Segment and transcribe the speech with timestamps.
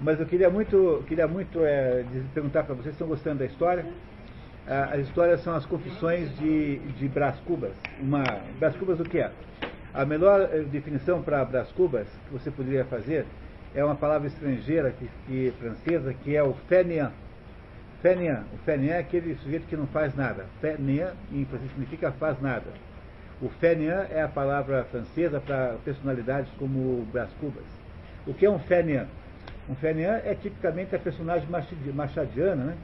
[0.00, 3.84] Mas eu queria muito, queria muito é, perguntar para vocês, estão gostando da história?
[4.66, 7.74] Ah, as histórias são as confissões de, de Brás Cubas.
[8.00, 8.22] Uma,
[8.58, 9.30] Brás Cubas o que é?
[9.92, 13.26] A melhor eh, definição para Brás Cubas que você poderia fazer
[13.74, 17.12] é uma palavra estrangeira, que, que francesa, que é o fainéant.
[18.00, 18.44] Fainéant.
[18.54, 20.46] O fainéant é aquele sujeito que não faz nada.
[20.62, 22.66] Fainéant, em francês, significa faz nada.
[23.42, 27.66] O fainéant é a palavra francesa para personalidades como Brás Cubas.
[28.26, 29.08] O que é um fainéant?
[29.68, 31.48] Um fainéant é tipicamente a personagem
[31.92, 32.76] machadiana, né?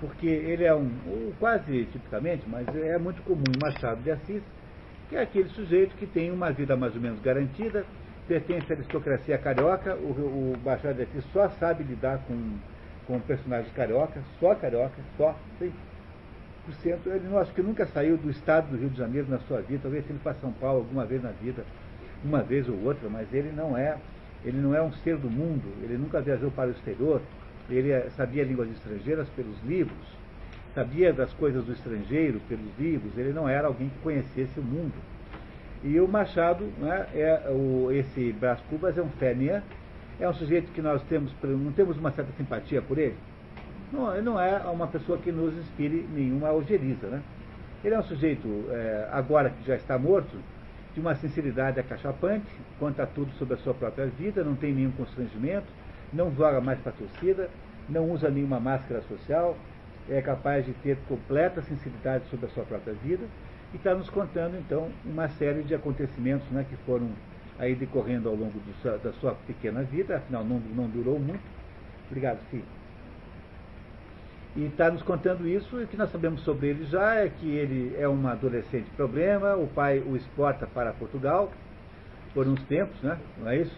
[0.00, 0.90] porque ele é um,
[1.38, 4.42] quase tipicamente, mas é muito comum Machado de Assis,
[5.08, 7.84] que é aquele sujeito que tem uma vida mais ou menos garantida,
[8.26, 12.56] pertence à aristocracia carioca, o, o Machado de Assis só sabe lidar com,
[13.06, 15.72] com personagens cariocas, só carioca, só, 100%.
[17.06, 19.80] Ele não acho que nunca saiu do estado do Rio de Janeiro na sua vida,
[19.82, 21.62] talvez ele para São Paulo alguma vez na vida,
[22.24, 23.98] uma vez ou outra, mas ele não é,
[24.44, 27.20] ele não é um ser do mundo, ele nunca viajou para o exterior,
[27.68, 30.06] ele eh, sabia línguas estrangeiras pelos livros,
[30.74, 34.94] sabia das coisas do estrangeiro pelos livros, ele não era alguém que conhecesse o mundo.
[35.82, 39.62] E o Machado, né, é o, esse Brás Cubas é um fénia,
[40.18, 43.16] é um sujeito que nós temos, não temos uma certa simpatia por ele.
[43.90, 47.06] Não, ele não é uma pessoa que nos inspire nenhuma algeriza.
[47.06, 47.22] Né?
[47.82, 50.36] Ele é um sujeito, é, agora que já está morto,
[50.94, 52.46] de uma sinceridade acachapante,
[52.78, 55.66] conta tudo sobre a sua própria vida, não tem nenhum constrangimento,
[56.12, 57.48] não joga mais para a torcida,
[57.88, 59.56] não usa nenhuma máscara social,
[60.08, 63.24] é capaz de ter completa sinceridade sobre a sua própria vida
[63.72, 67.08] e está nos contando então uma série de acontecimentos né, que foram
[67.58, 68.58] aí decorrendo ao longo
[69.02, 71.42] da sua pequena vida, afinal não, não durou muito.
[72.08, 72.79] Obrigado, filho.
[74.56, 77.48] E está nos contando isso, e o que nós sabemos sobre ele já é que
[77.48, 81.52] ele é um adolescente problema, o pai o exporta para Portugal
[82.34, 83.16] por uns tempos, né?
[83.38, 83.76] não é isso?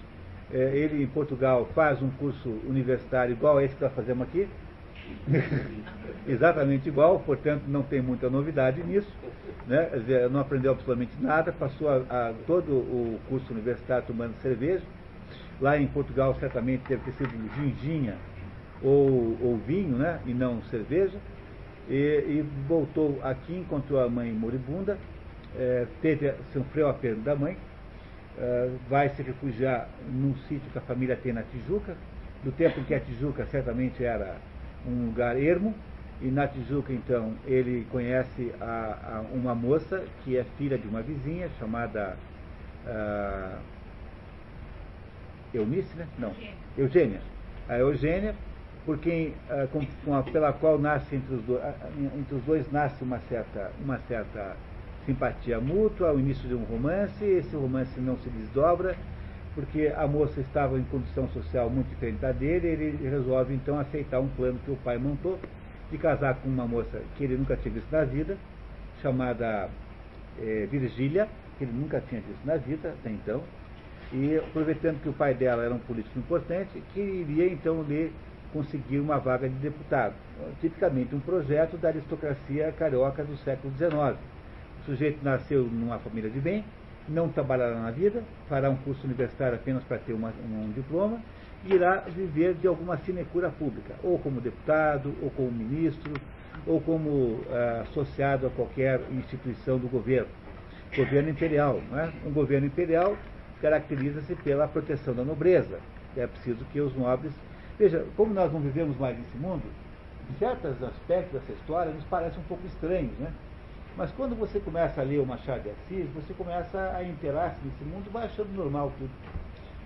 [0.50, 4.48] É, ele em Portugal faz um curso universitário igual a esse que nós fazemos aqui,
[6.26, 9.10] exatamente igual, portanto não tem muita novidade nisso,
[9.66, 9.90] né?
[10.30, 14.82] Não aprendeu absolutamente nada, passou a, a, todo o curso universitário tomando cerveja.
[15.61, 18.16] Lá em Portugal certamente deve ter sido ginginha
[18.82, 20.20] ou, ou vinho, né?
[20.26, 21.18] e não cerveja.
[21.88, 24.96] E, e, voltou aqui, encontrou a mãe moribunda,
[25.56, 27.56] é, teve, sofreu a perda da mãe,
[28.38, 31.96] é, vai se refugiar num sítio que a família tem na Tijuca,
[32.44, 34.36] do tempo em que a Tijuca certamente era
[34.86, 35.74] um lugar ermo,
[36.20, 41.02] e na Tijuca, então, ele conhece a, a uma moça que é filha de uma
[41.02, 42.16] vizinha chamada
[42.86, 43.58] uh,
[45.52, 46.06] Eunice, né?
[46.18, 46.32] Não,
[46.78, 47.20] Eugênia.
[47.68, 48.36] A Eugênia,
[48.84, 51.74] por quem, uh, com, com a, pela qual nasce entre os, do, uh,
[52.18, 54.56] entre os dois nasce uma certa, uma certa
[55.06, 58.96] simpatia mútua, o início de um romance, esse romance não se desdobra,
[59.54, 64.20] porque a moça estava em condição social muito diferente da dele, ele resolve então aceitar
[64.20, 65.38] um plano que o pai montou
[65.90, 68.36] de casar com uma moça que ele nunca tinha visto na vida,
[69.02, 69.68] chamada
[70.40, 71.28] é, Virgília,
[71.58, 73.42] que ele nunca tinha visto na vida até então,
[74.12, 78.12] e aproveitando que o pai dela era um político importante, que iria então lhe
[78.52, 80.14] conseguir uma vaga de deputado,
[80.61, 84.18] tipicamente um projeto da aristocracia carioca do século XIX.
[84.80, 86.64] O sujeito nasceu numa família de bem,
[87.08, 91.20] não trabalhará na vida, fará um curso universitário apenas para ter uma, um diploma,
[91.64, 96.12] e irá viver de alguma sinecura pública, ou como deputado, ou como ministro,
[96.67, 100.29] ou como uh, associado a qualquer instituição do governo.
[100.96, 101.80] Governo imperial.
[101.91, 102.12] Né?
[102.27, 103.17] Um governo imperial
[103.61, 105.79] caracteriza-se pela proteção da nobreza.
[106.17, 107.33] É preciso que os nobres.
[107.78, 109.62] Veja, como nós não vivemos mais nesse mundo,
[110.38, 113.33] certos aspectos dessa história nos parecem um pouco estranhos, né?
[113.96, 117.84] Mas quando você começa a ler o Machado de Assis, você começa a inteirar-se nesse
[117.84, 119.11] mundo, vai achando normal tudo.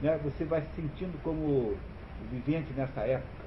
[0.00, 0.18] Né?
[0.22, 1.74] Você vai se sentindo como
[2.30, 3.46] vivente nessa época.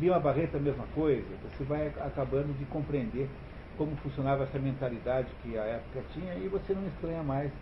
[0.00, 3.28] Lima Barreto a mesma coisa, você vai acabando de compreender
[3.76, 7.52] como funcionava essa mentalidade que a época tinha e você não estranha mais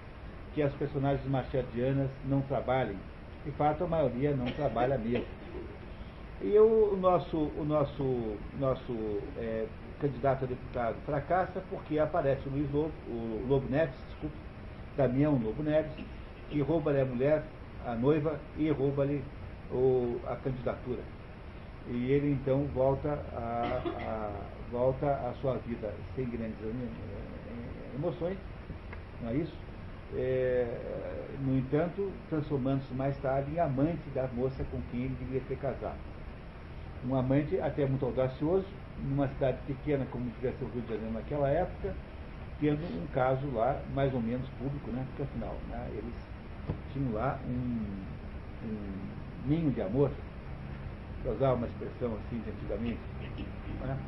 [0.54, 2.96] que as personagens machadianas não trabalhem.
[3.44, 5.26] De fato, a maioria não trabalha mesmo.
[6.42, 9.66] E o, nosso, o nosso, nosso é,
[10.00, 14.36] candidato a deputado fracassa porque aparece o Luiz Lobo, o Lobo Neves, desculpe,
[14.96, 15.92] Damião Lobo Neves,
[16.48, 17.44] que rouba a mulher,
[17.86, 19.22] a noiva, e rouba-lhe
[20.26, 21.02] a candidatura.
[21.88, 24.30] E ele então volta a, a,
[24.72, 26.56] volta a sua vida sem grandes
[27.94, 28.38] emoções,
[29.20, 29.54] não é isso?
[30.16, 30.66] É,
[31.42, 35.98] no entanto, transformando-se mais tarde em amante da moça com quem ele deveria ter casado.
[37.08, 38.66] Um amante até muito audacioso,
[39.02, 41.94] numa cidade pequena como tivesse o Rio de Janeiro naquela época,
[42.60, 45.04] tendo um caso lá mais ou menos público, né?
[45.08, 46.14] porque afinal né, eles
[46.92, 50.10] tinham lá um, um ninho de amor
[51.22, 53.00] para usar uma expressão assim de antigamente.
[53.80, 53.98] Né?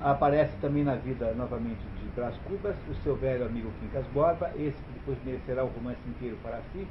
[0.00, 4.76] Aparece também na vida, novamente, de Brás Cubas, o seu velho amigo Quincas Borba, esse
[4.76, 6.86] que depois merecerá o romance inteiro para si,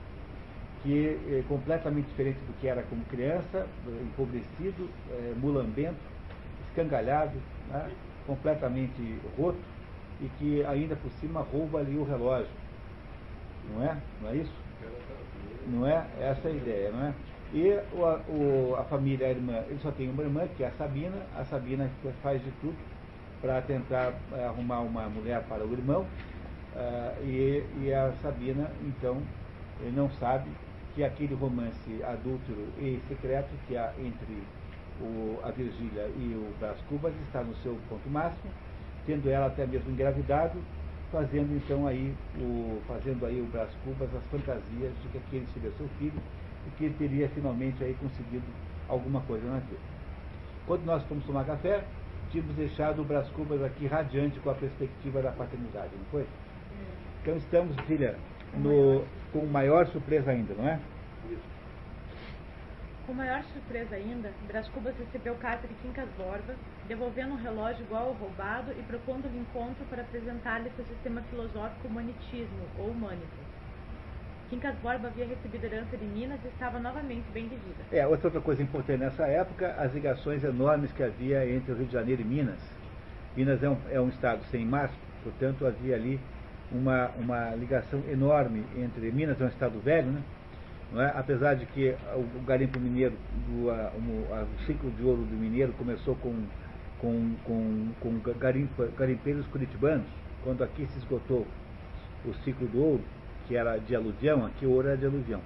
[0.84, 3.66] que é completamente diferente do que era como criança,
[4.02, 5.96] empobrecido, é, mulambento,
[6.70, 7.32] escangalhado,
[7.70, 7.90] né?
[8.28, 9.58] completamente roto,
[10.22, 12.52] e que ainda por cima rouba ali o relógio.
[13.74, 13.98] Não é?
[14.22, 14.54] Não é isso?
[15.68, 16.06] Não é?
[16.20, 17.14] Essa é a ideia, não é?
[17.54, 21.18] E o, a família, a irmã, ele só tem uma irmã, que é a Sabina,
[21.38, 21.90] a Sabina
[22.22, 22.76] faz de tudo
[23.42, 29.22] para tentar eh, arrumar uma mulher para o irmão, uh, e, e, a Sabina, então,
[29.94, 30.50] não sabe
[30.96, 34.44] que aquele romance adúltero e secreto que há entre
[35.02, 38.52] o, a Virgília e o Brás Cubas está no seu ponto máximo,
[39.06, 40.60] tendo ela até mesmo engravidado,
[41.12, 45.72] fazendo então aí o, fazendo aí o Brás Cubas as fantasias de que aquele seria
[45.72, 46.22] seu filho
[46.68, 48.46] e que ele teria finalmente aí conseguido
[48.88, 49.82] alguma coisa na vida.
[50.66, 51.84] Quando nós fomos tomar café,
[52.32, 56.26] tínhamos deixado o Brás Cubas aqui radiante com a perspectiva da paternidade, não foi?
[57.22, 58.16] Então estamos, filha,
[58.56, 60.80] no, com maior surpresa ainda, não é?
[63.06, 66.56] Com maior surpresa ainda, Brás Cubas recebeu carta de Quincas Borba,
[66.88, 72.66] devolvendo um relógio igual ao roubado e propondo-lhe encontro para apresentar-lhe seu sistema filosófico humanitismo,
[72.80, 73.44] ou humanitas.
[74.50, 77.84] Quincas Borba havia recebido herança de Minas e estava novamente bem de vida.
[77.92, 81.94] É, outra coisa importante nessa época, as ligações enormes que havia entre o Rio de
[81.94, 82.60] Janeiro e Minas.
[83.36, 84.92] Minas é um, é um estado sem mar,
[85.24, 86.20] portanto havia ali
[86.74, 90.22] uma, uma ligação enorme entre Minas é um estado velho, né?
[90.96, 91.12] É?
[91.18, 93.16] apesar de que o, garimpo mineiro,
[93.48, 96.36] do, a, o, o, ciclo de ouro do mineiro começou com,
[97.00, 98.22] com, com, com
[98.96, 100.06] garimpeiros curitibanos,
[100.44, 101.48] quando aqui se esgotou
[102.26, 103.04] o ciclo do ouro,
[103.48, 105.42] que era de aluvião, aqui o ouro era de aluvião.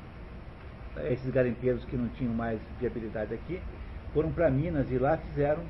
[1.10, 3.62] Esses garimpeiros que não tinham mais viabilidade aqui,
[4.14, 5.64] foram para Minas e lá fizeram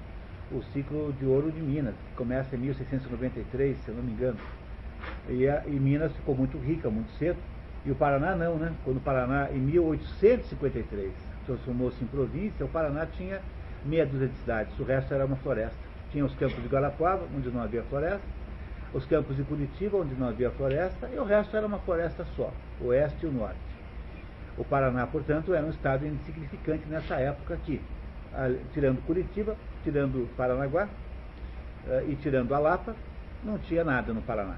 [0.52, 4.38] o ciclo de ouro de Minas, que começa em 1693, se eu não me engano.
[5.30, 7.38] E, a, e Minas ficou muito rica muito cedo,
[7.86, 8.74] e o Paraná não, né?
[8.84, 11.12] Quando o Paraná, em 1853,
[11.46, 13.40] transformou-se em província, o Paraná tinha
[13.86, 15.78] meia dúzia de cidades, o resto era uma floresta.
[16.12, 18.22] Tinha os campos de Guarapuava, onde não havia floresta,
[18.94, 22.52] os campos de Curitiba, onde não havia floresta, e o resto era uma floresta só,
[22.82, 23.58] oeste e o norte.
[24.58, 27.82] O Paraná, portanto, era um estado insignificante nessa época aqui,
[28.74, 30.88] tirando Curitiba, tirando Paranaguá
[31.88, 32.96] eh, e tirando a Lapa,
[33.44, 34.58] não tinha nada no Paraná,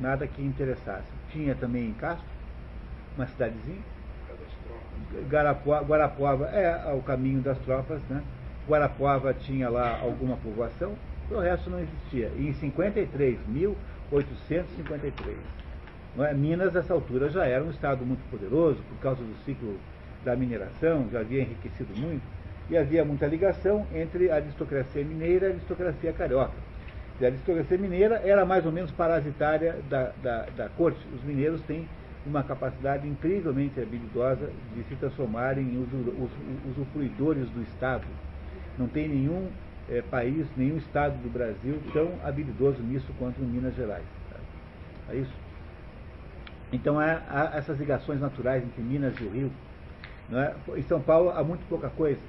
[0.00, 1.08] nada que interessasse.
[1.30, 2.26] Tinha também em Castro,
[3.16, 3.82] uma cidadezinha,
[5.28, 8.22] Guarapuava, Guarapuava é o caminho das tropas, né?
[8.68, 10.94] Guarapuava tinha lá alguma povoação,
[11.30, 12.30] o resto não existia.
[12.36, 15.36] E em 53, 1853,
[16.18, 16.32] é?
[16.32, 19.76] Minas, nessa altura, já era um estado muito poderoso, por causa do ciclo
[20.24, 22.22] da mineração, já havia enriquecido muito,
[22.70, 26.54] e havia muita ligação entre a aristocracia mineira e a aristocracia carioca.
[27.20, 30.98] A aristocracia mineira era mais ou menos parasitária da, da, da corte.
[31.14, 31.88] Os mineiros têm
[32.26, 35.86] uma capacidade incrivelmente habilidosa de se transformarem em
[36.70, 38.04] usufruidores do Estado.
[38.78, 39.48] Não tem nenhum
[39.88, 44.04] é, país, nenhum estado do Brasil tão habilidoso nisso quanto Minas Gerais.
[44.30, 45.12] Tá?
[45.12, 45.32] É isso?
[46.72, 49.50] Então há, há, essas ligações naturais entre Minas e o Rio.
[50.28, 50.54] Não é?
[50.76, 52.20] Em São Paulo há muito pouca coisa,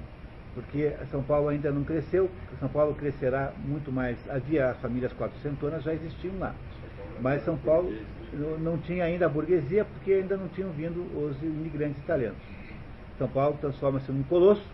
[0.56, 4.16] porque São Paulo ainda não cresceu, São Paulo crescerá muito mais.
[4.30, 6.54] Havia as famílias quatrocentonas, já existiam lá.
[7.20, 7.92] Mas São Paulo
[8.60, 12.38] não tinha ainda a burguesia, porque ainda não tinham vindo os imigrantes italianos.
[13.18, 14.64] São Paulo transforma-se num colosso,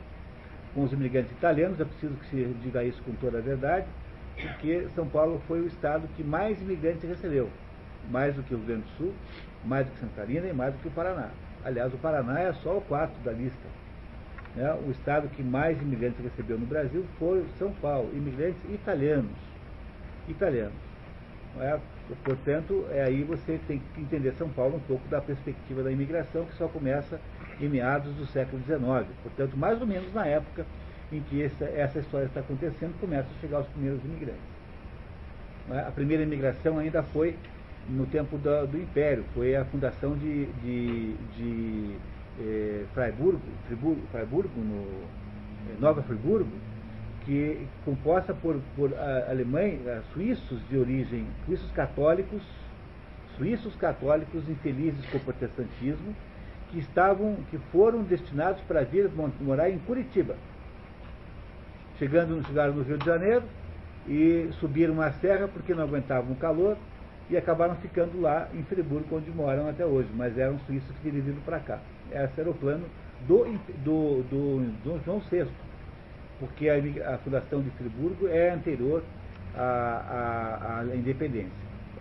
[0.73, 3.87] com os imigrantes italianos, é preciso que se diga isso com toda a verdade,
[4.37, 7.51] porque São Paulo foi o estado que mais imigrantes recebeu,
[8.09, 9.13] mais do que o Rio Grande do Sul,
[9.65, 11.31] mais do que Santa Catarina e mais do que o Paraná.
[11.65, 13.72] Aliás, o Paraná é só o quarto da lista.
[14.55, 14.73] Né?
[14.87, 19.37] O estado que mais imigrantes recebeu no Brasil foi São Paulo, imigrantes italianos.
[20.29, 20.75] Italianos.
[21.59, 21.79] É?
[22.25, 26.45] Portanto, é aí você tem que entender São Paulo um pouco da perspectiva da imigração,
[26.45, 27.21] que só começa
[27.61, 29.07] em meados do século XIX.
[29.23, 30.67] Portanto, mais ou menos na época
[31.11, 34.41] em que essa, essa história está acontecendo, começam a chegar os primeiros imigrantes.
[35.71, 35.81] É?
[35.81, 37.37] A primeira imigração ainda foi
[37.89, 41.97] no tempo do, do Império, foi a fundação de, de, de
[42.41, 46.51] eh, Freiburgo, Friburgo, Freiburgo no, eh, Nova Friburgo,
[47.25, 48.93] que composta por, por
[49.29, 49.81] alemães,
[50.13, 52.43] suíços de origem, suíços católicos,
[53.37, 56.15] suíços católicos infelizes com o protestantismo,
[56.71, 59.11] que estavam, que foram destinados para vir
[59.41, 60.35] morar em Curitiba.
[61.99, 63.45] Chegando, chegaram no Rio de Janeiro
[64.09, 66.77] e subiram uma serra porque não aguentavam o calor
[67.31, 71.25] e acabaram ficando lá em Friburgo, onde moram até hoje, mas eram suíços que tinham
[71.25, 71.79] vindo para cá.
[72.13, 72.85] Esse era o plano
[73.27, 73.45] do,
[73.85, 75.47] do, do, do João VI,
[76.39, 79.03] porque a, a, fundação de Friburgo é anterior
[79.55, 81.51] à, à, à independência.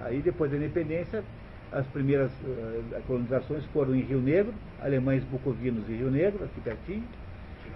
[0.02, 1.24] Aí depois da independência,
[1.72, 7.04] as primeiras uh, colonizações foram em Rio Negro, alemães bucovinos em Rio Negro, aqui pertinho,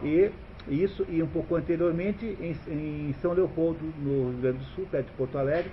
[0.04, 0.32] e
[0.68, 5.08] isso, e um pouco anteriormente em, em São Leopoldo, no Rio Grande do Sul, perto
[5.08, 5.72] de Porto Alegre,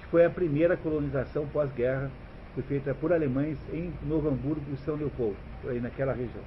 [0.00, 2.10] que foi a primeira colonização pós-guerra,
[2.56, 5.36] foi feita por alemães em Novo Hamburgo e São Leopoldo,
[5.68, 6.42] aí naquela região.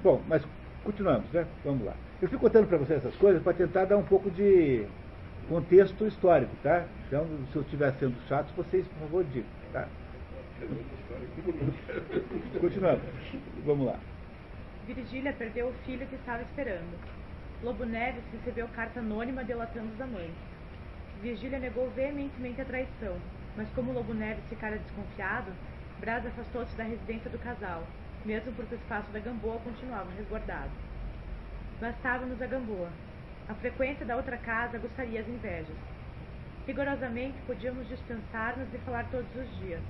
[0.00, 0.46] Bom, mas
[0.84, 1.44] continuamos, né?
[1.64, 1.94] Vamos lá.
[2.22, 4.86] Eu fico contando para vocês essas coisas para tentar dar um pouco de
[5.48, 6.86] contexto histórico, tá?
[7.08, 9.88] Então, se eu estiver sendo chato, vocês, por favor, digam, tá?
[12.60, 13.02] Continuamos.
[13.64, 13.98] Vamos lá.
[14.86, 16.96] Virgília perdeu o filho que estava esperando.
[17.60, 20.30] Lobo Neves recebeu carta anônima delatando os amantes.
[21.20, 23.16] Virgília negou veementemente a traição,
[23.56, 25.52] mas como Lobo Neves ficara desconfiado,
[26.00, 27.84] Braz afastou-se da residência do casal,
[28.24, 30.70] mesmo porque o espaço da Gamboa continuava resguardado.
[31.80, 32.90] Bastava-nos a Gamboa.
[33.48, 35.76] A frequência da outra casa gostaria as invejas.
[36.66, 39.80] Rigorosamente podíamos dispensar-nos de falar todos os dias.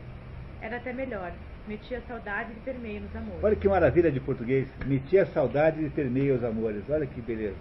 [0.60, 1.32] Era até melhor,
[1.66, 3.42] Metia saudade e permeia os amores.
[3.42, 4.68] Olha que maravilha de português.
[4.86, 6.84] Metia saudade e permeia os amores.
[6.88, 7.56] Olha que beleza.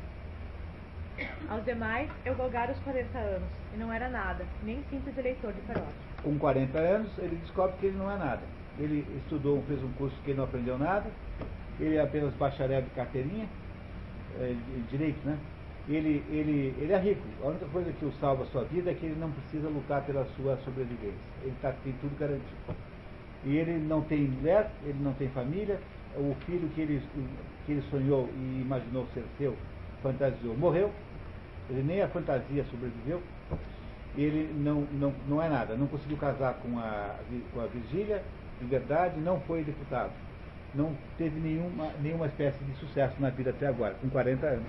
[1.50, 5.62] Aos demais, eu galgara os 40 anos, e não era nada, nem simples eleitor de
[5.62, 5.94] paróquia.
[6.22, 8.42] Com 40 anos, ele descobre que ele não é nada.
[8.78, 11.10] Ele estudou, fez um curso que ele não aprendeu nada,
[11.80, 13.48] ele é apenas bacharel de carteirinha,
[14.40, 14.56] é,
[14.90, 15.38] direito, né?
[15.88, 17.22] Ele, ele, ele é rico.
[17.44, 20.02] A única coisa que o salva a sua vida é que ele não precisa lutar
[20.04, 21.20] pela sua sobrevivência.
[21.44, 22.76] Ele tá, tem tudo garantido.
[23.44, 25.80] E ele não tem mulher, ele não tem família,
[26.16, 27.02] o filho que ele,
[27.66, 29.56] que ele sonhou e imaginou ser seu,
[30.02, 30.92] fantasiou, morreu,
[31.70, 33.22] ele nem a fantasia sobreviveu,
[34.18, 37.16] ele não, não, não é nada, não conseguiu casar com a,
[37.54, 38.24] com a Virgília,
[38.60, 40.12] de verdade, não foi deputado.
[40.74, 44.68] Não teve nenhuma, nenhuma espécie de sucesso na vida até agora, com 40 anos.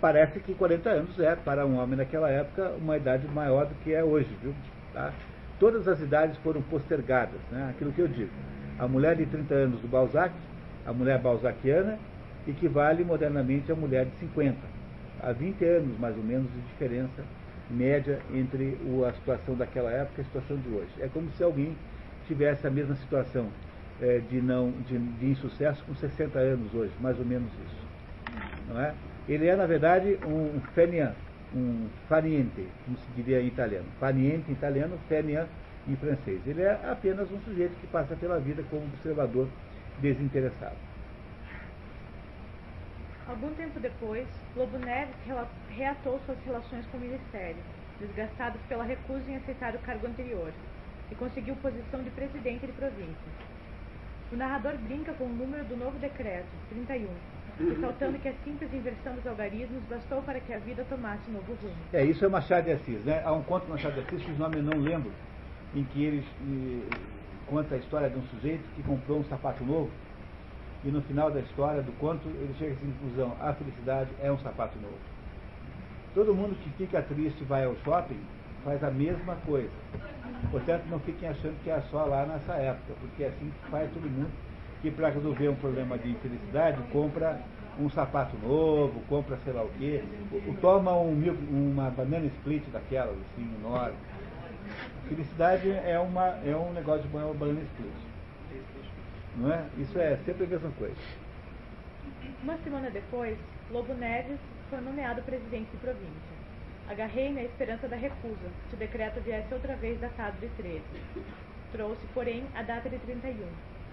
[0.00, 3.92] Parece que 40 anos é, para um homem naquela época, uma idade maior do que
[3.92, 4.54] é hoje, viu?
[4.92, 5.12] Tá?
[5.58, 7.70] todas as idades foram postergadas, né?
[7.70, 8.30] aquilo que eu digo.
[8.78, 10.34] A mulher de 30 anos do Balzac,
[10.86, 11.98] a mulher balzaquiana,
[12.46, 14.73] equivale modernamente à mulher de 50.
[15.22, 17.24] Há 20 anos, mais ou menos, de diferença
[17.70, 18.76] média entre
[19.08, 20.90] a situação daquela época e a situação de hoje.
[21.00, 21.76] É como se alguém
[22.26, 23.48] tivesse a mesma situação
[24.00, 27.86] é, de, não, de, de insucesso com 60 anos hoje, mais ou menos isso.
[28.68, 28.94] Não é?
[29.28, 31.14] Ele é, na verdade, um fenian,
[31.54, 33.86] um faniente, como se diria em italiano.
[33.98, 35.46] Faniente em italiano, fenian
[35.88, 36.40] em francês.
[36.46, 39.48] Ele é apenas um sujeito que passa pela vida como observador
[40.00, 40.76] desinteressado.
[43.26, 45.16] Algum tempo depois, Lobo Neves
[45.70, 47.56] reatou suas relações com o Ministério,
[47.98, 50.52] desgastado pela recusa em aceitar o cargo anterior,
[51.10, 53.32] e conseguiu posição de presidente de província.
[54.32, 57.08] O narrador brinca com o número do novo decreto, 31,
[57.68, 61.76] ressaltando que a simples inversão dos algarismos bastou para que a vida tomasse novo rumo.
[61.92, 63.22] É, isso é Machado de Assis, né?
[63.24, 65.10] Há um conto de Machado de Assis, que os nomes não lembro,
[65.74, 66.96] em que ele eh,
[67.46, 69.90] conta a história de um sujeito que comprou um sapato novo,
[70.84, 74.38] e no final da história, do conto, ele chega essa conclusão, a felicidade é um
[74.38, 74.98] sapato novo.
[76.14, 78.20] Todo mundo que fica triste e vai ao shopping
[78.62, 79.70] faz a mesma coisa.
[80.50, 83.90] Portanto, não fiquem achando que é só lá nessa época, porque é assim que faz
[83.92, 84.30] todo mundo
[84.82, 87.40] que para resolver um problema de infelicidade compra
[87.80, 90.04] um sapato novo, compra sei lá o quê,
[90.60, 91.14] toma um,
[91.50, 93.96] uma banana split daquelas, assim, enorme.
[95.08, 98.13] Felicidade é, uma, é um negócio de banana split.
[99.36, 99.64] Não é?
[99.78, 100.96] Isso é sempre a mesma coisa.
[102.42, 103.36] Uma semana depois,
[103.70, 104.38] Lobo Neves
[104.70, 106.34] foi nomeado presidente de província.
[106.88, 110.82] Agarrei na esperança da recusa, se o decreto viesse outra vez datado de 13.
[111.72, 113.46] Trouxe, porém, a data de 31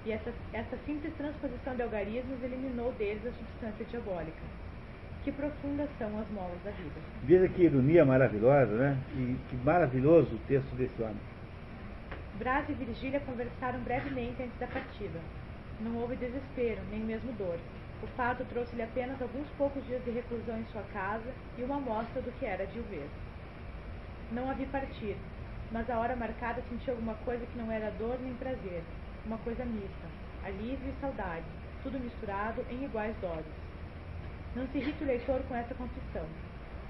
[0.06, 4.42] e essa, essa simples transposição de algarismos eliminou deles a substância diabólica.
[5.24, 7.00] Que profundas são as molas da vida.
[7.24, 8.98] Veja que ironia maravilhosa, né?
[9.14, 11.16] E que maravilhoso o texto desse homem.
[12.42, 15.20] Brás e Virgília conversaram brevemente antes da partida.
[15.80, 17.60] Não houve desespero, nem mesmo dor.
[18.02, 22.20] O fato trouxe-lhe apenas alguns poucos dias de reclusão em sua casa e uma amostra
[22.20, 23.08] do que era de ver.
[24.32, 25.16] Não a vi partir,
[25.72, 28.82] mas a hora marcada senti alguma coisa que não era dor nem prazer,
[29.24, 30.08] uma coisa mista,
[30.44, 31.46] alívio e saudade,
[31.84, 33.54] tudo misturado em iguais doses.
[34.56, 36.26] Não se irrite o leitor com essa confissão.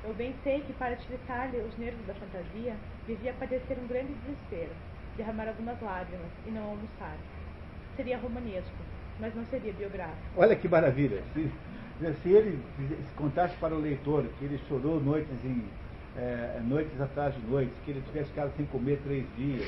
[0.06, 2.74] Eu bem sei que para tiritar-lhe os nervos da fantasia,
[3.06, 4.72] devia padecer um grande desespero,
[5.22, 7.16] derramar algumas lágrimas e não almoçar.
[7.96, 8.72] Seria romanesco,
[9.20, 10.18] mas não seria biográfico.
[10.36, 11.22] Olha que maravilha!
[11.34, 11.50] Se,
[12.24, 15.64] se ele se contasse para o leitor que ele chorou noites em
[16.18, 19.66] é, noites atrás de noites, que ele tivesse ficado sem comer três dias,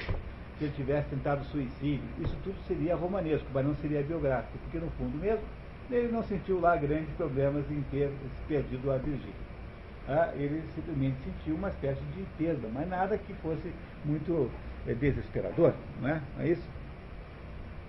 [0.57, 2.03] se ele tivesse tentado suicídio.
[2.19, 5.43] Isso tudo seria romanesco, mas não seria biográfico, porque no fundo mesmo
[5.91, 9.53] ele não sentiu lá grandes problemas em ter se perdido a Virgínia.
[10.07, 13.71] Ah, ele simplesmente sentiu uma espécie de perda, mas nada que fosse
[14.03, 14.49] muito
[14.87, 16.21] é, desesperador, não é?
[16.37, 16.67] Não é isso?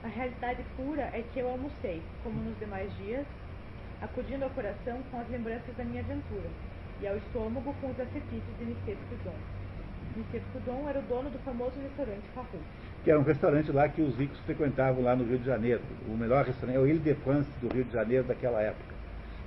[0.02, 3.24] A realidade pura é que eu almocei, como nos demais dias,
[4.02, 6.48] acudindo ao coração com as lembranças da minha aventura,
[7.00, 9.38] e ao estômago com os acetites de Monsieur Proudhon.
[10.16, 12.60] Monsieur Proudhon era o dono do famoso restaurante Farrou.
[13.02, 15.80] Que era um restaurante lá que os ricos frequentavam lá no Rio de Janeiro.
[16.06, 18.94] O melhor restaurante, é o Ile de France do Rio de Janeiro daquela época,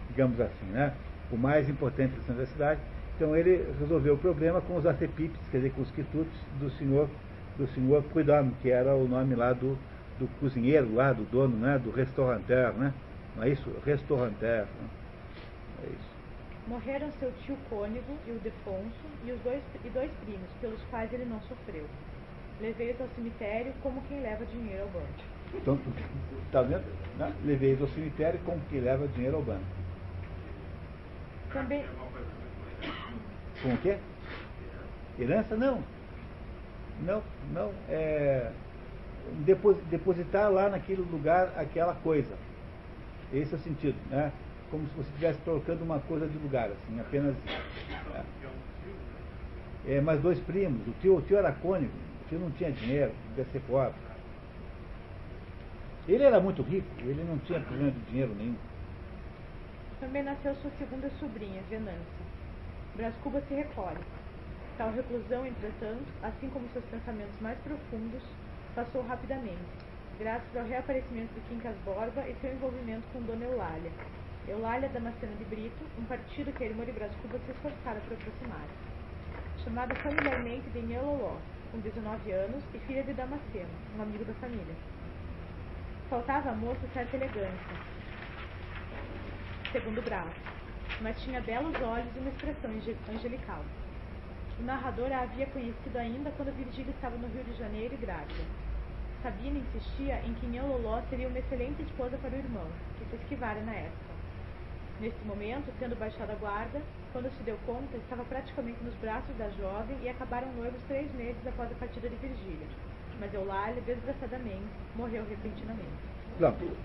[0.09, 0.93] digamos assim, né?
[1.31, 2.81] O mais importante restaurante da cidade.
[3.15, 7.09] Então ele resolveu o problema com os acepipes, quer dizer, com os quitutes do senhor,
[7.57, 9.77] do senhor Proudhon, que era o nome lá do,
[10.19, 11.79] do cozinheiro lá, do dono, né?
[11.79, 12.93] Do restauranteur, né?
[13.35, 13.69] Não é isso?
[13.85, 14.65] Restauranteur.
[14.65, 14.89] Né?
[15.83, 16.17] É isso.
[16.67, 18.91] Morreram seu tio Cônego e o Defonso
[19.25, 21.85] e os dois, e dois primos, pelos quais ele não sofreu.
[22.59, 25.37] Levei-os ao cemitério como quem leva dinheiro ao banco.
[25.53, 25.79] Então,
[26.51, 26.83] tá vendo?
[27.17, 27.31] Né?
[27.45, 29.63] Levei-os ao cemitério como quem leva dinheiro ao banco.
[31.53, 31.85] Também,
[33.63, 33.97] Com o quê?
[35.19, 35.55] Herança?
[35.55, 35.81] Não.
[37.01, 37.23] Não,
[37.53, 37.71] não.
[37.89, 38.51] É
[39.45, 42.35] depos- depositar lá naquele lugar aquela coisa.
[43.33, 44.31] Esse é o sentido, né?
[44.71, 47.35] Como se você estivesse trocando uma coisa de lugar, assim, apenas.
[48.15, 48.23] É,
[49.89, 51.93] É, mas dois primos, o tio, o tio era cônigo,
[52.25, 53.93] o tio não tinha dinheiro, devia ser pobre.
[56.07, 58.55] Ele era muito rico, ele não tinha problema de dinheiro nenhum.
[59.99, 62.25] também nasceu sua segunda sobrinha, Venância.
[62.95, 63.97] Brás Cubas se recolhe.
[64.77, 68.23] Tal reclusão, entretanto, assim como seus pensamentos mais profundos,
[68.73, 69.75] passou rapidamente,
[70.13, 73.97] graças ao reaparecimento de Quincas Borba e seu envolvimento com Dona Eulália.
[74.45, 78.69] Eulália Damascena de Brito, um partido que de Brás Cubas se esforçara por aproximar.
[79.55, 84.79] Chamada familiarmente de Nheloló, com 19 anos e filha de Damasceno, um amigo da família.
[86.09, 87.79] Faltava à moça certa elegância,
[89.71, 90.35] segundo Brás,
[90.99, 93.86] mas tinha belos olhos e uma expressão ange- angelical.
[94.59, 98.43] O narrador a havia conhecido ainda quando Virgília estava no Rio de Janeiro e grávida.
[99.21, 102.67] Sabina insistia em que Nheloló seria uma excelente esposa para o irmão,
[102.97, 104.13] que se esquivara na época.
[104.99, 106.81] Nesse momento, tendo baixado a guarda,
[107.13, 111.45] quando se deu conta, estava praticamente nos braços da jovem e acabaram noivos três meses
[111.45, 112.67] após a partida de Virgília.
[113.19, 114.65] Mas Eulália, desgraçadamente,
[114.95, 115.97] morreu repentinamente.
[116.37, 116.77] Pronto.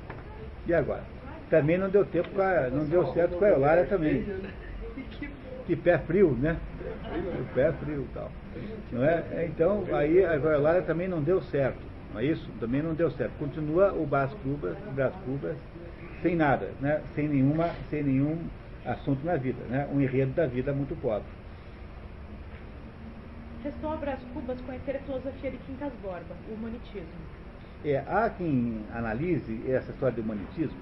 [0.67, 1.05] E agora?
[1.49, 4.25] Também não deu tempo, com a- não deu certo com a Eulália também.
[5.67, 6.57] Que pé frio, né?
[7.41, 8.31] O pé frio e tal.
[8.91, 9.47] Não é?
[9.47, 11.79] Então, aí a Eulália também não deu certo.
[12.13, 12.49] Não é isso?
[12.61, 13.33] Também não deu certo.
[13.39, 15.57] Continua o Brás Cubas, Brás Cubas
[16.23, 17.03] sem nada, né?
[17.15, 18.39] Sem nenhuma, sem nenhum
[18.87, 19.89] assunto na vida, né?
[19.93, 21.27] Um enredo da vida muito pobre.
[23.63, 27.09] Restou a Brás Cubas conhecer a filosofia de Quincas Borba, o humanitismo.
[27.85, 30.77] É, há quem analise essa história do humanitismo.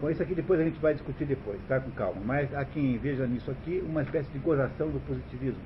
[0.00, 1.80] Bom, isso aqui depois a gente vai discutir depois, tá?
[1.80, 2.20] Com calma.
[2.24, 5.60] Mas há quem veja nisso aqui uma espécie de gozação do positivismo.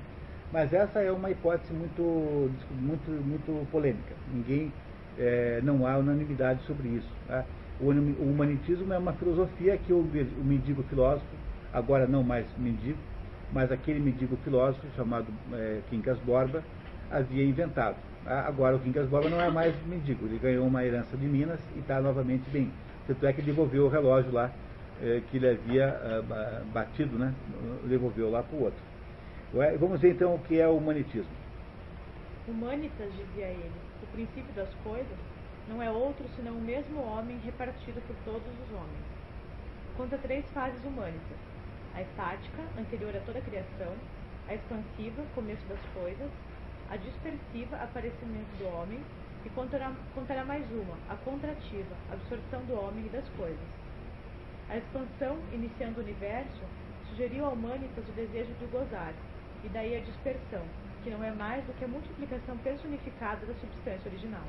[0.51, 2.49] Mas essa é uma hipótese muito,
[2.81, 4.15] muito, muito polêmica.
[4.33, 4.71] Ninguém,
[5.17, 7.09] é, não há unanimidade sobre isso.
[7.27, 7.43] Tá?
[7.79, 11.25] O o humanitismo é uma filosofia que o, o mendigo filósofo,
[11.73, 12.97] agora não mais mendigo,
[13.53, 16.63] mas aquele mendigo filósofo chamado é, Quincas Borba,
[17.11, 17.95] havia inventado.
[18.25, 21.59] Ah, Agora o Quincas Borba não é mais mendigo, ele ganhou uma herança de Minas
[21.75, 22.69] e está novamente bem.
[23.09, 24.51] Tanto é que devolveu o relógio lá
[25.01, 27.33] eh, que ele havia ah, ba- batido, né?
[27.87, 28.79] Devolveu lá para o outro.
[29.79, 31.33] Vamos ver então o que é o humanitismo.
[32.47, 33.71] Humanitas, dizia ele,
[34.03, 35.17] o princípio das coisas,
[35.67, 39.05] não é outro senão o mesmo homem repartido por todos os homens.
[39.97, 41.39] Conta três fases humanitas:
[41.95, 43.93] a estática, anterior a toda a criação,
[44.47, 46.29] a expansiva, começo das coisas,
[46.91, 48.99] a dispersiva, aparecimento do homem,
[49.45, 53.59] e contará, contará mais uma, a contrativa, absorção do homem e das coisas.
[54.69, 56.61] A expansão, iniciando o universo,
[57.09, 59.13] sugeriu ao Humanitas o desejo de gozar,
[59.63, 60.63] e daí a dispersão,
[61.03, 64.43] que não é mais do que a multiplicação personificada da substância original.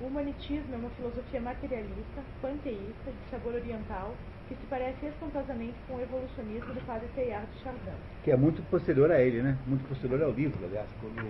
[0.00, 4.14] O humanitismo é uma filosofia materialista, panteísta, de sabor oriental,
[4.46, 7.96] que se parece espantosamente com o evolucionismo do padre Teilhard de Chardin.
[8.22, 9.56] Que é muito posterior a ele, né?
[9.66, 10.88] Muito posterior ao livro, aliás.
[11.00, 11.26] Quando,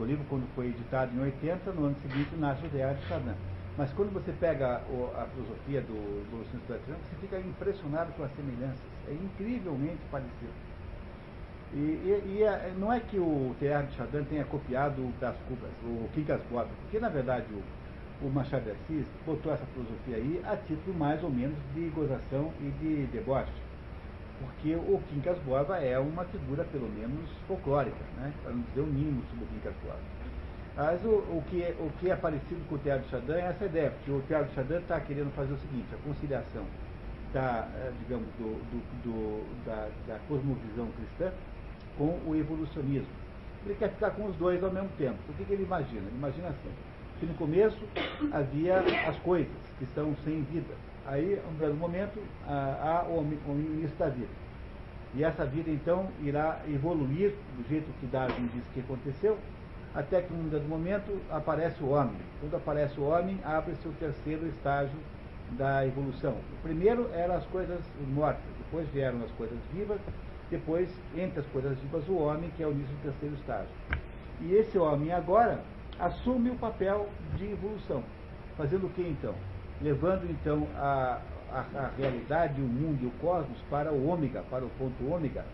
[0.00, 3.34] o livro, quando foi editado em 80, no ano seguinte nasce o Teilhard de Chardin.
[3.76, 8.80] Mas quando você pega a filosofia do evolucionismo latino, você fica impressionado com as semelhanças.
[9.06, 10.52] É incrivelmente parecido.
[11.72, 15.70] E, e- e é- não é que o Teilhard de Chardin tenha copiado Brás Cubas,
[15.82, 17.64] o Quincas Borba, porque na verdade o,
[18.20, 22.54] o Machado de Assis botou essa filosofia aí a título mais ou menos de gozação
[22.60, 23.71] e de deboche.
[24.42, 28.32] Porque o Quincas Borba é uma figura pelo menos folclórica, né?
[28.42, 30.00] para não dizer o mínimo sobre o Quincas Borba.
[30.74, 33.64] Mas o, o, que é, o que é parecido com o Teatro Chardin é essa
[33.66, 36.64] ideia, porque o Teatro Chardin está querendo fazer o seguinte, a conciliação
[37.32, 41.32] da, eh, digamos, do, do, do, da, da cosmovisão cristã
[41.96, 43.22] com o evolucionismo.
[43.64, 45.18] Ele quer ficar com os dois ao mesmo tempo.
[45.28, 46.00] O que, que ele imagina?
[46.00, 46.70] Ele imagina assim,
[47.20, 47.78] que no começo
[48.32, 48.78] havia
[49.08, 50.74] as coisas que estão sem vida.
[51.06, 53.22] Aí, um dado momento, há o,
[53.58, 54.28] início da vida.
[55.14, 59.36] E essa vida, então, irá evoluir do jeito que Darwin disse que aconteceu,
[59.94, 62.16] até que, num dado momento, aparece o homem.
[62.40, 64.98] Quando aparece o homem, abre-se o terceiro estágio
[65.50, 66.32] da evolução.
[66.52, 70.00] O primeiro eram as coisas mortas, depois vieram as coisas vivas,
[70.50, 73.74] depois, entre as coisas vivas, o homem, que é o início do terceiro estágio.
[74.40, 75.64] E esse homem agora
[75.98, 78.02] assume o papel de evolução.
[78.56, 79.51] Fazendo o que então?
[79.82, 84.64] Levando então a, a, a realidade, o mundo e o cosmos para o ômega, para
[84.64, 85.44] o ponto ômega,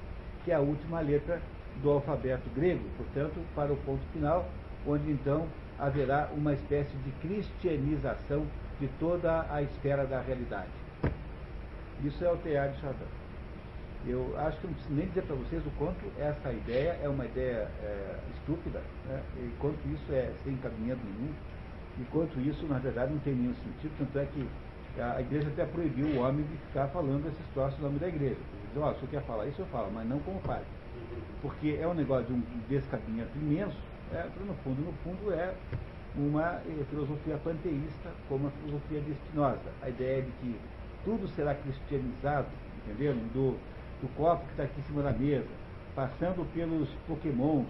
[0.44, 1.40] que é a última letra
[1.82, 4.46] do alfabeto grego, portanto, para o ponto final,
[4.86, 5.46] onde então
[5.78, 8.44] haverá uma espécie de cristianização
[8.80, 10.68] de toda a esfera da realidade.
[12.04, 13.04] Isso é o teatro de Chardin.
[14.06, 17.24] Eu acho que não preciso nem dizer para vocês o quanto essa ideia é uma
[17.24, 19.20] ideia é, estúpida, né?
[19.36, 21.32] e quanto isso é sem cabimento nenhum,
[22.00, 24.48] e quanto isso, na verdade, não tem nenhum sentido, tanto é que
[25.00, 28.36] a igreja até proibiu o homem de ficar falando esses troços no nome da igreja.
[28.72, 30.66] Diz, ó, oh, se eu quer falar isso, eu falo, mas não como padre.
[31.40, 33.76] Porque é um negócio de um descabimento imenso,
[34.12, 35.54] é, no fundo, no fundo é
[36.16, 39.70] uma eh, filosofia panteísta, como a filosofia de Spinoza.
[39.82, 40.56] A ideia de que
[41.04, 42.48] tudo será cristianizado,
[42.84, 43.18] entenderam?
[43.34, 43.56] Do,
[44.00, 45.46] do copo que está aqui em cima da mesa,
[45.94, 47.66] passando pelos pokémons,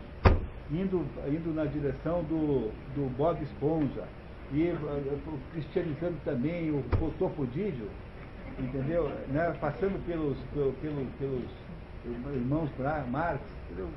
[0.71, 4.05] indo, indo na direção do, do Bob Esponja,
[4.53, 7.89] e uh, cristianizando também o, o Topodídio,
[8.59, 9.09] entendeu?
[9.29, 9.55] Né?
[9.61, 10.39] Passando pelos,
[10.81, 11.51] pelos, pelos
[12.35, 12.71] irmãos
[13.11, 13.89] Marx, entendeu?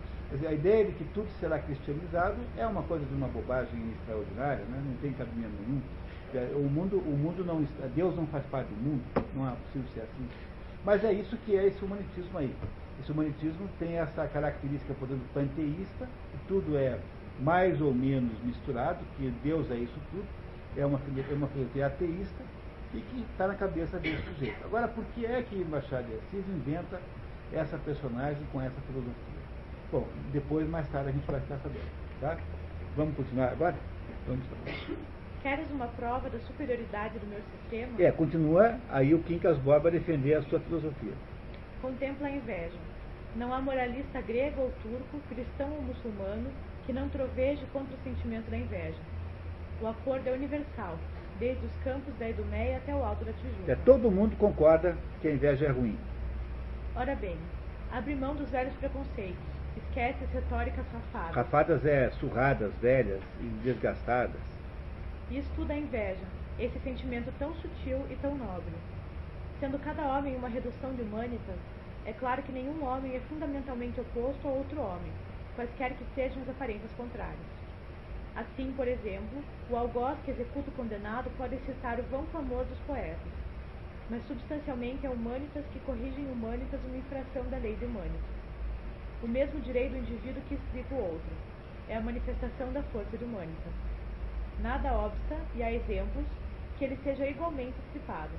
[0.48, 4.82] A ideia de que tudo será cristianizado é uma coisa de uma bobagem extraordinária, né?
[4.86, 5.82] não tem cabimento nenhum.
[6.56, 9.04] O mundo, o mundo não Deus não faz parte do mundo,
[9.36, 10.30] não é possível ser assim.
[10.86, 12.56] Mas é isso que é esse humanitismo aí.
[13.02, 16.98] Esse humanitismo tem essa característica, portanto, panteísta, que tudo é
[17.42, 20.26] mais ou menos misturado, que Deus é isso tudo,
[20.78, 22.44] é uma, é uma filosofia ateísta
[22.94, 24.64] e que está na cabeça desse sujeito.
[24.66, 27.00] Agora, por que é que Machado de Assis inventa
[27.54, 29.42] essa personagem com essa filosofia?
[29.92, 31.90] Bom, depois, mais tarde, a gente vai ficar sabendo.
[32.20, 32.38] Tá?
[32.96, 33.76] Vamos continuar agora?
[34.28, 34.46] Vamos
[35.42, 38.00] Queres uma prova da superioridade do meu sistema?
[38.00, 41.14] É, continua aí o Quincas Borba a defender a sua filosofia.
[41.82, 42.78] Contempla a inveja.
[43.36, 46.52] Não há moralista grego ou turco, cristão ou muçulmano,
[46.86, 49.00] que não troveje contra o sentimento da inveja.
[49.82, 50.98] O acordo é universal,
[51.40, 53.72] desde os campos da Idumeia até o alto da Tijuca.
[53.72, 55.98] É, todo mundo concorda que a inveja é ruim.
[56.96, 57.38] Ora bem,
[57.92, 59.44] abre mão dos velhos preconceitos,
[59.76, 61.36] esquece as retóricas rafadas.
[61.36, 64.52] Rafadas é surradas, velhas e desgastadas
[65.32, 66.26] e estuda a inveja,
[66.60, 68.74] esse sentimento tão sutil e tão nobre.
[69.62, 71.56] Sendo cada homem uma redução de humanitas,
[72.06, 75.12] é claro que nenhum homem é fundamentalmente oposto a outro homem,
[75.56, 77.61] quaisquer que sejam as aparências contrárias.
[78.36, 82.80] Assim, por exemplo, o algoz que executa o condenado pode citar o vão clamor dos
[82.88, 83.32] poetas,
[84.10, 88.42] mas substancialmente é humanitas que corrigem humanitas uma infração da lei de humanitas.
[89.22, 91.32] O mesmo direito do indivíduo que explica o outro.
[91.88, 93.74] É a manifestação da força de humanitas.
[94.62, 96.26] Nada obsta, e há exemplos,
[96.78, 98.32] que ele seja igualmente estripado.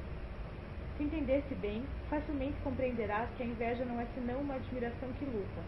[0.97, 5.63] Se entendesse bem, facilmente compreenderás que a inveja não é senão uma admiração que luta,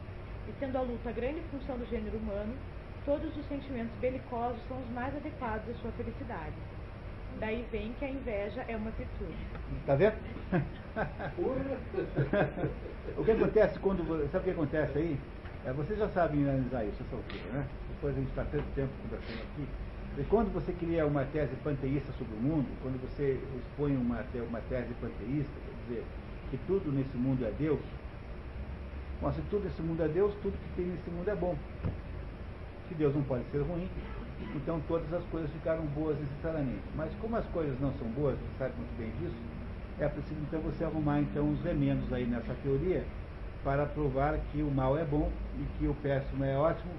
[0.48, 2.54] e sendo a luta a grande função do gênero humano,
[3.04, 6.54] todos os sentimentos belicosos são os mais adequados à sua felicidade.
[7.40, 9.34] Daí vem que a inveja é uma virtude.
[9.80, 10.14] Está vendo?
[13.18, 14.06] o que acontece quando.
[14.30, 15.18] Sabe o que acontece aí?
[15.66, 17.66] É, vocês já sabem analisar isso, essa altura, né?
[17.88, 19.66] Depois a gente está tanto tempo conversando aqui.
[20.16, 24.60] E quando você cria uma tese panteísta sobre o mundo, quando você expõe uma, uma
[24.68, 26.04] tese panteísta, quer dizer,
[26.50, 27.80] que tudo nesse mundo é Deus,
[29.20, 31.56] bom, se tudo nesse mundo é Deus, tudo que tem nesse mundo é bom.
[32.88, 33.88] Se Deus não pode ser ruim,
[34.54, 36.82] então todas as coisas ficaram boas necessariamente.
[36.94, 39.36] Mas como as coisas não são boas, você sabe muito bem disso,
[39.98, 43.04] é preciso então você arrumar então os remendos aí nessa teoria
[43.62, 46.92] para provar que o mal é bom e que o péssimo é ótimo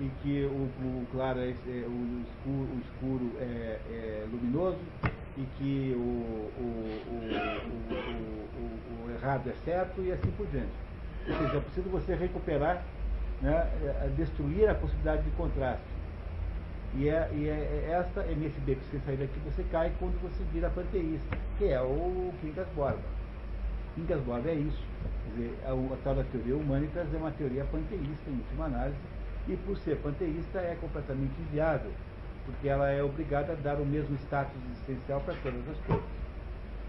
[0.00, 4.78] em que o, o claro é, o, escuro, o escuro é, é, luminoso
[5.36, 7.10] e que o, o,
[9.10, 10.72] errado é certo e assim por diante.
[11.28, 12.82] Ou seja, é preciso você recuperar,
[13.40, 15.82] né, é, destruir a possibilidade de contraste.
[16.94, 19.92] E, é, e é, é esta, é nesse beco que você sair daqui, você cai
[19.98, 22.98] quando você vira panteísta, que é o Quincas Borba.
[23.94, 24.82] Quincas Borba é isso.
[25.24, 28.96] Quer dizer, a, a tal da teoria humanitas é uma teoria panteísta, em última análise,
[29.48, 31.92] E por ser panteísta é completamente inviável,
[32.44, 36.04] porque ela é obrigada a dar o mesmo status existencial para todas as coisas.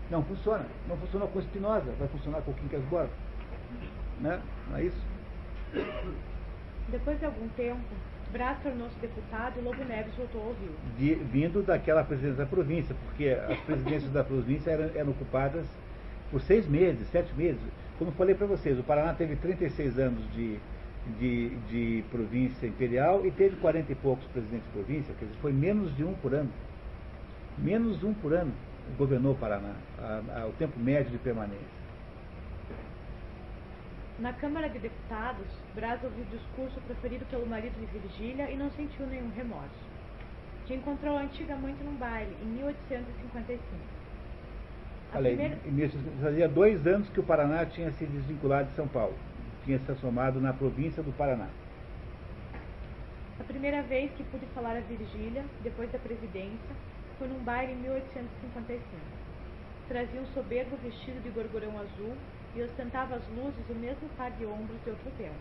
[0.10, 0.66] Não funciona.
[0.90, 3.12] Não funciona com Spinoza, vai funcionar com Quincas Borba.
[4.20, 4.42] Né?
[4.70, 5.02] Não é isso?
[6.90, 7.80] Depois de algum tempo,
[8.32, 10.72] Brás tornou-se deputado e Lobo Neves voltou ao Rio.
[10.98, 15.66] De, vindo daquela presidência da província, porque as presidências da província eram, eram ocupadas
[16.32, 17.62] por seis meses, sete meses.
[18.00, 20.58] Como falei para vocês, o Paraná teve 36 anos de,
[21.20, 25.52] de, de província imperial e teve 40 e poucos presidentes de província, quer dizer, foi
[25.52, 26.50] menos de um por ano.
[27.58, 28.52] Menos um por ano
[28.98, 31.81] governou o Paraná, a, a, o tempo médio de permanência.
[34.22, 38.70] Na Câmara de Deputados, Braz ouviu o discurso proferido pelo marido de Virgília e não
[38.70, 39.82] sentiu nenhum remorso.
[40.68, 43.60] Que encontrou a antiga amante num baile, em 1855.
[45.12, 45.92] Falei, primeira...
[46.22, 49.16] fazia dois anos que o Paraná tinha se desvinculado de São Paulo.
[49.66, 51.48] Tinha se transformado na província do Paraná.
[53.40, 56.76] A primeira vez que pude falar a Virgília, depois da presidência,
[57.18, 58.82] foi num baile em 1855.
[59.88, 62.16] Trazia um soberbo vestido de gorgorão azul
[62.56, 65.36] e ostentava as luzes o mesmo par de ombros de outro tempo.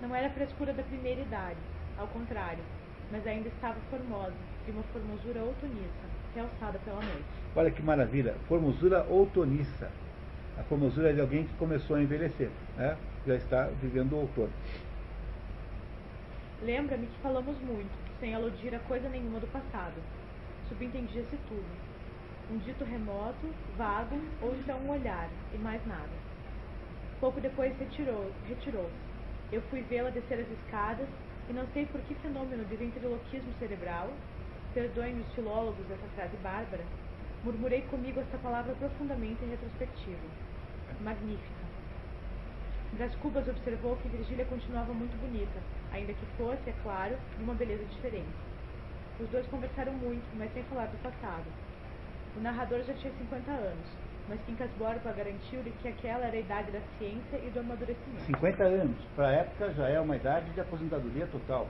[0.00, 1.58] Não era frescura da primeira idade,
[1.98, 2.62] ao contrário,
[3.10, 7.24] mas ainda estava formosa, de uma formosura outoniça, realçada pela noite.
[7.54, 9.90] Olha que maravilha, formosura outoniça.
[10.58, 12.96] A formosura de alguém que começou a envelhecer, né?
[13.26, 14.52] já está vivendo o outono.
[16.62, 19.94] Lembra-me que falamos muito, sem aludir a coisa nenhuma do passado.
[20.68, 21.85] Subentendia-se tudo
[22.50, 26.10] um dito remoto, vago ou então um olhar e mais nada.
[27.18, 28.94] Pouco depois retirou, retirou-se.
[29.50, 31.08] Eu fui vê-la descer as escadas
[31.48, 34.12] e não sei por que fenômeno de ventriloquismo cerebral,
[34.74, 36.84] perdoem os filólogos essa frase bárbara,
[37.42, 40.26] murmurei comigo esta palavra profundamente retrospectiva.
[41.00, 41.66] Magnífica.
[42.98, 45.60] Das Cubas observou que Virgília continuava muito bonita,
[45.92, 48.28] ainda que fosse, é claro, de uma beleza diferente.
[49.18, 51.65] Os dois conversaram muito, mas sem falar do passado
[52.36, 53.86] o narrador já tinha 50 anos,
[54.28, 58.24] mas Quincas Borba garantiu-lhe que aquela era a idade da ciência e do amadurecimento.
[58.26, 61.68] 50 anos, para a época já é uma idade de aposentadoria total.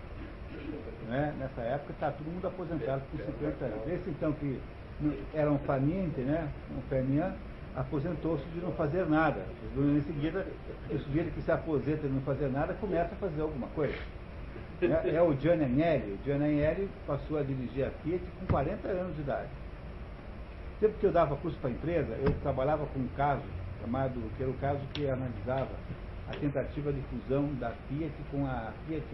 [1.09, 1.35] Né?
[1.38, 3.88] Nessa época está todo mundo aposentado por 50 anos.
[3.88, 4.61] Esse então que
[5.35, 6.48] era um faminto, né?
[6.76, 7.35] um fermian,
[7.76, 9.42] aposentou-se de não fazer nada.
[9.76, 10.46] Em seguida,
[10.90, 13.94] o sujeito que se aposenta de não fazer nada começa a fazer alguma coisa.
[14.81, 16.12] É, é o Gianni Agnelli.
[16.12, 19.48] O Gianni Agnelli passou a dirigir a Fiat com 40 anos de idade.
[20.79, 23.43] Sempre que eu dava curso para a empresa, eu trabalhava com um caso
[23.81, 25.71] chamado, que era o caso que analisava
[26.29, 29.07] a tentativa de fusão da Fiat com a Fiat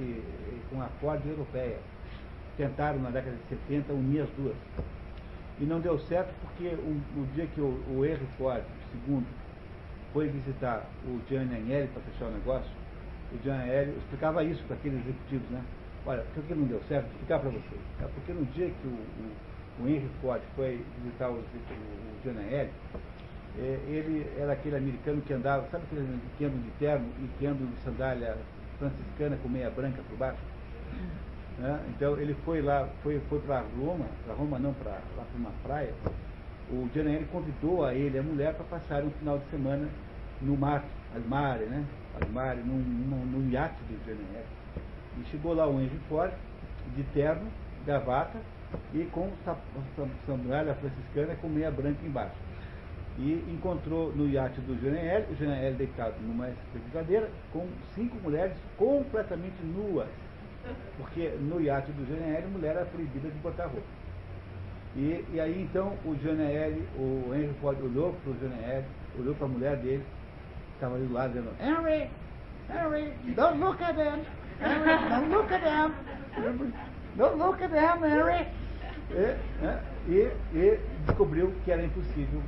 [0.70, 1.78] com a Ford europeia.
[2.56, 4.56] Tentaram na década de 70 unir as duas.
[5.60, 9.26] E não deu certo porque o, dia que o, o Henry Ford, segundo,
[10.12, 12.70] foi visitar o Gianni Agnelli para fechar o negócio,
[13.32, 15.62] o Gianni Agnelli explicava isso para aqueles executivos, né?
[16.06, 17.04] Olha, por que não deu certo?
[17.04, 17.80] Vou explicar para vocês.
[18.00, 18.06] Tá?
[18.08, 22.38] Porque no dia que o, o o Henry Ford foi visitar o, o, o John
[23.58, 27.46] é, ele era aquele americano que andava, sabe aquele que anda de terno e que
[27.46, 28.36] anda de sandália
[28.78, 30.40] franciscana com meia branca por baixo?
[31.58, 31.80] Né?
[31.90, 35.52] Então ele foi lá, foi, foi para Roma, para Roma não, para lá para uma
[35.62, 35.92] praia.
[36.70, 39.86] O John Henry convidou a ele, a mulher, para passar um final de semana
[40.40, 40.82] no mar,
[41.14, 41.84] Almare, né?
[42.22, 44.46] Almare, num, num, num iate do John Henry.
[45.20, 46.32] E chegou lá o Henry Ford,
[46.96, 47.46] de terno,
[47.84, 48.38] gravata,
[48.94, 49.30] e com
[50.26, 52.34] sandália franciscana com meia branca embaixo.
[53.18, 59.62] E encontrou no iate do Janel, o Janel deitado numa brincadeira, com cinco mulheres completamente
[59.62, 60.08] nuas.
[60.96, 63.82] Porque no iate do Janel, mulher era proibida de botar roupa.
[64.94, 68.84] E, e aí então o Janel, o Henry Ford olhou para o Janel,
[69.18, 70.04] olhou para a mulher dele,
[70.74, 72.10] estava ali do lado dizendo, Henry,
[72.68, 74.20] Henry, don't look at them,
[74.60, 76.72] Henry, don't look at them,
[77.16, 78.46] don't look at them, Henry.
[79.14, 82.42] E, né, e, e, descobriu que era impossível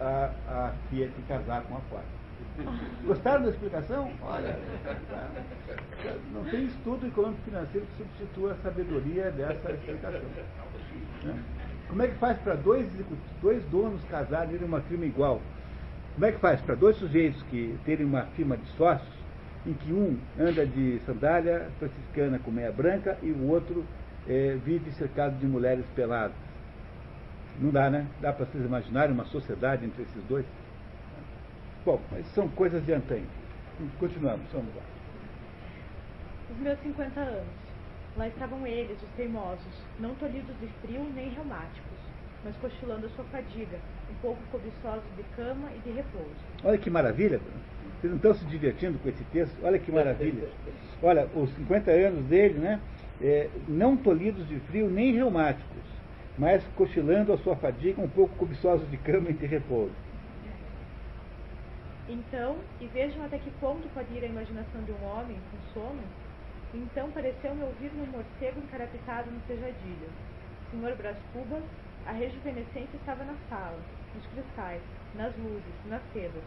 [0.00, 2.04] a, a Fiat casar com a Ford.
[3.06, 4.10] Gostaram da explicação?
[4.22, 4.58] Olha,
[6.32, 10.20] não tem estudo econômico financeiro que substitua a sabedoria dessa explicação.
[11.24, 11.42] Né?
[11.88, 12.86] Como é que faz para dois,
[13.40, 15.40] dois donos casarem terem uma firma igual?
[16.14, 19.08] Como é que faz para dois sujeitos que terem uma firma de sócios,
[19.64, 23.84] em que um anda de sandália franciscana com meia branca e o outro
[24.28, 26.36] é, vive cercado de mulheres peladas.
[27.60, 28.06] Não dá, né?
[28.20, 30.44] Dá para vocês imaginarem uma sociedade entre esses dois?
[31.84, 33.26] Bom, mas são coisas de antanho.
[33.98, 34.82] Continuamos, vamos lá.
[36.50, 37.68] Os meus 50 anos.
[38.16, 41.98] Lá estavam eles, os teimosos, não tolhidos de frio nem reumáticos.
[42.44, 43.78] mas cochilando a sua fadiga,
[44.10, 46.28] um pouco cobiçosos de cama e de repouso.
[46.64, 47.40] Olha que maravilha!
[48.00, 49.56] Vocês não estão se divertindo com esse texto?
[49.62, 50.48] Olha que maravilha!
[51.02, 52.80] Olha, os 50 anos dele, né?
[53.20, 55.82] É, não tolhidos de frio nem reumáticos,
[56.38, 59.92] mas cochilando a sua fadiga, um pouco cobiçosos de cama e de repouso.
[62.08, 66.00] Então, e vejam até que ponto pode ir a imaginação de um homem com sono,
[66.72, 70.08] então pareceu-me ouvir-me um morcego encarapitado no sejadilho.
[70.70, 71.62] Senhor Brás Cubas,
[72.06, 73.78] a rejuvenescência estava na sala,
[74.14, 74.80] nos cristais,
[75.16, 76.42] nas luzes, nas sedas,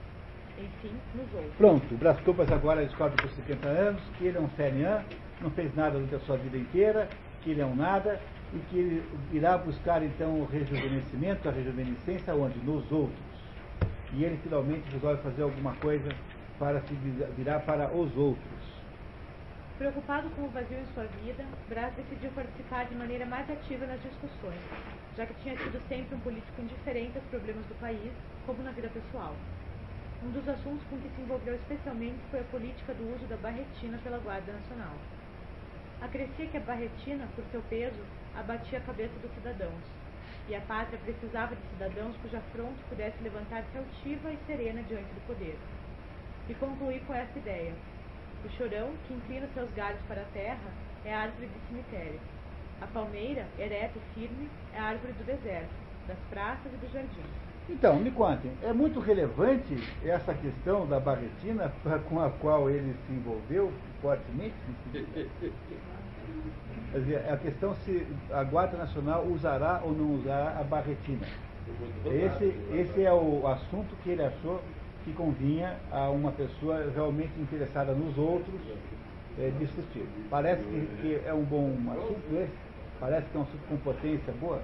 [0.64, 1.56] enfim, nos outros.
[1.58, 5.04] Pronto, Brás Cubas agora descobre por 70 anos que ele é um serian,
[5.42, 7.10] não fez nada durante a sua vida inteira,
[7.42, 8.20] que ele é um nada,
[8.54, 12.60] e que ele irá buscar então o rejuvenescimento, a rejuvenescência onde?
[12.60, 13.32] Nos outros
[14.14, 16.10] e ele finalmente resolve fazer alguma coisa
[16.60, 16.94] para se
[17.38, 18.72] virar para os outros.
[19.78, 24.02] Preocupado com o vazio em sua vida, Brás decidiu participar de maneira mais ativa nas
[24.04, 24.62] discussões,
[25.18, 28.12] já que tinha sido sempre um político indiferente aos problemas do país,
[28.46, 29.36] como na vida pessoal.
[30.24, 33.98] Um dos assuntos com que se envolveu especialmente foi a política do uso da barretina
[34.04, 34.94] pela Guarda Nacional.
[36.00, 38.00] Acrescia que a barretina, por seu peso,
[38.38, 39.82] abatia a cabeça dos cidadãos,
[40.48, 45.26] e a pátria precisava de cidadãos cuja fronte pudesse levantar-se altiva e serena diante do
[45.26, 45.58] poder.
[46.48, 47.74] E concluí com essa ideia.
[48.46, 50.72] O chorão, que inclina seus galhos para a terra,
[51.04, 52.20] é a árvore de cemitério.
[52.80, 55.74] A palmeira, ereta e firme, é a árvore do deserto,
[56.08, 57.51] das praças e dos jardins.
[57.70, 61.72] Então, me contem, é muito relevante essa questão da barretina
[62.10, 63.72] com a qual ele se envolveu
[64.02, 64.56] fortemente?
[66.92, 71.26] Quer dizer, é a questão se a Guarda Nacional usará ou não usará a barretina.
[72.06, 74.62] Esse, esse é o assunto que ele achou
[75.06, 78.60] que convinha a uma pessoa realmente interessada nos outros
[79.40, 80.06] é, discutir.
[80.30, 82.52] Parece que, que, é um bom assunto esse?
[83.00, 84.62] Parece que é um assunto com potência boa?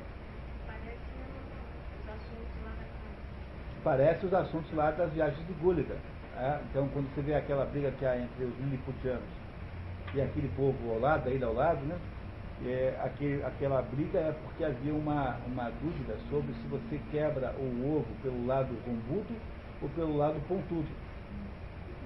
[3.87, 5.95] Parece os assuntos lá das viagens de Gulliver.
[6.37, 6.59] É?
[6.69, 9.23] Então, quando você vê aquela briga que há entre os liliputianos
[10.13, 11.95] e aquele povo ao lado, ainda ao lado, né?
[12.65, 17.95] É, aquele, aquela briga é porque havia uma, uma dúvida sobre se você quebra o
[17.97, 19.33] ovo pelo lado rombudo
[19.81, 20.89] ou pelo lado pontudo.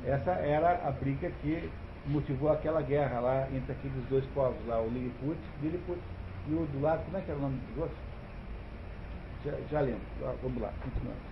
[0.05, 1.67] Essa era a briga que
[2.05, 5.99] motivou aquela guerra lá entre aqueles dois povos lá, o Lilliput, Lilliput
[6.47, 7.99] e o do lado, como é que era o nome dos outros?
[9.43, 10.01] Já, já lembro,
[10.43, 11.30] vamos lá, continuando.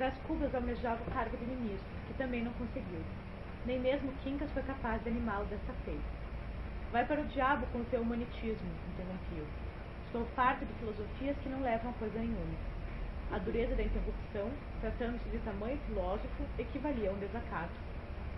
[0.00, 3.02] Brás Cubas almejava o cargo de ministro, que também não conseguiu.
[3.66, 6.00] Nem mesmo Quincas foi capaz de animá-lo dessa feita.
[6.90, 9.44] Vai para o diabo com o teu humanitismo, interrompiu.
[10.06, 12.56] Estou farto de filosofias que não levam a coisa nenhuma.
[13.30, 14.48] A dureza da interrupção,
[14.80, 17.76] tratando-se de tamanho filósofo, equivalia a um desacato.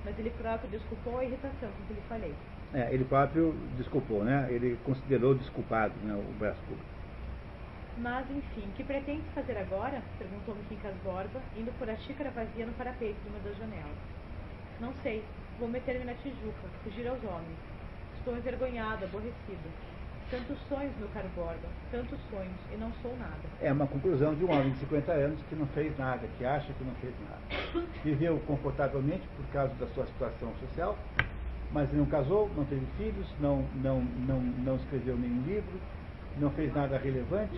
[0.05, 2.35] Mas ele próprio desculpou a irritação com que lhe falei.
[2.75, 4.48] É, ele próprio desculpou, né?
[4.51, 6.91] Ele considerou desculpado né, o braço público.
[7.98, 10.02] Mas, enfim, que pretende fazer agora?
[10.18, 13.96] Perguntou-me Quincas Borba, indo por a xícara vazia no parapeito de uma das janelas.
[14.81, 15.22] Não sei.
[15.59, 17.59] Vou meter-me na Tijuca, fugir aos homens.
[18.18, 19.68] Estou envergonhado, aborrecido.
[20.31, 23.37] Tantos sonhos, meu caro Borba, tantos sonhos, e não sou nada.
[23.61, 26.72] É uma conclusão de um homem de 50 anos que não fez nada, que acha
[26.72, 27.87] que não fez nada.
[28.02, 30.96] Viveu confortavelmente por causa da sua situação social,
[31.70, 35.78] mas não casou, não teve filhos, não, não, não, não escreveu nenhum livro,
[36.38, 37.55] não fez nada relevante,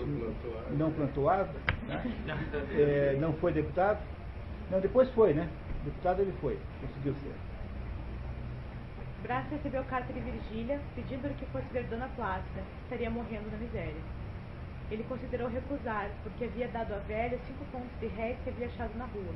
[0.77, 2.03] não plantou árvore, né?
[2.77, 4.01] é, não foi deputado.
[4.71, 5.49] Não, depois foi, né?
[5.85, 7.35] Deputado ele foi, conseguiu ser.
[9.23, 13.59] Brás recebeu carta de Virgília, pedindo-lhe que fosse ver Dona Plácida, que estaria morrendo na
[13.59, 14.03] miséria.
[14.91, 18.95] Ele considerou recusar, porque havia dado à velha cinco contos de réis que havia achado
[18.99, 19.35] na rua,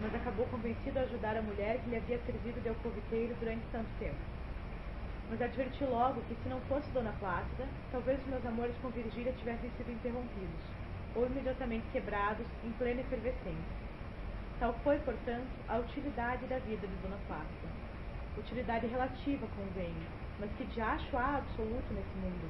[0.00, 3.88] mas acabou convencido a ajudar a mulher que lhe havia servido de alcoviteiro durante tanto
[4.00, 4.18] tempo.
[5.30, 9.32] Mas adverti logo que se não fosse Dona Plácida, talvez os meus amores com Virgília
[9.34, 10.64] tivessem sido interrompidos,
[11.14, 13.80] ou imediatamente quebrados em plena efervescência.
[14.58, 17.80] Tal foi, portanto, a utilidade da vida de Dona Plácida
[18.40, 19.94] utilidade relativa convém,
[20.38, 22.48] mas que de acho há absoluto nesse mundo?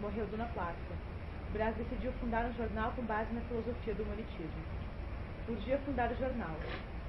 [0.00, 0.96] Morreu Dona Plácia.
[1.52, 4.62] Brás decidiu fundar um jornal com base na filosofia do humanitismo.
[5.48, 6.56] Urgia fundar o jornal.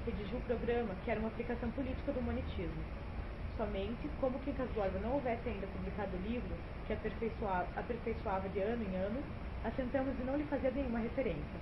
[0.06, 2.82] Redigiu o programa, que era uma aplicação política do humanitismo.
[3.58, 6.54] Somente, como Quincas Borba não houvesse ainda publicado o livro,
[6.86, 9.20] que aperfeiçoava, aperfeiçoava de ano em ano,
[9.64, 11.58] assentamos em não lhe fazer nenhuma referência.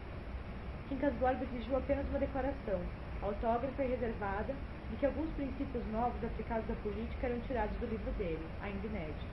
[0.90, 2.82] Quincas Borba exigiu apenas uma declaração,
[3.22, 4.54] autógrafa e reservada,
[4.90, 9.26] de que alguns princípios novos aplicados à política eram tirados do livro dele, ainda inédito.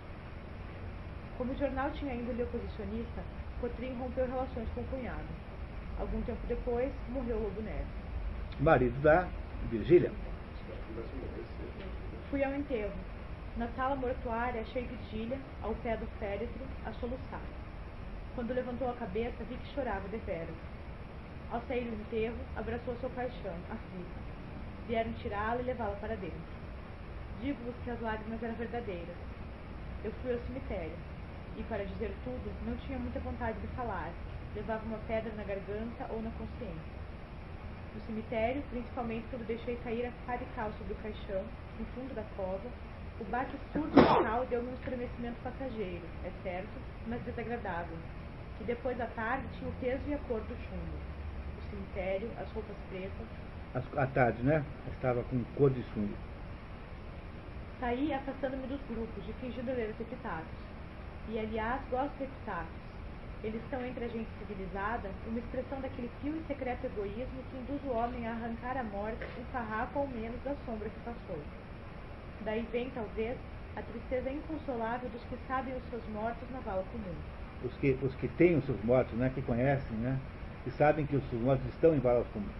[1.37, 3.21] Como o jornal tinha índole oposicionista,
[3.59, 5.27] Cotrim rompeu relações com o cunhado.
[5.99, 7.87] Algum tempo depois, morreu Lobo Neves.
[8.61, 9.27] Marido da
[9.69, 10.11] Virgília.
[12.33, 12.97] Fui ao enterro.
[13.57, 17.45] Na sala mortuária achei Virgília, ao pé do féretro, a soluçar.
[18.33, 20.55] Quando levantou a cabeça, vi que chorava deveras.
[21.51, 24.19] Ao sair do enterro, abraçou sua paixão, aflita.
[24.87, 26.41] Vieram tirá-la e levá-la para dentro.
[27.39, 29.15] Digo-vos que as lágrimas eram verdadeiras.
[30.03, 30.97] Eu fui ao cemitério,
[31.55, 34.11] e, para dizer tudo, não tinha muita vontade de falar.
[34.55, 36.97] Levava uma pedra na garganta ou na consciência.
[37.93, 41.45] No cemitério, principalmente quando deixei cair a farical sobre o caixão,
[41.79, 42.69] no fundo da cova,
[43.19, 47.97] o bate surdo local deu-me um estremecimento passageiro, é certo, mas desagradável,
[48.57, 50.97] que depois da tarde tinha o peso e a cor do chumbo.
[51.57, 53.27] O cemitério, as roupas pretas.
[53.97, 54.63] À tarde, né?
[54.93, 56.13] Estava com cor de chumbo.
[57.79, 60.63] Saí afastando-me dos grupos e fingindo ler os epitáfios.
[61.29, 62.83] E, aliás, gosto de epitáfios.
[63.43, 67.83] Eles são entre a gente civilizada uma expressão daquele fio e secreto egoísmo que induz
[67.83, 71.39] o homem a arrancar à morte um farrapo ou menos da sombra que passou.
[72.45, 73.37] Daí vem, talvez,
[73.75, 77.15] a tristeza inconsolável dos que sabem os seus mortos na vala comum.
[77.63, 80.19] Os que, os que têm os seus mortos, né, que conhecem, né,
[80.63, 82.51] que sabem que os seus mortos estão em valas comuns.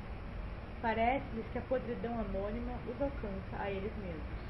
[0.82, 4.44] Parece-lhes que a podridão anônima os alcança a eles mesmos.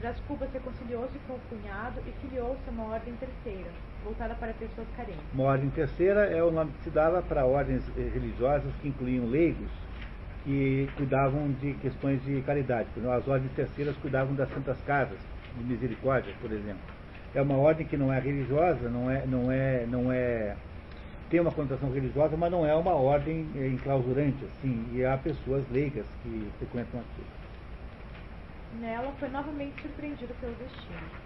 [0.00, 3.70] Brás Cubas reconciliou-se com o cunhado e filiou-se a uma ordem terceira,
[4.02, 5.22] voltada para pessoas carentes.
[5.32, 9.70] Uma ordem terceira é o nome que se dava para ordens religiosas que incluíam leigos
[10.44, 12.88] que cuidavam de questões de caridade.
[12.96, 15.18] As ordens terceiras cuidavam das santas casas
[15.56, 16.82] de misericórdia, por exemplo.
[17.34, 20.54] É uma ordem que não é religiosa, não é, não é, não é
[21.30, 25.64] tem uma conotação religiosa, mas não é uma ordem eh, enclausurante, assim, e há pessoas
[25.70, 27.26] leigas que frequentam aquilo.
[28.80, 31.24] Nela foi novamente surpreendido pelo destino.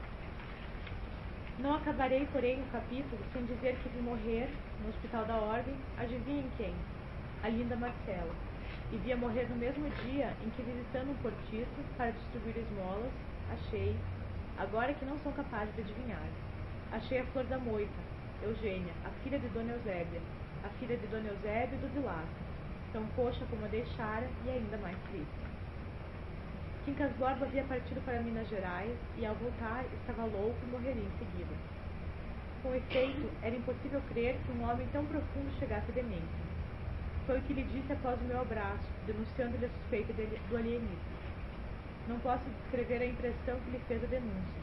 [1.58, 4.48] Não acabarei, porém, o capítulo sem dizer que vi morrer,
[4.82, 6.72] no Hospital da Ordem, adivinhem quem?
[7.42, 8.47] A linda Marcela.
[8.90, 13.12] E via morrer no mesmo dia em que, visitando um cortiço para distribuir esmolas,
[13.52, 13.94] achei,
[14.58, 16.28] agora que não são capazes de adivinhar,
[16.92, 18.00] achei a flor da moita,
[18.42, 20.20] Eugênia, a filha de Dona Eusébia,
[20.64, 22.48] a filha de Dona Eusébia do Vilaça,
[22.92, 25.48] tão coxa como a deixara e ainda mais triste.
[26.86, 31.18] Quincas Borba havia partido para Minas Gerais e, ao voltar, estava louco e morreria em
[31.18, 31.54] seguida.
[32.62, 36.47] Com efeito, era impossível crer que um homem tão profundo chegasse a demência.
[37.28, 40.88] Foi o que lhe disse após o meu abraço, denunciando-lhe a suspeita do alienismo.
[42.08, 44.62] Não posso descrever a impressão que lhe fez a denúncia.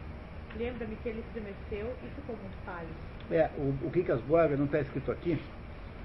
[0.58, 2.92] Lembra-me que ele estremeceu e ficou muito pálido.
[3.30, 5.40] É, o, o Quincas Borba não está escrito aqui,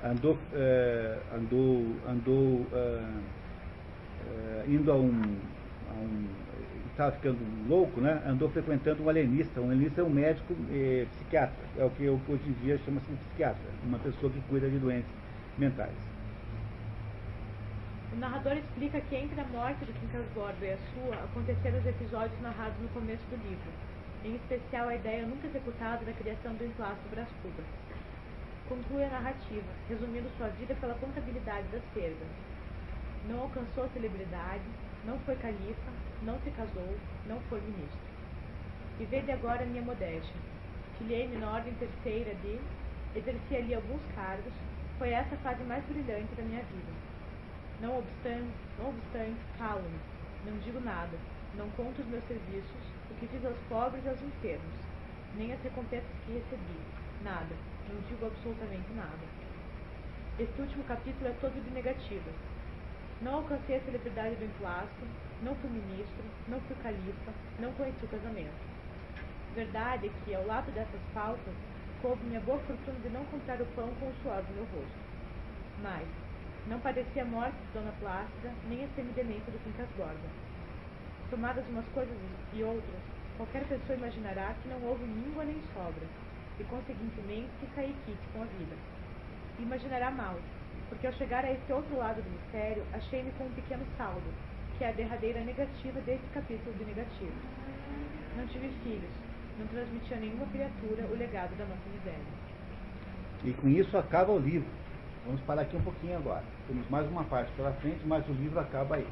[0.05, 3.23] andou, uh, andou, andou uh,
[4.29, 5.39] uh, indo a um
[5.97, 6.27] um,
[6.91, 7.39] estava ficando
[7.71, 8.23] louco, né?
[8.27, 9.63] andou frequentando um alienista.
[9.63, 10.55] Um alienista é um médico
[11.13, 14.79] psiquiatra, é o que hoje em dia chama-se de psiquiatra, uma pessoa que cuida de
[14.79, 15.11] doentes
[15.57, 16.10] mentais.
[18.13, 21.87] O narrador explica que entre a morte de Quincas Borba e a sua aconteceram os
[21.87, 23.71] episódios narrados no começo do livro,
[24.25, 27.65] em especial a ideia nunca executada da criação do emplasto Brás Cubas.
[28.69, 32.27] Conclui a narrativa, resumindo sua vida pela contabilidade das perdas.
[33.29, 34.65] Não alcançou celebridade,
[35.07, 35.93] não foi califa,
[36.25, 36.97] não se casou,
[37.29, 38.11] não foi ministro.
[38.99, 40.41] E vede agora a minha modéstia.
[40.99, 42.59] Filiei-me na ordem terceira de,
[43.15, 44.53] exerci ali alguns cargos,
[44.99, 47.10] foi essa a fase mais brilhante da minha vida.
[47.81, 49.99] Não obstante, não obstante, calo-me,
[50.45, 51.17] não digo nada,
[51.55, 54.75] não conto os meus serviços, o que fiz aos pobres e aos enfermos,
[55.35, 56.81] nem as recompensas que recebi,
[57.25, 57.57] nada,
[57.89, 59.25] não digo absolutamente nada.
[60.39, 62.35] Este último capítulo é todo de negativas,
[63.23, 65.07] não alcancei a celebridade do emplasto,
[65.43, 68.71] não fui ministro, não fui califa, não conheci o casamento.
[69.55, 71.55] Verdade é que, ao lado dessas faltas,
[72.03, 74.99] coube-me a boa fortuna de não comprar o pão com o suor do meu rosto.
[75.83, 76.07] Mas,
[76.67, 80.29] não padecia a morte de Dona Plácida, nem a semidemência do Quincas Borba.
[81.31, 82.17] Tomadas umas coisas
[82.53, 83.01] e outras,
[83.37, 86.07] qualquer pessoa imaginará que não houve míngua nem sobra,
[86.59, 88.77] e conseguintemente que caí quite com a vida.
[89.59, 90.37] imaginará mal,
[90.89, 94.33] porque ao chegar a esse outro lado do mistério, achei-me com um pequeno saldo,
[94.77, 97.33] que é a derradeira negativa desse capítulo de negativo.
[98.37, 99.11] Não tive filhos,
[99.59, 102.51] não transmiti a nenhuma criatura o legado da nossa miséria.
[103.45, 104.69] E com isso acaba o livro.
[105.27, 106.43] Vamos parar aqui um pouquinho agora.
[106.67, 109.07] Temos mais uma parte pela frente, mas o livro acaba aí.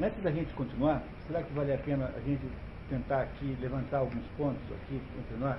[0.00, 2.46] Antes da gente continuar, será que vale a pena a gente
[2.88, 5.58] tentar aqui levantar alguns pontos aqui entre nós?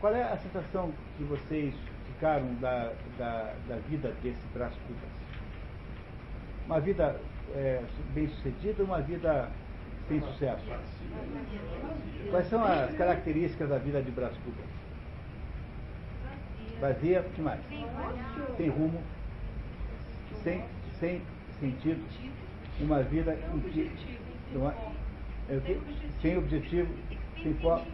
[0.00, 1.72] Qual é a sensação que vocês
[2.08, 5.08] ficaram da, da, da vida desse Brás Cubas?
[6.66, 7.20] Uma vida
[7.54, 7.80] é,
[8.12, 9.48] bem sucedida ou uma vida
[10.08, 10.64] sem sucesso?
[12.30, 14.83] Quais são as características da vida de Brás Cubas?
[16.80, 17.60] Vazia, o que mais?
[18.56, 19.00] Sem rumo,
[20.42, 20.64] sem,
[20.98, 21.22] sem
[21.60, 22.02] sentido,
[22.80, 23.90] uma vida em que,
[25.48, 25.60] é,
[26.20, 26.92] sem objetivo,
[27.42, 27.86] sem foco,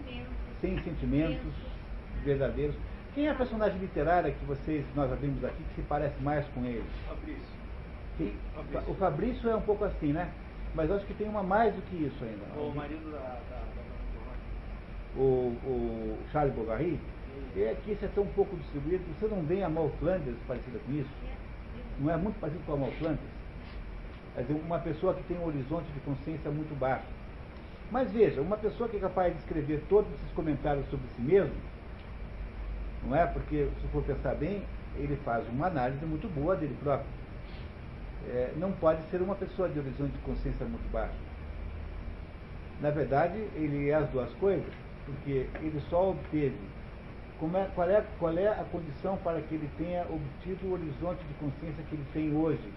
[0.61, 1.53] sem sentimentos,
[2.25, 2.77] verdadeiros.
[3.15, 6.65] Quem é a personagem literária que vocês, nós abrimos aqui, que se parece mais com
[6.65, 6.85] ele?
[7.09, 7.43] Fabrício.
[8.17, 8.33] Quem?
[8.55, 8.93] Fabrício.
[8.93, 10.31] O Fabrício é um pouco assim, né?
[10.75, 12.61] Mas acho que tem uma mais do que isso ainda.
[12.61, 13.81] O marido da, da, da
[15.17, 17.01] o, o Charles Bovary,
[17.57, 20.93] é que isso é tão pouco distribuído, você não vê a Mal Flanders parecida com
[20.93, 21.11] isso?
[21.99, 23.41] Não é muito parecido com a Mal Flanders?
[24.35, 27.05] Quer dizer, uma pessoa que tem um horizonte de consciência muito baixo.
[27.91, 31.55] Mas veja, uma pessoa que é capaz de escrever todos esses comentários sobre si mesmo,
[33.05, 33.27] não é?
[33.27, 34.63] Porque, se for pensar bem,
[34.97, 37.09] ele faz uma análise muito boa dele próprio.
[38.29, 41.15] É, não pode ser uma pessoa de horizonte de consciência muito baixo.
[42.81, 44.73] Na verdade, ele é as duas coisas,
[45.05, 46.57] porque ele só obteve.
[47.55, 51.35] É, qual, é, qual é a condição para que ele tenha obtido o horizonte de
[51.35, 52.73] consciência que ele tem hoje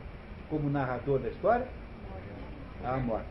[0.49, 1.67] como narrador da história?
[2.83, 3.27] A morte.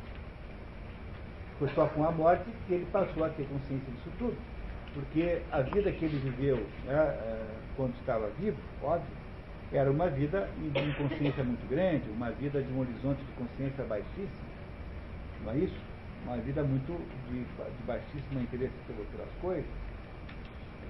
[1.58, 4.36] Foi só com a morte que ele passou a ter consciência disso tudo.
[4.94, 9.06] Porque a vida que ele viveu né, é, quando estava vivo, óbvio,
[9.72, 14.52] era uma vida de inconsciência muito grande, uma vida de um horizonte de consciência baixíssimo.
[15.44, 15.92] Não é isso?
[16.24, 16.92] uma vida muito
[17.28, 19.64] de, de baixíssimo interesse pelas coisas.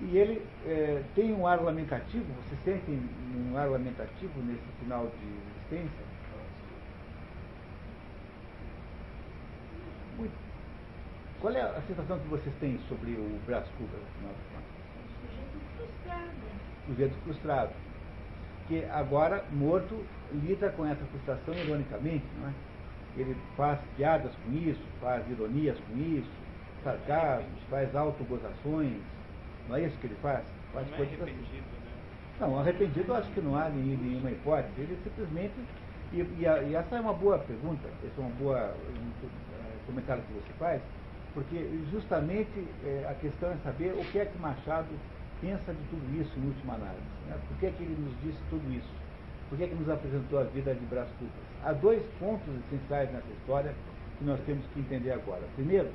[0.02, 5.26] E ele é, tem um ar lamentativo, você sente um ar lamentativo nesse final de
[5.26, 6.04] existência?
[10.18, 10.34] Muito.
[11.40, 14.62] Qual é a sensação que vocês têm sobre o Brás Cubas, contas?
[15.76, 16.30] frustrado.
[16.86, 17.72] Sujeito frustrado.
[18.68, 22.52] Que agora, morto, lida com essa frustração ironicamente, não é?
[23.16, 26.30] ele faz piadas com isso, faz ironias com isso,
[26.82, 29.00] sarcasmos, faz autogozações.
[29.68, 30.44] Não é isso que ele faz?
[30.72, 31.56] Faz não é é arrependido, assim.
[31.56, 31.92] né?
[32.40, 34.72] Não, arrependido eu acho que não há nenhuma hipótese.
[34.78, 35.54] Ele simplesmente.
[36.12, 40.22] E, e, e, essa é uma boa pergunta, esse é um boa um, um, comentário
[40.24, 40.82] que você faz,
[41.32, 41.56] porque
[41.90, 44.88] justamente é, a questão é saber o que é que Machado
[45.40, 47.02] pensa de tudo isso em última análise.
[47.26, 47.38] Né?
[47.48, 48.90] Por que é que ele nos disse tudo isso?
[49.48, 51.32] Por que, é que nos apresentou a vida de Brás Cubas?
[51.62, 53.74] Há dois pontos essenciais nessa história
[54.18, 55.42] que nós temos que entender agora.
[55.56, 55.90] Primeiro,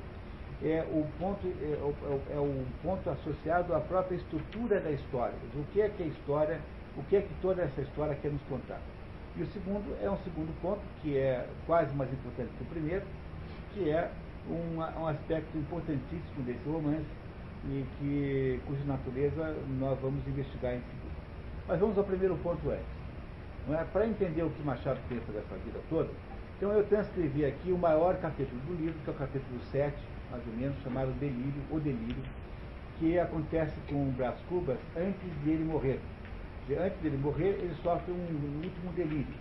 [0.62, 5.34] é o ponto, é, é, é o ponto associado à própria estrutura da história.
[5.54, 6.60] O que é que a história,
[6.96, 8.80] o que é que toda essa história quer nos contar.
[9.36, 13.04] E o segundo é um segundo ponto, que é quase mais importante que o primeiro,
[13.72, 14.10] que é
[14.50, 17.06] um, um aspecto importantíssimo desse romance
[17.66, 21.18] e que, cuja natureza nós vamos investigar em seguida.
[21.68, 22.98] Mas vamos ao primeiro ponto antes.
[23.70, 23.84] É?
[23.92, 26.08] Para entender o que Machado pensa dessa vida toda,
[26.56, 29.94] então eu transcrevi aqui o maior capítulo do livro, que é o capítulo 7,
[30.30, 32.22] mais ou menos, chamado Delírio, ou Delírio,
[32.98, 36.00] que acontece com o Brás Cubas antes de ele morrer.
[36.70, 39.34] Antes dele morrer, ele sofre um último delírio.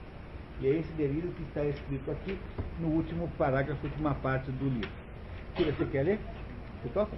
[0.61, 2.39] E é esse delírio que está escrito aqui
[2.79, 4.89] no último parágrafo, última parte do livro.
[5.55, 6.19] Que você quer ler?
[6.81, 7.11] Você toca?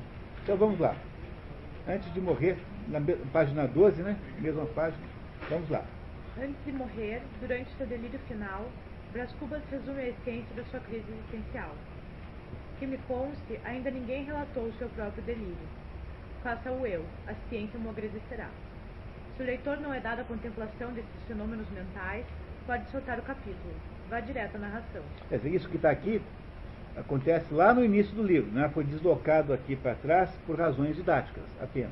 [0.44, 0.96] Então vamos lá.
[1.88, 2.58] Antes de morrer,
[2.88, 3.00] na
[3.32, 4.18] página 12, né?
[4.40, 5.04] Mesma página.
[5.50, 5.84] Vamos lá.
[6.42, 8.66] Antes de morrer, durante seu delírio final,
[9.14, 11.76] Brás Cubas resume a essência da sua crise existencial.
[12.80, 15.68] Que me conste, ainda ninguém relatou o seu próprio delírio.
[16.42, 18.50] Faça-o eu, a ciência me agradecerá.
[19.36, 22.26] Se o leitor não é dado à contemplação desses fenômenos mentais,
[22.66, 23.74] pode soltar o capítulo.
[24.10, 25.04] Vá direto à narração.
[25.30, 26.22] É isso que está aqui
[27.00, 28.70] acontece lá no início do livro, né?
[28.74, 31.92] foi deslocado aqui para trás por razões didáticas apenas.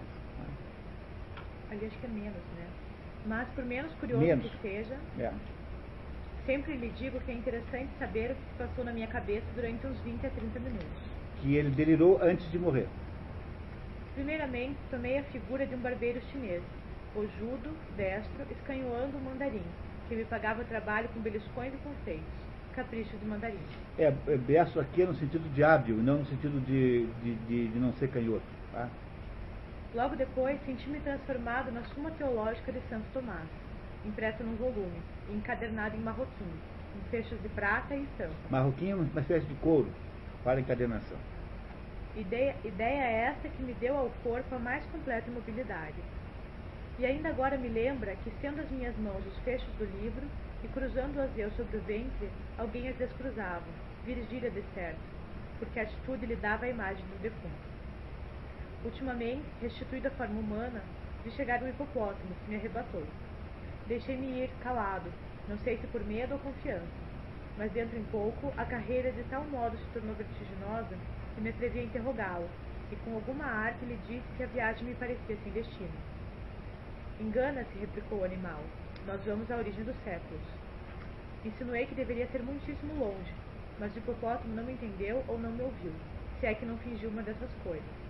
[1.71, 2.67] Ali acho que é menos, né?
[3.25, 4.49] Mas, por menos curioso menos.
[4.49, 5.31] que seja, é.
[6.47, 9.85] Sempre lhe digo que é interessante saber o que se passou na minha cabeça durante
[9.85, 11.03] uns 20 a 30 minutos.
[11.41, 12.87] Que ele delirou antes de morrer.
[14.15, 16.63] Primeiramente, tomei a figura de um barbeiro chinês,
[17.13, 19.61] ojudo, destro, escanhoando um mandarim,
[20.07, 22.47] que me pagava trabalho com beliscões e confeitos.
[22.73, 23.59] Capricho de mandarim.
[23.99, 27.67] É, é destro aqui é no sentido de hábil, não no sentido de, de, de,
[27.67, 28.45] de não ser canhoto.
[28.71, 28.87] Tá?
[29.93, 33.47] Logo depois, senti-me transformado na Suma Teológica de Santo Tomás,
[34.05, 35.01] impressa num volume,
[35.33, 36.51] encadernado em marroquim,
[36.95, 38.33] em fechos de prata e estampa.
[38.49, 39.89] Marroquim é uma espécie de couro
[40.43, 41.17] para encadernação.
[42.15, 46.01] Ideia, ideia essa que me deu ao corpo a mais completa mobilidade.
[46.99, 50.25] E ainda agora me lembra que, sendo as minhas mãos os fechos do livro,
[50.63, 53.63] e cruzando-as eu sobre o ventre, alguém as descruzava,
[54.03, 54.99] Virgília de certo,
[55.59, 57.67] porque a atitude lhe dava a imagem do defunto.
[58.83, 60.81] Ultimamente, restituída a forma humana,
[61.23, 63.03] vi chegar um hipopótamo que me arrebatou.
[63.87, 65.09] Deixei-me ir calado,
[65.47, 66.85] não sei se por medo ou confiança,
[67.57, 70.97] mas dentro em pouco a carreira de tal modo se tornou vertiginosa
[71.33, 72.49] que me atrevi a interrogá-lo,
[72.91, 75.89] e com alguma arte lhe disse que a viagem me parecia sem destino.
[77.19, 78.59] Engana-se, replicou o animal.
[79.05, 80.43] Nós vamos à origem dos séculos.
[81.45, 83.33] Insinuei que deveria ser muitíssimo longe,
[83.79, 85.93] mas o hipopótamo não me entendeu ou não me ouviu,
[86.39, 88.07] se é que não fingiu uma dessas coisas.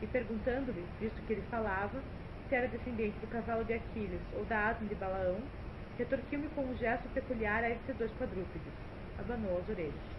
[0.00, 2.00] e perguntando-lhe, visto que ele falava,
[2.48, 5.38] se era descendente do cavalo de Aquiles ou da asna de Balaão,
[5.98, 8.72] retorquiu-me com um gesto peculiar a esses dois quadrúpedes.
[9.18, 10.18] Abanou as orelhas.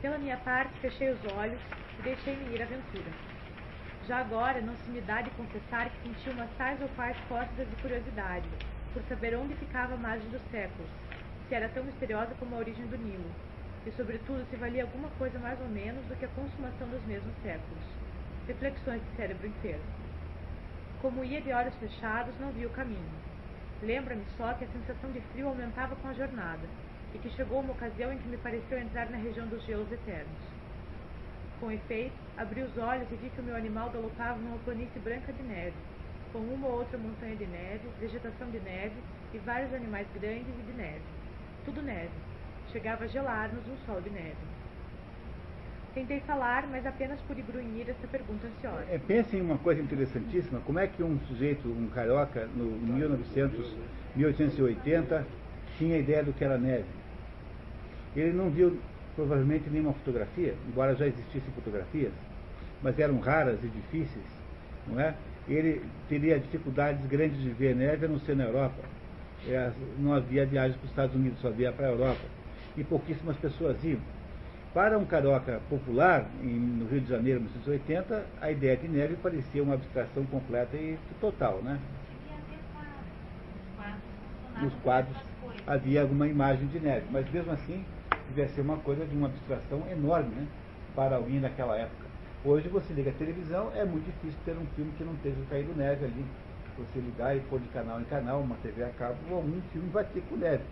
[0.00, 1.60] Pela minha parte, fechei os olhos
[1.98, 3.10] e deixei-me ir à aventura.
[4.06, 7.68] Já agora não se me dá de confessar que senti umas tais ou quais cócegas
[7.68, 8.46] de curiosidade,
[8.94, 10.88] por saber onde ficava a margem dos séculos,
[11.48, 13.30] se era tão misteriosa como a origem do Nilo,
[13.84, 17.34] e sobretudo se valia alguma coisa mais ou menos do que a consumação dos mesmos
[17.42, 17.84] séculos.
[18.46, 20.07] Reflexões de cérebro enfermo.
[21.00, 23.08] Como ia de olhos fechados, não vi o caminho.
[23.82, 26.66] Lembra-me só que a sensação de frio aumentava com a jornada,
[27.14, 30.58] e que chegou uma ocasião em que me pareceu entrar na região dos gelos eternos.
[31.60, 35.32] Com efeito, abri os olhos e vi que o meu animal galopava numa planície branca
[35.32, 35.76] de neve,
[36.32, 38.96] com uma ou outra montanha de neve, vegetação de neve
[39.32, 41.02] e vários animais grandes e de neve.
[41.64, 42.10] Tudo neve.
[42.72, 44.57] Chegava a gelar-nos um sol de neve.
[45.94, 48.84] Tentei falar, mas apenas pude grunhir essa pergunta ansiosa.
[48.90, 50.60] É, pense em uma coisa interessantíssima.
[50.60, 53.74] Como é que um sujeito, um carioca, no 1900,
[54.14, 55.26] 1880,
[55.78, 56.84] tinha ideia do que era neve?
[58.14, 58.78] Ele não viu
[59.16, 62.12] provavelmente nenhuma fotografia, embora já existissem fotografias,
[62.82, 64.26] mas eram raras e difíceis,
[64.86, 65.14] não é?
[65.48, 68.82] Ele teria dificuldades grandes de ver neve a não ser na Europa.
[69.48, 72.20] É, não havia viagens para os Estados Unidos, só havia para a Europa.
[72.76, 73.98] E pouquíssimas pessoas iam.
[74.74, 79.16] Para um carioca popular, em, no Rio de Janeiro, em 1980, a ideia de neve
[79.16, 81.78] parecia uma abstração completa e total, né?
[84.60, 85.16] Nos quadros
[85.66, 87.82] havia alguma imagem de neve, mas mesmo assim
[88.28, 90.46] devia ser uma coisa de uma abstração enorme né,
[90.94, 92.06] para alguém daquela época.
[92.44, 95.74] Hoje você liga a televisão, é muito difícil ter um filme que não esteja caído
[95.74, 96.24] neve ali.
[96.78, 100.04] Você ligar e pôr de canal em canal, uma TV a cabo, algum filme vai
[100.04, 100.62] ter com neve.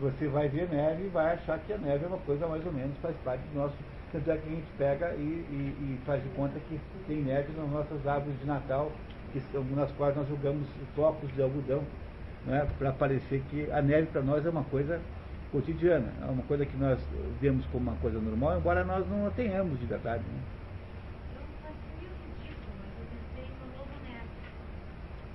[0.00, 2.72] Você vai ver neve e vai achar que a neve é uma coisa mais ou
[2.72, 3.74] menos, faz parte do nosso.
[4.12, 7.52] Tanto é que a gente pega e, e, e faz de conta que tem neve
[7.56, 8.90] nas nossas árvores de Natal,
[9.32, 11.82] que são, nas quais nós jogamos flocos de algodão,
[12.46, 15.00] né, para parecer que a neve para nós é uma coisa
[15.52, 16.98] cotidiana, é uma coisa que nós
[17.40, 20.22] vemos como uma coisa normal, embora nós não a tenhamos de verdade.
[20.22, 20.40] Né?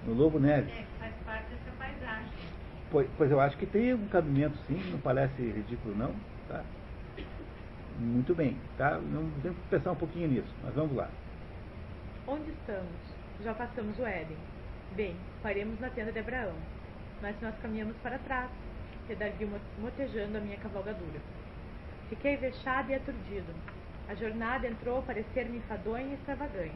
[0.05, 0.69] No Lobo Neves.
[0.69, 2.52] É, que faz parte dessa paisagem.
[2.93, 6.13] Pois, pois eu acho que tem um cabimento sim, não parece ridículo não.
[6.47, 6.63] Tá?
[7.97, 8.99] Muito bem, tá?
[9.41, 11.09] Temos que pensar um pouquinho nisso, mas vamos lá.
[12.27, 12.93] Onde estamos?
[13.43, 14.37] Já passamos o Éden.
[14.95, 16.53] Bem, paremos na tenda de Abraão.
[17.19, 18.51] Mas nós caminhamos para trás,
[19.07, 21.19] redarguiu motejando a minha cavalgadura.
[22.09, 23.55] Fiquei vexado e aturdido.
[24.07, 26.75] A jornada entrou a parecer-me enfadonha e extravagante.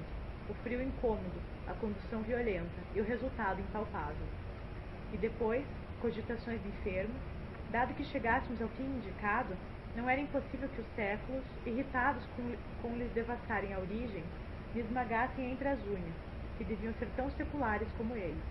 [0.49, 4.25] O frio incômodo, a condução violenta e o resultado impalpável.
[5.13, 5.63] E depois,
[6.01, 7.13] cogitações de enfermo,
[7.71, 9.55] dado que chegássemos ao fim indicado,
[9.95, 14.23] não era impossível que os séculos, irritados com, com lhes devassarem a origem,
[14.73, 16.13] me esmagassem entre as unhas,
[16.57, 18.43] que deviam ser tão seculares como eles.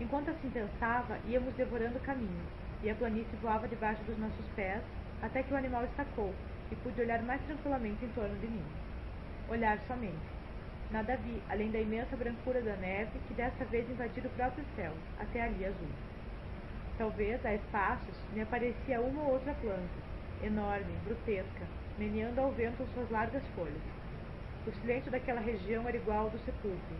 [0.00, 2.42] Enquanto assim pensava, íamos devorando o caminho,
[2.82, 4.82] e a planície voava debaixo dos nossos pés,
[5.20, 6.34] até que o animal estacou,
[6.72, 8.64] e pude olhar mais tranquilamente em torno de mim.
[9.50, 10.40] Olhar somente.
[10.90, 14.92] Nada vi, além da imensa brancura da neve, que dessa vez invadira o próprio céu,
[15.18, 15.88] até ali azul.
[17.00, 19.98] Talvez, a espaços, me aparecia uma ou outra planta,
[20.44, 21.64] enorme, grotesca,
[21.98, 23.80] meneando ao vento suas largas folhas.
[24.66, 26.96] O silêncio daquela região era igual ao do sepulcro.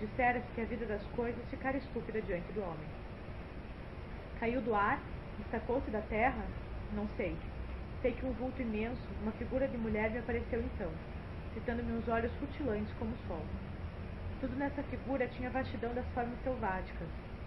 [0.00, 2.88] Dissera-se que a vida das coisas ficara estúpida diante do homem.
[4.40, 4.98] Caiu do ar?
[5.38, 6.44] Destacou-se da terra?
[6.92, 7.36] Não sei.
[8.02, 10.90] Sei que um vulto imenso, uma figura de mulher me apareceu então,
[11.54, 13.42] fitando-me uns olhos rutilantes como o sol.
[14.40, 17.06] Tudo nessa figura tinha vastidão das formas selváticas,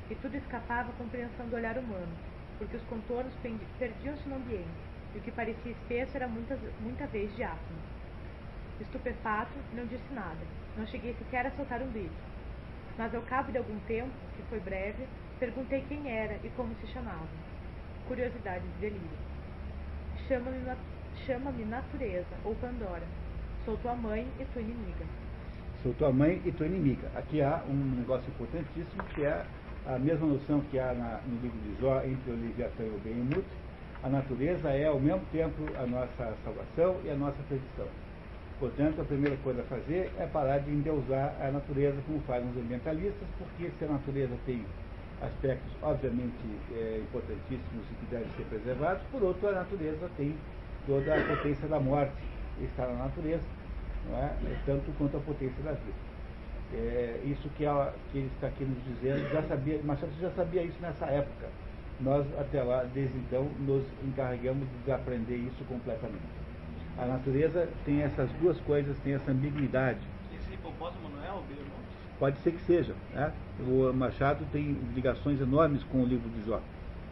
[0.10, 2.12] e tudo escapava à compreensão do olhar humano,
[2.57, 3.34] porque os contornos
[3.78, 4.68] perdiam-se no ambiente,
[5.14, 7.80] e o que parecia espesso era muita vez diáfano.
[8.82, 10.39] Estupefato, não disse nada,
[10.78, 12.30] não cheguei sequer a soltar um grito.
[12.97, 15.05] Mas ao cabo de algum tempo, que foi breve,
[15.39, 17.28] perguntei quem era e como se chamava.
[18.07, 19.18] Curiosidade de delírio.
[20.28, 20.60] Chama-me
[21.26, 23.03] chama natureza, ou Pandora.
[23.66, 25.05] Sou tua mãe e tua inimiga.
[25.84, 27.10] Sou tua mãe e tua inimiga.
[27.16, 29.45] Aqui há um negócio importantíssimo que é
[29.89, 32.99] a mesma noção que há na, no livro de Jó entre o Leviatã e o
[33.03, 33.45] Behemoth.
[34.03, 37.87] A natureza é ao mesmo tempo a nossa salvação e a nossa perdição.
[38.59, 42.57] Portanto, a primeira coisa a fazer é parar de endeusar a natureza como fazem os
[42.57, 44.63] ambientalistas, porque se a natureza tem
[45.21, 46.37] aspectos obviamente
[46.73, 50.35] é, importantíssimos e que devem ser preservados, por outro, a natureza tem
[50.85, 52.13] toda a potência da morte,
[52.61, 53.43] está na natureza,
[54.13, 54.55] é?
[54.65, 56.09] tanto quanto a potência da vida.
[56.74, 60.63] É, isso que, ela, que ele está aqui nos dizendo, já sabia, Machado já sabia
[60.63, 61.47] isso nessa época.
[61.99, 66.24] Nós, até lá, desde então, nos encarregamos de desaprender isso completamente.
[66.97, 69.99] A natureza tem essas duas coisas, tem essa ambiguidade
[70.80, 71.70] hipopótamo não é o Behemoth?
[72.20, 72.93] Pode ser que seja.
[73.13, 73.32] Né?
[73.59, 76.61] O Machado tem ligações enormes com o livro de Jó.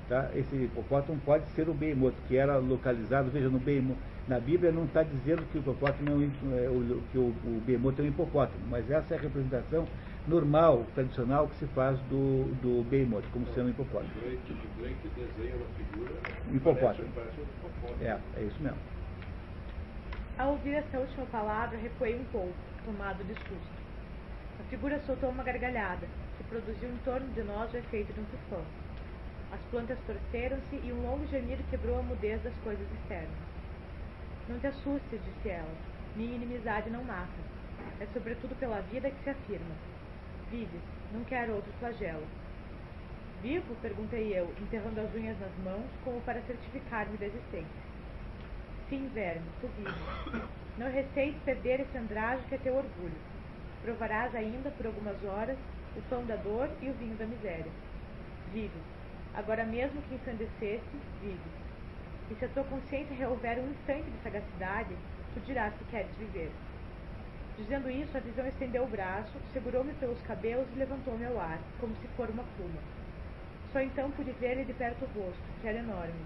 [0.08, 0.30] Tá?
[0.36, 3.97] Esse hipopótamo pode ser o Behemoth, que era localizado, veja, no Behemoth.
[4.28, 6.23] Na Bíblia não está dizendo que o hipopótamo é um,
[6.57, 9.88] é, o, que o, o é um hipopótamo, mas essa é a representação
[10.28, 14.11] normal, tradicional que se faz do, do Behemoth, como sendo um hipopótamo.
[14.11, 16.11] O Blake desenha na figura.
[16.53, 17.09] Hipopótamo.
[17.15, 18.03] Parece, parece um hipopótamo.
[18.03, 18.78] É, é isso mesmo.
[20.38, 22.53] Ao ouvir essa última palavra, recuei um pouco,
[22.84, 23.78] tomado de susto.
[24.59, 26.05] A figura soltou uma gargalhada,
[26.38, 28.63] que produziu em torno de nós o efeito de um tufão.
[29.53, 33.57] As plantas torceram-se e um longo gemido quebrou a mudez das coisas externas.
[34.50, 35.76] Não te assustes, disse ela.
[36.16, 37.41] Minha inimizade não mata.
[38.00, 39.76] É sobretudo pela vida que se afirma.
[40.50, 40.82] Vives,
[41.12, 42.26] não quero outro flagelo.
[43.41, 43.76] Vivo?
[43.82, 47.88] perguntei eu, enterrando as unhas nas mãos, como para certificar-me da existência.
[48.89, 50.50] Sim, verme, tu vives.
[50.78, 53.18] Não receies perder esse andrajo que é teu orgulho.
[53.82, 55.58] Provarás ainda, por algumas horas,
[55.95, 57.72] o pão da dor e o vinho da miséria.
[58.54, 58.82] Vives.
[59.36, 60.82] Agora mesmo que ensandecesse,
[61.22, 61.57] vives.
[62.30, 64.95] E se a tua consciência reouver um instante de sagacidade,
[65.34, 66.51] tu dirás que queres viver.
[67.57, 71.95] Dizendo isso, a visão estendeu o braço, segurou-me pelos cabelos e levantou-me ao ar, como
[71.95, 72.80] se for uma pluma.
[73.73, 76.21] Só então pude ver-lhe de perto o rosto, que era enorme.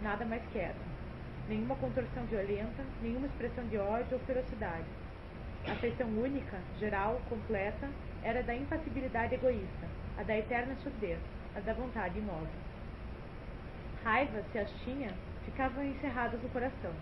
[0.00, 0.80] Nada mais quieto.
[1.48, 4.86] Nenhuma contorção violenta, nenhuma expressão de ódio ou ferocidade.
[5.66, 7.88] A feição única, geral, completa,
[8.22, 11.18] era da impassibilidade egoísta, a da eterna surdez,
[11.54, 12.63] a da vontade imóvel.
[14.04, 15.10] Raiva, se as tinha,
[15.46, 16.92] ficavam encerradas no coração.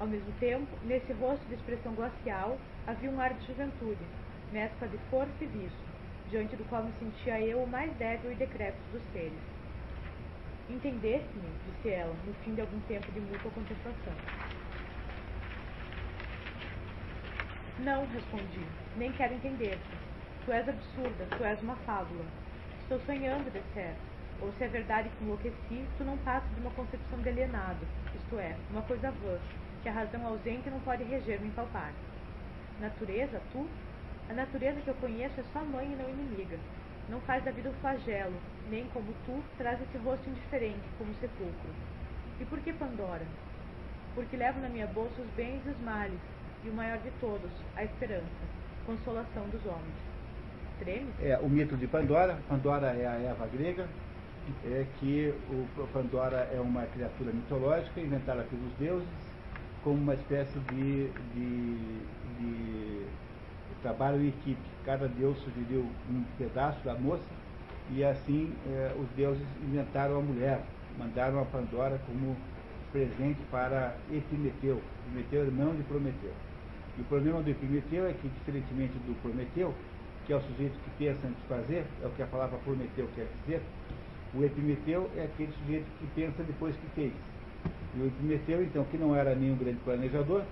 [0.00, 2.56] Ao mesmo tempo, nesse rosto de expressão glacial,
[2.86, 4.02] havia um ar de juventude,
[4.50, 5.84] mescla de força e vício,
[6.30, 9.38] diante do qual me sentia eu o mais débil e decrépito dos seres.
[10.70, 14.14] Entendesse-me, disse ela, no fim de algum tempo de mútua contemplação.
[17.80, 18.64] Não, respondi,
[18.96, 19.90] nem quero entender-te.
[20.46, 22.24] Tu és absurda, tu és uma fábula.
[22.80, 24.13] Estou sonhando, de certo.
[24.40, 28.38] Ou se é verdade que enlouqueci, tu não passas de uma concepção de alienado, isto
[28.38, 29.38] é, uma coisa vã,
[29.82, 31.92] que a razão ausente não pode reger nem palpar.
[32.80, 33.66] Natureza, tu?
[34.28, 36.58] A natureza que eu conheço é só mãe e não inimiga.
[37.08, 38.34] Não faz da vida um flagelo,
[38.70, 41.70] nem como tu traz esse rosto indiferente, como sepulcro.
[42.40, 43.26] E por que Pandora?
[44.14, 46.18] Porque levo na minha bolsa os bens e os males,
[46.64, 48.24] e o maior de todos, a esperança,
[48.86, 50.14] consolação dos homens.
[50.78, 51.12] Treme?
[51.20, 52.38] É o mito de Pandora.
[52.48, 53.86] Pandora é a Eva grega,
[54.64, 59.08] é que o Pandora é uma criatura mitológica inventada pelos deuses
[59.82, 61.76] como uma espécie de, de,
[62.38, 63.06] de
[63.82, 64.60] trabalho em equipe.
[64.84, 67.24] Cada deus sugeriu um pedaço da moça
[67.90, 70.62] e assim eh, os deuses inventaram a mulher,
[70.98, 72.34] mandaram a Pandora como
[72.92, 74.80] presente para Epimeteu.
[75.08, 76.32] Epimeteu é irmão de Prometeu.
[76.96, 79.74] E o problema do Epimeteu é que, diferentemente do Prometeu,
[80.24, 83.08] que é o sujeito que pensa antes de fazer, é o que a palavra Prometeu
[83.14, 83.60] quer dizer,
[84.36, 87.12] o Epimeteu é aquele sujeito que pensa depois que fez.
[87.96, 90.42] E o Epimeteu, então, que não era nenhum grande planejador,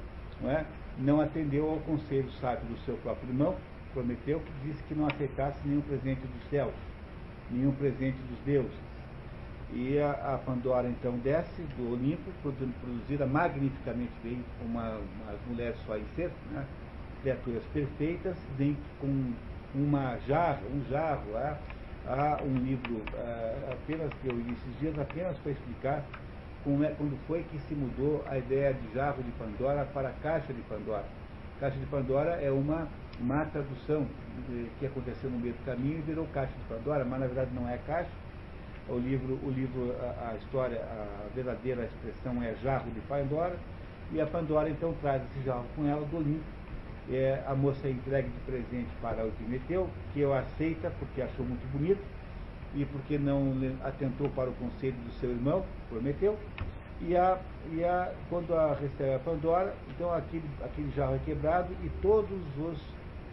[0.41, 0.64] não, é?
[0.99, 3.57] não atendeu ao conselho sábio do seu próprio irmão,
[3.93, 6.72] Prometeu, que disse que não aceitasse nenhum presente dos céus,
[7.51, 8.72] nenhum presente dos deuses.
[9.70, 15.97] E a, a Pandora então desce do Olimpo, produzida magnificamente bem, uma, umas mulheres só
[15.97, 16.64] em ser, né?
[17.22, 19.33] criaturas perfeitas, vem com
[19.74, 21.57] uma jarra, um jarro, é?
[22.07, 26.05] Há um livro uh, apenas que eu li esses dias apenas para explicar
[26.64, 30.53] como é, quando foi que se mudou a ideia de jarro de Pandora para caixa
[30.53, 31.05] de Pandora.
[31.59, 32.88] Caixa de Pandora é uma
[33.20, 34.07] má tradução
[34.48, 37.50] de, que aconteceu no meio do caminho e virou caixa de Pandora, mas na verdade
[37.55, 38.11] não é caixa.
[38.88, 43.57] O livro, o livro a, a história, a verdadeira expressão é jarro de Pandora,
[44.12, 46.61] e a Pandora então traz esse jarro com ela do Olimpo
[47.11, 51.44] é, a moça é entregue de presente para o Epimeteu, que eu aceita porque achou
[51.44, 52.03] muito bonito
[52.74, 53.53] e porque não
[53.84, 56.38] atentou para o conselho do seu irmão, Prometeu.
[57.00, 57.38] E, a,
[57.72, 62.40] e a, quando a recebe a Pandora, então aquele, aquele jarro é quebrado e todos
[62.57, 62.78] os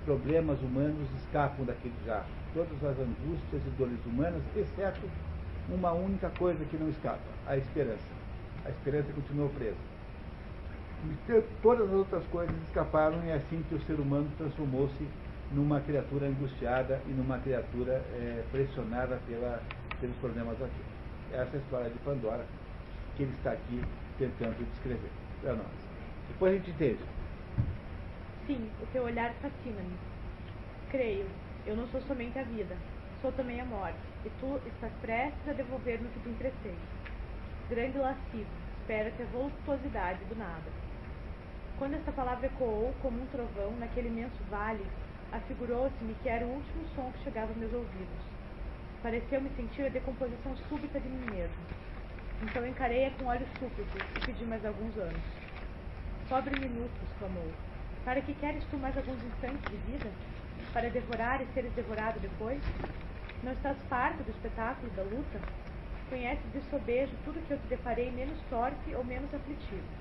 [0.04, 2.26] problemas humanos escapam daquele jarro.
[2.54, 5.02] Todas as angústias e dores humanas, exceto
[5.70, 8.20] uma única coisa que não escapa, a esperança.
[8.66, 9.89] A esperança continuou presa
[11.62, 15.08] todas as outras coisas escaparam e é assim que o ser humano transformou-se
[15.52, 19.62] numa criatura angustiada e numa criatura é, pressionada pela,
[20.00, 20.82] pelos problemas aqui.
[21.32, 22.46] Essa é a história de Pandora
[23.16, 23.82] que ele está aqui
[24.18, 25.10] tentando descrever
[25.42, 25.90] para nós.
[26.28, 27.00] Depois a gente entende.
[28.46, 29.98] Sim, o teu olhar fascina-me.
[30.92, 31.26] Creio,
[31.66, 32.76] eu não sou somente a vida,
[33.22, 36.76] sou também a morte, e tu estás prestes a devolver-me o que te emprestei.
[37.70, 40.79] Grande lascivo, espera-te a voluptuosidade do nada
[41.80, 44.86] Quando esta palavra ecoou como um trovão naquele imenso vale,
[45.32, 48.22] afigurou-se-me que era o último som que chegava aos meus ouvidos.
[49.02, 51.66] Pareceu-me sentir a decomposição súbita de mim mesmo.
[52.42, 55.24] Então encarei-a com olhos súplitos e pedi mais alguns anos.
[56.28, 57.48] Pobre minuto, exclamou.
[58.04, 60.12] Para que queres tu mais alguns instantes de vida?
[60.74, 62.62] Para devorar e seres devorado depois?
[63.42, 65.40] Não estás farto do espetáculo da luta?
[66.10, 69.99] Conheces de sobejo tudo que eu te deparei menos torpe ou menos aflitivo.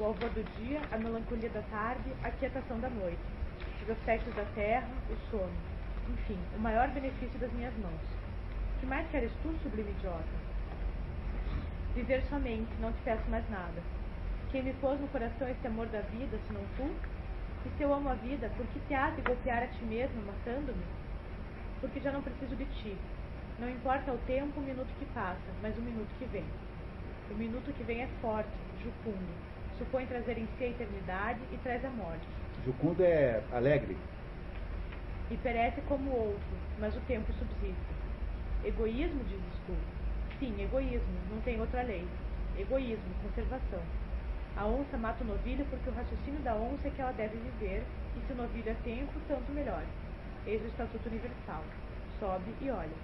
[0.00, 3.20] O alvor do dia, a melancolia da tarde, a quietação da noite,
[3.82, 5.52] os aspectos da terra, o sono.
[6.08, 8.00] Enfim, o maior benefício das minhas mãos.
[8.80, 10.24] Que mais queres tu, sublime idiota?
[11.94, 13.82] Viver somente, não te peço mais nada.
[14.50, 16.90] Quem me pôs no coração esse amor da vida, se não tu?
[17.66, 20.22] E se eu amo a vida, por que te has de golpear a ti mesmo,
[20.22, 20.82] matando-me?
[21.78, 22.96] Porque já não preciso de ti.
[23.58, 26.46] Não importa o tempo, o minuto que passa, mas o minuto que vem.
[27.30, 28.48] O minuto que vem é forte,
[28.82, 29.49] jucundo.
[29.80, 32.28] Supõe trazer em si a eternidade e traz a morte.
[32.66, 33.96] Jucundo é alegre.
[35.30, 37.80] E perece como outro, mas o tempo subsiste.
[38.62, 39.74] Egoísmo, dizes tu?
[40.38, 42.06] Sim, egoísmo, não tem outra lei.
[42.58, 43.80] Egoísmo, conservação.
[44.54, 47.82] A onça mata o novilho porque o raciocínio da onça é que ela deve viver,
[48.18, 49.82] e se o novilho é tempo, tanto melhor.
[50.46, 51.64] Eis o Estatuto Universal.
[52.18, 52.98] Sobe e olha.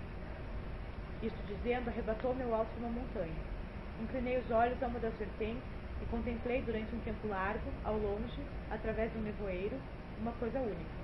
[1.22, 3.56] Isto dizendo, arrebatou meu alto uma montanha.
[4.02, 8.40] Inclinei os olhos a uma das vertentes e contemplei durante um tempo largo, ao longe,
[8.70, 9.76] através de um nevoeiro,
[10.20, 10.96] uma coisa única.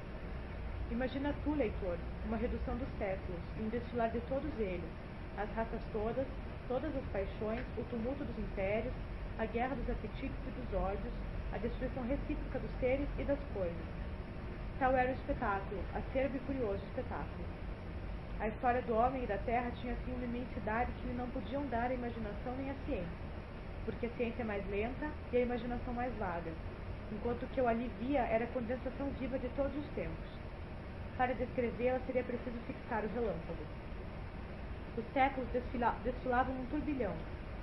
[0.91, 4.91] Imagina tu, leitor, uma redução dos séculos e um destilar de todos eles,
[5.39, 6.27] as raças todas,
[6.69, 8.93] todas as paixões, o tumulto dos impérios,
[9.39, 11.13] a guerra dos apetites e dos ódios,
[11.53, 13.87] a destruição recíproca dos seres e das coisas.
[14.79, 17.45] Tal era o espetáculo, acerbo e curioso espetáculo.
[18.41, 21.65] A história do homem e da terra tinha assim uma imensidade que lhe não podiam
[21.69, 23.32] dar a imaginação nem a ciência,
[23.85, 26.53] porque a ciência é mais lenta e a imaginação mais vaga,
[27.13, 30.29] enquanto que eu ali via era a condensação viva de todos os tempos.
[31.17, 33.65] Para descrevê-la seria preciso fixar o relâmpago.
[34.97, 37.15] Os séculos desfila desfilavam num turbilhão,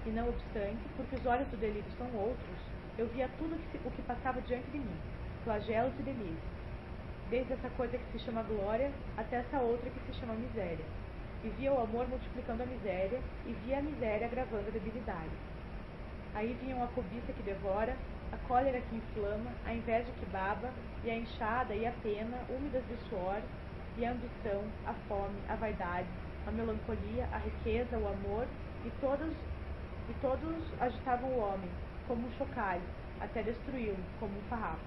[0.05, 2.57] e não obstante, porque os olhos do delírio são outros,
[2.97, 4.97] eu via tudo que se, o que passava diante de mim,
[5.43, 6.59] flagelos e delírios
[7.29, 10.85] desde essa coisa que se chama glória até essa outra que se chama miséria.
[11.43, 15.29] E via o amor multiplicando a miséria, e via a miséria agravando a debilidade.
[16.35, 17.95] Aí vinham a cobiça que devora,
[18.31, 20.69] a cólera que inflama, a inveja que baba,
[21.03, 23.41] e a enxada e a pena, úmidas de suor,
[23.97, 26.07] e a ambição, a fome, a vaidade,
[26.47, 28.47] a melancolia, a riqueza, o amor,
[28.85, 29.33] e todos,
[30.09, 31.69] e todos agitavam o homem,
[32.07, 32.81] como um chocalho,
[33.19, 34.79] até destruí-lo, como um farrapo.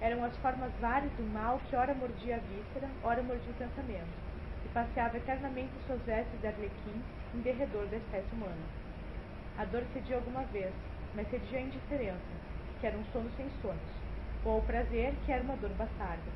[0.00, 4.14] Eram as formas várias do mal que ora mordia a víscera, ora mordia o pensamento,
[4.64, 7.02] e passeava eternamente suas vestes de arlequim
[7.34, 8.87] em derredor da espécie humana.
[9.58, 10.72] A dor cedia alguma vez,
[11.16, 12.30] mas cedia a indiferença,
[12.80, 13.90] que era um sono sem sonhos,
[14.44, 16.30] ou o prazer, que era uma dor bastarda.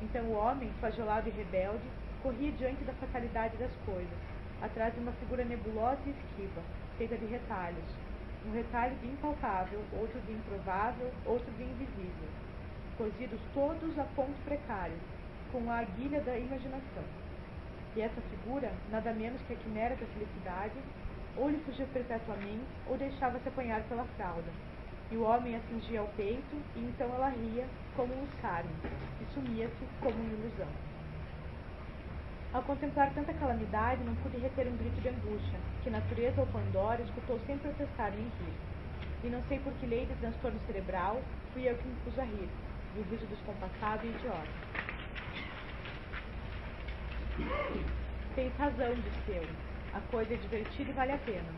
[0.00, 1.84] Então o homem, flagelado e rebelde,
[2.22, 4.18] corria diante da fatalidade das coisas,
[4.62, 6.62] atrás de uma figura nebulosa e esquiva,
[6.96, 7.84] feita de retalhos,
[8.46, 12.28] um retalho de impalpável, outro de improvável, outro de invisível,
[12.96, 14.96] cosidos todos a ponto precário,
[15.52, 17.04] com a aguilha da imaginação.
[17.94, 20.74] E essa figura, nada menos que a quimera da felicidade,
[21.36, 24.50] ou lhe fugia perpetuamente, ou deixava-se apanhar pela fralda.
[25.10, 27.66] E o homem a cingia ao peito, e então ela ria,
[27.96, 28.74] como um escárnio,
[29.20, 30.68] e sumia-se como uma ilusão.
[32.52, 37.02] Ao contemplar tanta calamidade, não pude reter um grito de angústia, que natureza ou Pandora
[37.02, 38.54] escutou sem protestar nem rir.
[39.24, 41.20] E não sei por que lei de transtorno cerebral,
[41.52, 42.48] fui eu que me pus a rir,
[42.94, 44.64] do riso descompassado e idiota.
[48.36, 49.73] Tens razão, disse eu.
[49.94, 51.48] A coisa é divertida e vale a pena.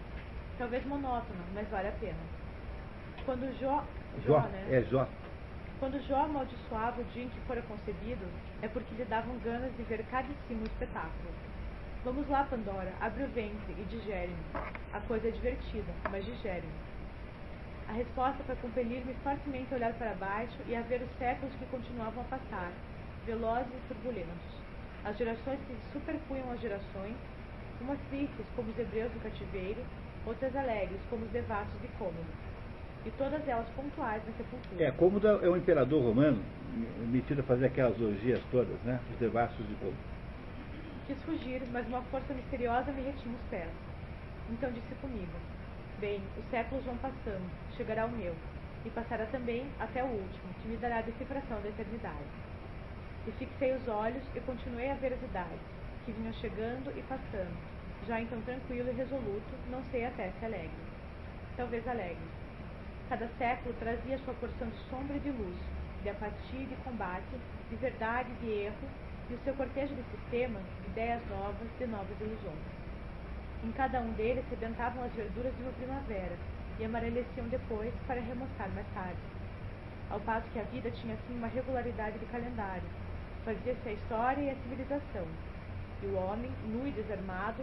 [0.58, 2.18] Talvez monótona, mas vale a pena.
[3.24, 3.82] Quando Jó.
[4.24, 4.68] Jó, né?
[4.70, 5.08] é Jó.
[5.80, 8.26] Quando Jó amaldiçoava o dia em que fora concebido,
[8.62, 11.30] é porque lhe davam ganas de ver cá de cima o espetáculo.
[12.04, 14.36] Vamos lá, Pandora, abre o ventre e digere-me.
[14.92, 16.72] A coisa é divertida, mas digere-me.
[17.88, 21.66] A resposta foi compelir-me fortemente a olhar para baixo e a ver os séculos que
[21.66, 22.72] continuavam a passar,
[23.24, 24.56] velozes e turbulentos.
[25.04, 27.16] As gerações que se superpunham às gerações,
[27.80, 29.82] umas tristes como os hebreus do cativeiro,
[30.26, 32.26] outras alegres como os devassos de Cômodo,
[33.04, 34.84] e todas elas pontuais na sepultura.
[34.84, 36.42] É, Cômodo é um imperador romano,
[37.08, 39.00] metido a fazer aquelas orgias todas, né?
[39.12, 40.16] Os devassos de Cômodo.
[41.06, 43.70] Quis fugir, mas uma força misteriosa me retinha os pés.
[44.50, 45.32] Então disse comigo,
[45.98, 48.34] Bem, os séculos vão passando, chegará o meu,
[48.84, 52.28] e passará também até o último, que me dará a decifração da eternidade.
[53.26, 55.58] E fixei os olhos e continuei a ver as idades,
[56.06, 57.58] que vinham chegando e passando,
[58.06, 60.86] já então tranquilo e resoluto, não sei até se alegre.
[61.56, 62.28] Talvez alegre.
[63.08, 65.56] Cada século trazia sua porção de sombra e de luz,
[66.04, 67.26] de apatia e de combate,
[67.68, 68.88] de verdade e de erro,
[69.28, 72.66] e o seu cortejo de sistemas, de ideias novas, de novas ilusões.
[73.64, 76.36] Em cada um deles rebentavam as verduras de uma primavera
[76.78, 79.18] e amareleciam depois para remoçar mais tarde.
[80.08, 82.88] Ao passo que a vida tinha assim uma regularidade de calendário,
[83.44, 85.26] fazia-se a história e a civilização,
[86.02, 87.62] e o homem, nu e desarmado,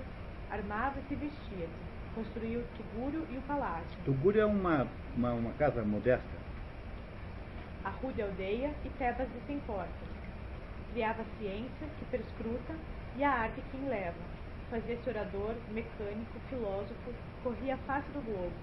[0.50, 3.98] armava-se e vestia-se, construía o tugúrio e o palácio.
[4.06, 6.44] Tugúrio é uma, uma, uma casa modesta.
[7.84, 10.08] A rude aldeia e Tebas de sem portas.
[10.94, 12.76] Criava a ciência, que perscruta,
[13.18, 14.34] e a arte que enleva.
[14.70, 17.14] Fazia-se orador, mecânico, filósofo,
[17.44, 18.54] corria a face do globo,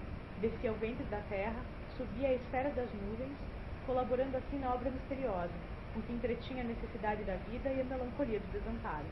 [0.41, 1.61] descia ao ventre da terra,
[1.95, 3.37] subia à esfera das nuvens,
[3.85, 5.53] colaborando assim na obra misteriosa,
[5.93, 9.05] com que entretinha a necessidade da vida e a melancolia do desamparo.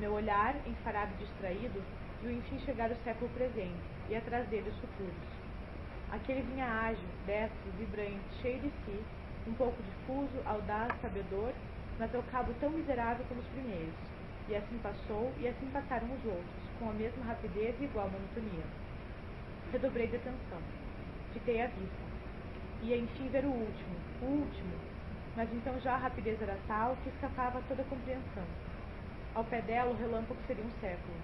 [0.00, 1.82] Meu olhar, enfarado e distraído,
[2.22, 3.76] viu enfim chegar o século presente,
[4.08, 5.12] e atrás dele os futuros.
[6.10, 8.98] Aquele vinha ágil, destro, vibrante, cheio de si,
[9.46, 11.52] um pouco difuso, audaz, sabedor,
[11.98, 13.92] mas ao cabo tão miserável como os primeiros.
[14.48, 18.64] E assim passou, e assim passaram os outros, com a mesma rapidez e igual monotonia.
[19.70, 20.62] Redobrei de atenção.
[21.34, 22.04] Fiquei à vista.
[22.84, 24.74] Ia enfim ver o último, o último,
[25.36, 28.69] mas então já a rapidez era tal que escapava a toda compreensão.
[29.34, 31.14] Ao pé dela o relâmpago seria um século.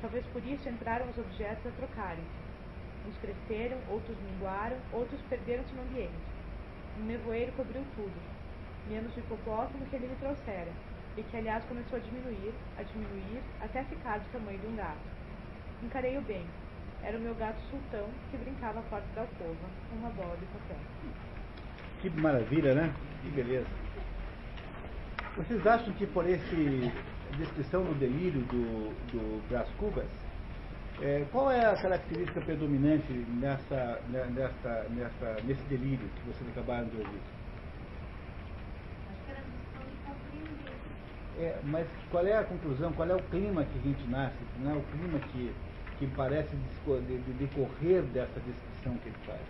[0.00, 3.08] Talvez por isso entraram os objetos a trocarem-se.
[3.08, 6.12] Uns cresceram, outros minguaram, outros perderam-se no ambiente.
[7.00, 8.20] Um nevoeiro cobriu tudo,
[8.88, 10.70] menos o hipopótamo que ele me trouxera,
[11.16, 14.98] e que aliás começou a diminuir, a diminuir, até ficar do tamanho de um gato.
[15.82, 16.44] Encarei-o bem.
[17.02, 20.46] Era o meu gato sultão que brincava à porta da alcova, com uma bola de
[20.46, 20.78] papel.
[22.00, 22.92] Que maravilha, né?
[23.22, 23.66] Que beleza.
[25.36, 26.92] Vocês acham que por esse
[27.36, 30.06] descrição do delírio do, do Brás Cubas,
[31.00, 36.96] é, qual é a característica predominante nessa, nessa, nessa, nesse delírio que vocês acabaram de
[36.96, 37.20] ouvir?
[39.08, 40.74] Acho que era a questão de compreender.
[41.38, 44.72] É, mas qual é a conclusão, qual é o clima que a gente nasce, não
[44.72, 45.52] é o clima que,
[45.98, 49.40] que parece disco- de, de decorrer dessa descrição que ele faz?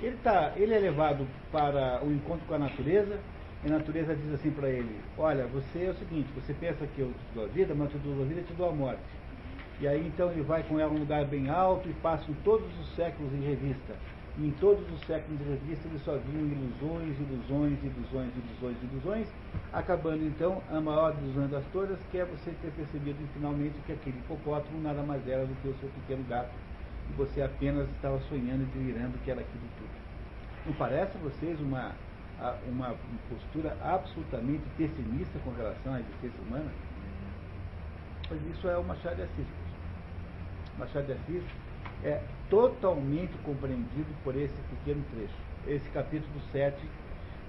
[0.00, 3.18] Ele, tá, ele é levado para o encontro com a natureza,
[3.64, 7.00] e a natureza diz assim para ele, olha, você é o seguinte, você pensa que
[7.00, 8.72] eu te dou a vida, mas eu te dou a vida e te dou a
[8.72, 9.02] morte.
[9.80, 12.66] E aí então ele vai com ela a um lugar bem alto e passam todos
[12.80, 13.94] os séculos em revista.
[14.38, 19.28] E em todos os séculos de revista ele só viu ilusões, ilusões, ilusões, ilusões, ilusões,
[19.72, 24.18] acabando então a maior ilusão das todas, que é você ter percebido finalmente que aquele
[24.18, 26.50] hipopótamo nada mais era do que o seu pequeno gato,
[27.10, 29.90] e você apenas estava sonhando e delirando que era aquilo tudo.
[30.64, 31.92] Não parece a vocês uma,
[32.68, 32.94] uma
[33.28, 36.70] postura absolutamente pessimista com relação à existência humana?
[38.28, 39.46] Pois isso é o Machado de Assis.
[40.78, 41.42] Machado de Assis
[42.04, 45.34] é totalmente compreendido por esse pequeno trecho.
[45.66, 46.74] Esse capítulo 7,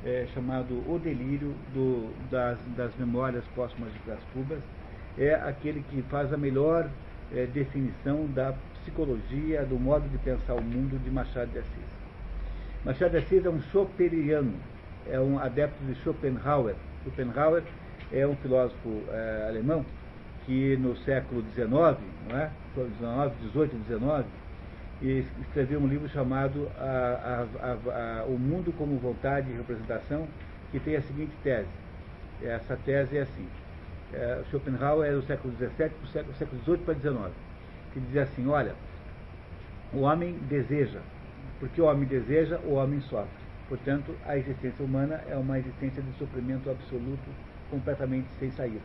[0.06, 4.60] é, chamado O Delírio do- das, das Memórias Póstumas de Brás Cubas,
[5.18, 6.90] é aquele que faz a melhor
[7.34, 11.94] é, definição da psicologia, do modo de pensar o mundo de Machado de Assis.
[12.86, 14.54] Machado de Assis é um Schopenhaueriano,
[15.10, 16.76] é um adepto de Schopenhauer.
[17.04, 17.64] Schopenhauer
[18.12, 19.86] é um filósofo eh, alemão
[20.46, 21.68] que no século XIX,
[22.30, 22.52] não é?
[22.76, 24.26] XIX, 18, 19,
[25.02, 30.28] e escreveu um livro chamado a- a- a- O Mundo como Vontade e Representação,
[30.72, 31.70] que tem a seguinte tese.
[32.42, 33.48] Essa tese é assim.
[34.16, 37.32] eh, Schopenhauer é do século XVII para o século, século XVIII para XIX,
[37.92, 38.76] que dizia assim, olha,
[39.92, 41.00] o homem deseja,
[41.60, 43.43] porque o homem deseja, o homem sofre.
[43.70, 47.30] Portanto, a existência humana é uma existência de sofrimento absoluto,
[47.70, 48.82] completamente sem saída.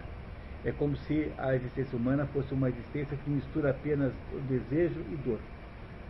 [0.64, 4.12] É como se a existência humana fosse uma existência que mistura apenas
[4.48, 5.38] desejo e dor.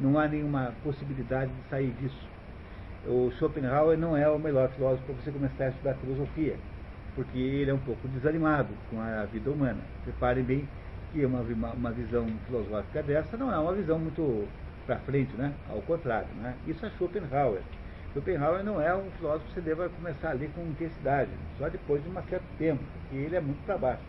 [0.00, 2.26] Não há nenhuma possibilidade de sair disso.
[3.06, 6.56] O Schopenhauer não é o melhor filósofo para você começar a estudar filosofia,
[7.14, 9.80] porque ele é um pouco desanimado com a vida humana.
[10.06, 10.68] Reparem bem
[11.12, 11.40] que uma,
[11.72, 14.46] uma visão filosófica dessa não é uma visão muito
[14.86, 15.52] para frente, né?
[15.68, 16.54] Ao contrário, né?
[16.66, 17.62] Isso é Schopenhauer.
[18.12, 22.02] Schopenhauer não é um filósofo que você deva começar a ler com intensidade, só depois
[22.02, 24.02] de um certo tempo, porque ele é muito para baixo.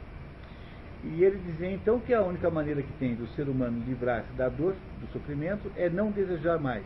[1.04, 4.50] E ele dizia então que a única maneira que tem do ser humano livrar-se da
[4.50, 6.84] dor, do sofrimento, é não desejar mais.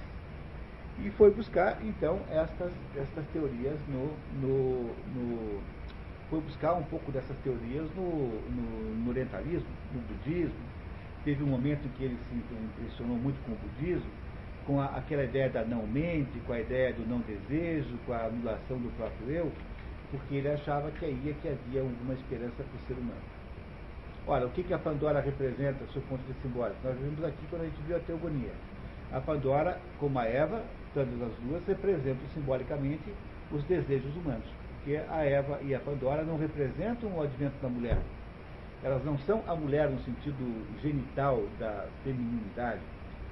[0.99, 5.63] E foi buscar então estas, estas teorias no, no, no-
[6.29, 10.59] foi buscar um pouco dessas teorias no, no, no orientalismo, no budismo.
[11.23, 14.11] Teve um momento em que ele se impressionou muito com o budismo,
[14.65, 18.25] com a- aquela ideia da não mente, com a ideia do não desejo, com a
[18.25, 19.51] anulação do próprio eu,
[20.11, 23.21] porque ele achava que aí é que havia alguma esperança para o ser humano.
[24.25, 26.77] Ora, o que, que a Pandora representa, seu ponto de simbólico?
[26.83, 28.53] Nós vimos aqui quando a gente viu a teogonia.
[29.11, 33.03] A Pandora, como a Eva, todas as duas representam simbolicamente
[33.51, 34.45] os desejos humanos.
[34.77, 37.97] Porque a Eva e a Pandora não representam o advento da mulher.
[38.81, 42.81] Elas não são a mulher no sentido genital da feminilidade.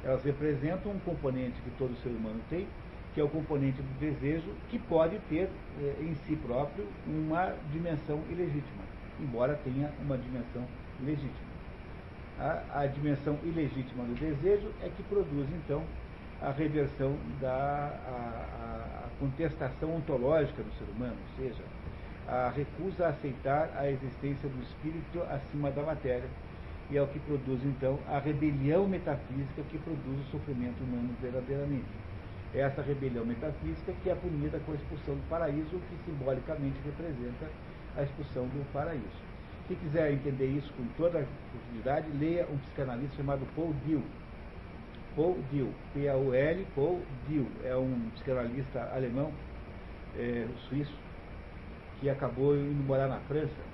[0.04, 2.68] Elas representam um componente que todo ser humano tem,
[3.14, 5.50] que é o componente do desejo, que pode ter
[5.80, 8.84] eh, em si próprio uma dimensão ilegítima,
[9.20, 10.64] embora tenha uma dimensão
[11.04, 11.52] legítima.
[12.40, 15.84] A, a dimensão ilegítima do desejo é que produz, então,
[16.42, 21.62] a reversão da a, a contestação ontológica do ser humano, ou seja,
[22.28, 26.28] a recusa a aceitar a existência do espírito acima da matéria,
[26.92, 31.86] e é o que produz, então, a rebelião metafísica que produz o sofrimento humano verdadeiramente.
[32.54, 37.50] É essa rebelião metafísica que é punida com a expulsão do paraíso, que simbolicamente representa
[37.96, 39.32] a expulsão do paraíso.
[39.70, 44.04] Quem quiser entender isso com toda a profundidade, leia um psicanalista chamado Paul Dill.
[45.16, 49.32] Paul Dill, P-A-U-L, Paul Dill, é um psicanalista alemão,
[50.18, 50.94] é, suíço,
[52.02, 53.71] que acabou indo morar na França,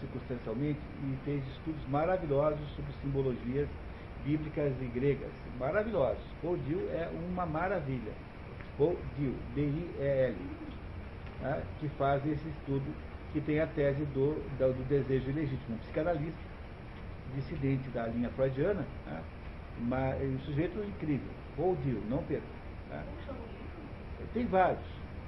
[0.00, 3.68] circunstancialmente, e fez estudos maravilhosos sobre simbologias
[4.24, 5.30] bíblicas e gregas.
[5.58, 6.22] Maravilhosos.
[6.42, 8.12] Paul Dill é uma maravilha.
[8.76, 10.36] Paul Dill, D-I-E-L,
[11.40, 12.84] né, que faz esse estudo,
[13.32, 15.76] que tem a tese do, do, desejo ilegítimo.
[15.76, 16.38] Um psicanalista,
[17.34, 19.22] dissidente da linha freudiana, né,
[19.78, 21.28] uma, um sujeito incrível.
[21.56, 22.42] Paul Dill, não perca.
[22.90, 23.04] Né.
[24.32, 24.80] Tem vários,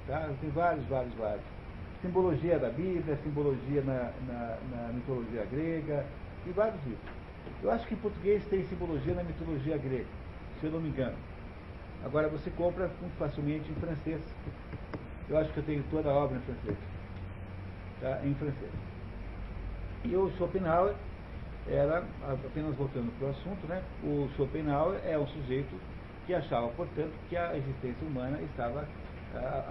[0.07, 0.29] tá?
[0.39, 1.43] tem vários, vários, vários.
[2.01, 6.05] Simbologia da Bíblia, simbologia na, na, na mitologia grega,
[6.43, 7.05] tem vários livros.
[7.61, 10.07] Eu acho que em português tem simbologia na mitologia grega,
[10.59, 11.15] se eu não me engano.
[12.03, 14.21] Agora você compra muito facilmente em francês.
[15.29, 16.77] Eu acho que eu tenho toda a obra em francês.
[18.01, 18.19] Tá?
[18.25, 18.71] Em francês.
[20.03, 20.95] E o Schopenhauer
[21.67, 23.83] era, apenas voltando para o assunto, né?
[24.03, 25.79] o Schopenhauer é um sujeito
[26.25, 28.87] que achava, portanto, que a existência humana estava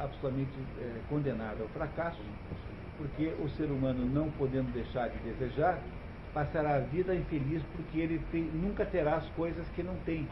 [0.03, 2.21] absolutamente eh, condenada ao fracasso,
[2.97, 5.79] porque o ser humano não podendo deixar de desejar,
[6.33, 10.29] passará a vida infeliz porque ele tem, nunca terá as coisas que não tem.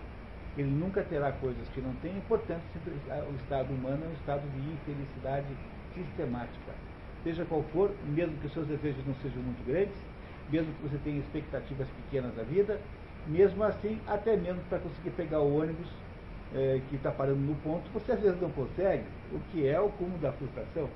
[0.56, 2.62] Ele nunca terá coisas que não tem e, portanto,
[3.30, 5.46] o estado humano é um estado de infelicidade
[5.94, 6.72] sistemática.
[7.22, 9.96] Seja qual for, mesmo que os seus desejos não sejam muito grandes,
[10.50, 12.80] mesmo que você tenha expectativas pequenas da vida,
[13.26, 15.88] mesmo assim, até mesmo para conseguir pegar o ônibus
[16.54, 19.88] é, que está parando no ponto, você às vezes não consegue, o que é o
[19.90, 20.88] cúmulo da frustração.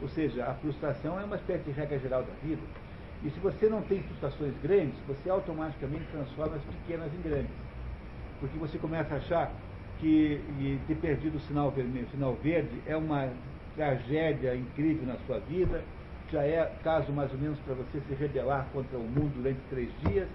[0.00, 2.62] Ou seja, a frustração é uma espécie de regra geral da vida.
[3.22, 7.52] E se você não tem frustrações grandes, você automaticamente transforma as pequenas em grandes.
[8.40, 9.52] Porque você começa a achar
[10.00, 10.40] que
[10.86, 13.30] ter perdido o sinal vermelho, o sinal verde é uma
[13.76, 15.82] tragédia incrível na sua vida,
[16.30, 19.88] já é caso mais ou menos para você se rebelar contra o mundo durante três
[20.06, 20.28] dias.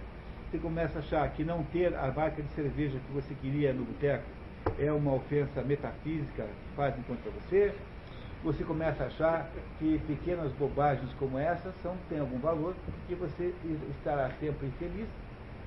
[0.50, 3.84] Você começa a achar que não ter a marca de cerveja que você queria no
[3.84, 4.24] boteco
[4.78, 7.74] é uma ofensa metafísica que fazem contra você
[8.44, 12.74] você começa a achar que pequenas bobagens como essas são, têm algum valor
[13.10, 13.54] e você
[13.90, 15.10] estará sempre infeliz,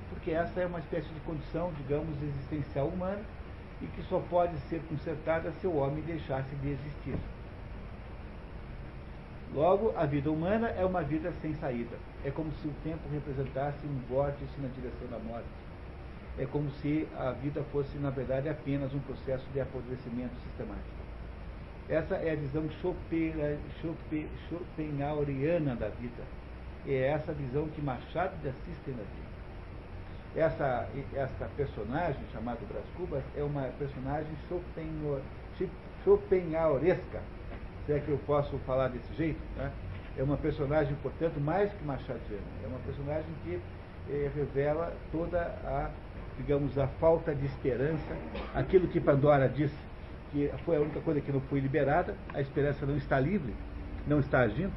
[0.09, 3.21] porque essa é uma espécie de condição, digamos, existencial humana
[3.79, 7.15] e que só pode ser consertada se o homem deixasse de existir.
[9.53, 11.95] Logo, a vida humana é uma vida sem saída.
[12.25, 15.62] É como se o tempo representasse um vórtice na direção da morte.
[16.37, 21.03] É como se a vida fosse, na verdade, apenas um processo de apodrecimento sistemático.
[21.87, 22.67] Essa é a visão
[24.49, 26.23] schopenhaueriana da vida.
[26.87, 29.33] É essa visão que Machado de Assis tem da vida.
[30.35, 34.31] Essa, essa personagem, chamada Brás Cubas, é uma personagem
[36.03, 37.21] schopenhauresca,
[37.85, 39.39] se é que eu posso falar desse jeito.
[39.55, 39.71] Né?
[40.17, 42.41] É uma personagem, portanto, mais que machadiana.
[42.63, 43.61] É uma personagem que
[44.09, 45.91] eh, revela toda a,
[46.37, 48.15] digamos, a falta de esperança,
[48.53, 49.75] aquilo que Pandora disse
[50.31, 53.53] que foi a única coisa que não foi liberada, a esperança não está livre,
[54.07, 54.73] não está agindo,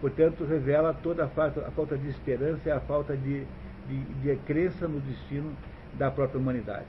[0.00, 3.46] portanto, revela toda a falta, a falta de esperança e a falta de,
[3.88, 5.56] de, de crença no destino
[5.94, 6.86] da própria humanidade.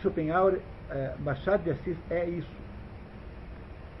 [0.00, 2.56] Schopenhauer, é, Machado de Assis é isso.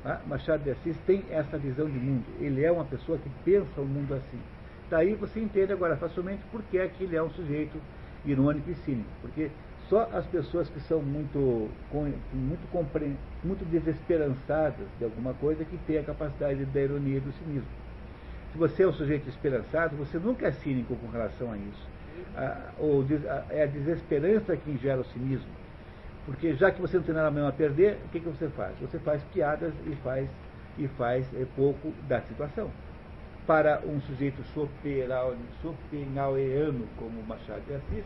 [0.02, 0.20] Tá?
[0.26, 2.24] Machado de Assis tem essa visão de mundo.
[2.40, 4.40] Ele é uma pessoa que pensa o mundo assim.
[4.88, 7.76] Daí você entende agora facilmente por que é que ele é um sujeito
[8.26, 9.08] irônico e cínico.
[9.22, 9.50] Porque
[9.88, 16.02] só as pessoas que são muito, muito, muito desesperançadas de alguma coisa que têm a
[16.02, 17.68] capacidade da ironia e do cinismo.
[18.52, 21.88] Se você é um sujeito esperançado, você nunca é cínico com relação a isso.
[22.36, 25.50] A, ou, a, é a desesperança que gera o cinismo.
[26.24, 28.74] Porque já que você não tem nada mesmo a perder, o que, que você faz?
[28.80, 30.28] Você faz piadas e faz,
[30.76, 32.68] e faz é, pouco da situação.
[33.46, 34.42] Para um sujeito
[35.62, 38.04] schopenhaueriano como Machado de Assis,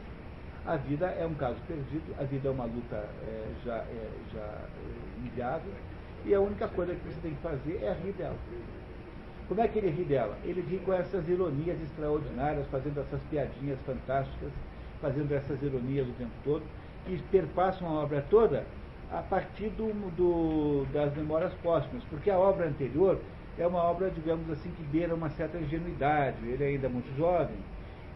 [0.67, 4.41] A vida é um caso perdido, a vida é uma luta é, já, é, já
[4.41, 5.73] é, inviável,
[6.25, 8.37] e a única coisa que você tem que fazer é rir dela.
[9.49, 10.37] Como é que ele ri dela?
[10.45, 14.53] Ele ri com essas ironias extraordinárias, fazendo essas piadinhas fantásticas,
[15.01, 16.63] fazendo essas ironias o tempo todo,
[17.07, 18.65] que perpassam a obra toda
[19.11, 23.19] a partir do, do, das memórias póstumas, porque a obra anterior
[23.59, 27.57] é uma obra, digamos assim, que beira uma certa ingenuidade, ele é ainda muito jovem,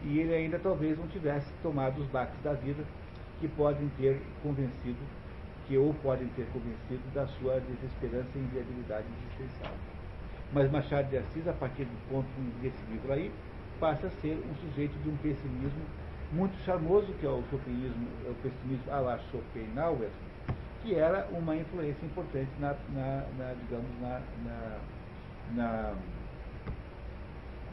[0.05, 2.83] e ele ainda talvez não tivesse tomado os baques da vida
[3.39, 4.99] que podem ter convencido,
[5.67, 9.73] que ou podem ter convencido da sua desesperança e inviabilidade existencial.
[10.53, 12.27] Mas Machado de Assis, a partir do ponto
[12.61, 13.31] desse livro aí,
[13.79, 15.81] passa a ser um sujeito de um pessimismo
[16.31, 20.09] muito charmoso, que é o chopinismo, é o pessimismo à la Schopenhauer,
[20.83, 24.79] que era uma influência importante na, na, na digamos, na, na
[25.53, 25.93] na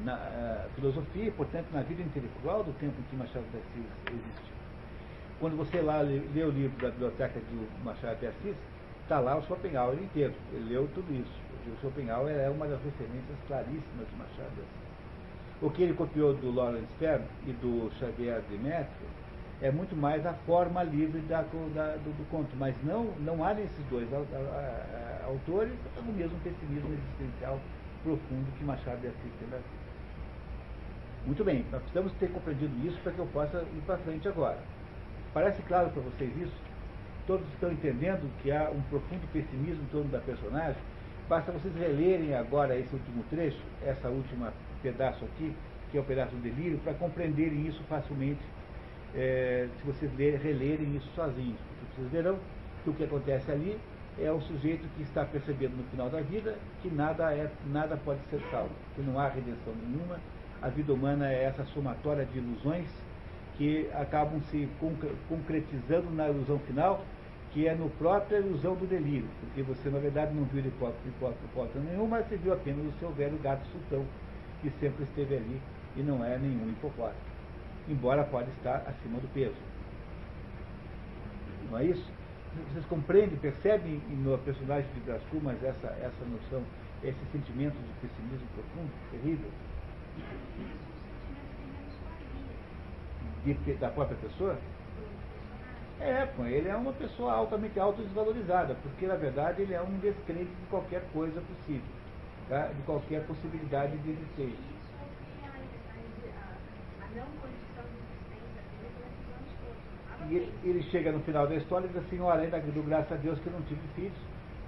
[0.07, 4.55] uh, filosofia e, portanto, na vida intelectual do tempo em que Machado de Assis existiu.
[5.41, 8.57] Quando você lá lê, lê o livro da biblioteca de Machado de Assis,
[9.03, 10.35] está lá o Schopenhauer inteiro.
[10.53, 11.43] Ele leu tudo isso.
[11.67, 14.83] O Schopenhauer é uma das referências claríssimas de Machado de Assis.
[15.61, 19.07] O que ele copiou do Lawrence Stern e do Xavier de Mestre
[19.63, 23.55] é muito mais a forma livre da, da, do, do, conto, mas não, não há
[23.55, 24.09] nesses dois
[25.25, 27.61] autores o mesmo pessimismo existencial
[28.03, 29.49] profundo que Machado de Assis tem
[31.27, 34.59] muito bem, nós precisamos ter compreendido isso para que eu possa ir para frente agora.
[35.33, 36.57] Parece claro para vocês isso?
[37.27, 40.81] Todos estão entendendo que há um profundo pessimismo em torno da personagem?
[41.29, 45.55] Basta vocês relerem agora esse último trecho, essa última pedaço aqui,
[45.91, 48.43] que é o pedaço do delírio, para compreenderem isso facilmente,
[49.15, 51.59] é, se vocês ler, relerem isso sozinhos.
[51.79, 52.39] Porque vocês verão
[52.83, 53.79] que o que acontece ali
[54.21, 58.21] é o sujeito que está percebendo no final da vida que nada, é, nada pode
[58.29, 60.19] ser salvo, que não há redenção nenhuma,
[60.63, 62.87] a vida humana é essa somatória de ilusões
[63.57, 64.69] que acabam se
[65.29, 67.05] concretizando na ilusão final,
[67.53, 72.23] que é no própria ilusão do delírio, porque você na verdade não viu hipótese nenhuma,
[72.23, 74.07] você viu apenas o seu velho gato sultão,
[74.63, 75.61] que sempre esteve ali
[75.97, 77.19] e não é nenhum hipopótamo,
[77.89, 79.57] embora pode estar acima do peso.
[81.71, 82.11] Não é isso?
[82.71, 85.23] Vocês compreendem, percebem no personagem de Brás
[85.63, 86.63] essa, essa noção,
[87.03, 89.51] esse sentimento de pessimismo profundo, terrível?
[93.45, 94.57] De, da própria pessoa?
[96.01, 100.51] É, com ele é uma pessoa altamente autodesvalorizada, porque na verdade ele é um descrente
[100.51, 101.83] de qualquer coisa possível,
[102.49, 102.67] tá?
[102.67, 104.73] de qualquer possibilidade de existência.
[110.29, 113.13] E ele, ele chega no final da história e diz assim, olha, ainda dou graças
[113.13, 114.19] a Deus que eu não tive filhos,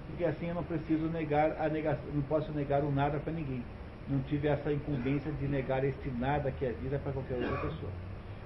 [0.07, 3.63] porque assim eu não preciso negar a negação, não posso negar o nada para ninguém
[4.07, 7.91] não tive essa incumbência de negar este nada que é vida para qualquer outra pessoa.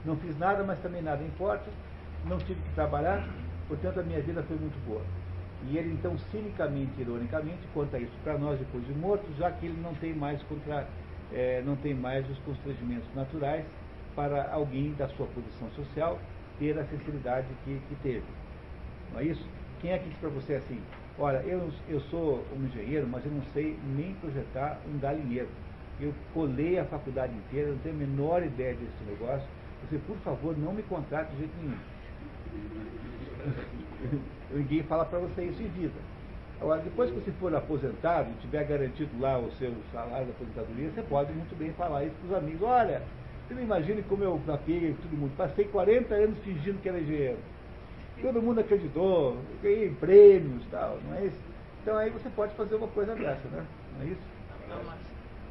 [0.05, 1.69] Não fiz nada, mas também nada importa,
[2.25, 3.27] não tive que trabalhar,
[3.67, 5.01] portanto a minha vida foi muito boa.
[5.67, 9.79] E ele então, cinicamente, ironicamente, conta isso para nós depois de morto, já que ele
[9.81, 10.87] não tem mais contra,
[11.33, 13.65] é, não tem mais os constrangimentos naturais
[14.15, 16.17] para alguém da sua posição social
[16.57, 18.25] ter a sinceridade que, que teve.
[19.11, 19.45] Não é isso?
[19.81, 20.81] Quem é que diz para você assim?
[21.21, 25.49] Olha, eu, eu sou um engenheiro, mas eu não sei nem projetar um galinheiro.
[25.99, 29.45] Eu colei a faculdade inteira, não tenho a menor ideia desse negócio.
[29.83, 31.75] Você, por favor, não me contrate de jeito nenhum.
[34.55, 35.99] Ninguém fala para você isso em vida.
[36.61, 40.89] Agora, depois que você for aposentado e tiver garantido lá o seu salário da aposentadoria,
[40.89, 42.61] você pode muito bem falar isso para os amigos.
[42.61, 43.01] Olha,
[43.45, 45.35] você não imagina como eu paguei todo mundo.
[45.35, 47.39] Passei 40 anos fingindo que era engenheiro.
[48.21, 51.39] Todo mundo acreditou, ganhei prêmios e tal, não é isso?
[51.81, 53.65] Então aí você pode fazer uma coisa dessa, né?
[53.95, 54.21] Não é isso?
[54.67, 54.99] Parece,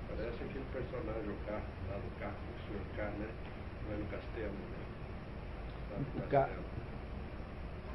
[0.09, 3.29] parece aquele personagem, o carro, lá do carro, o senhor K, né?
[3.91, 4.79] É no castelo, né?
[5.99, 6.63] o castelo.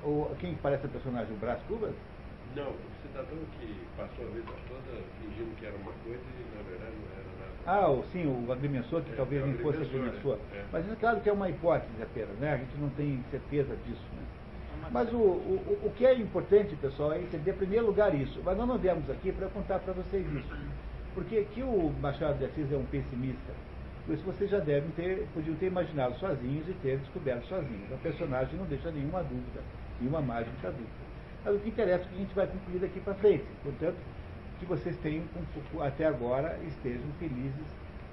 [0.03, 1.33] O, quem parece o personagem?
[1.33, 1.93] O Brás Cubas?
[2.55, 6.63] Não, o cidadão que passou a vida toda fingindo que era uma coisa e na
[6.63, 7.85] verdade não era nada.
[7.85, 10.39] Ah, o, sim, o agrimensor, que é, talvez é nem fosse agrimensor.
[10.51, 10.65] É.
[10.71, 12.53] Mas é claro que é uma hipótese apenas, né?
[12.53, 14.23] A gente não tem certeza disso, né?
[14.91, 18.41] Mas o, o, o que é importante, pessoal, é entender, em primeiro lugar, isso.
[18.43, 20.55] Mas nós não viemos aqui para contar para vocês isso.
[21.13, 23.53] Porque que o Machado de Assis é um pessimista,
[24.09, 27.89] isso vocês já devem ter, podiam ter imaginado sozinhos e ter descoberto sozinhos.
[27.91, 29.61] O personagem não deixa nenhuma dúvida,
[29.99, 30.89] nenhuma margem para dúvida.
[31.45, 33.45] Mas o que interessa é que a gente vai concluir daqui para frente.
[33.63, 33.95] Portanto,
[34.59, 35.23] que vocês tenham,
[35.81, 37.65] até agora, estejam felizes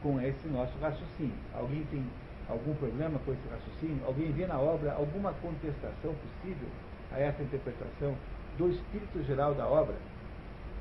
[0.02, 1.34] com esse nosso raciocínio.
[1.54, 2.04] Alguém tem
[2.50, 4.04] algum problema com esse raciocínio?
[4.06, 6.68] Alguém vê na obra alguma contestação possível
[7.12, 8.14] a essa interpretação
[8.58, 9.94] do espírito geral da obra,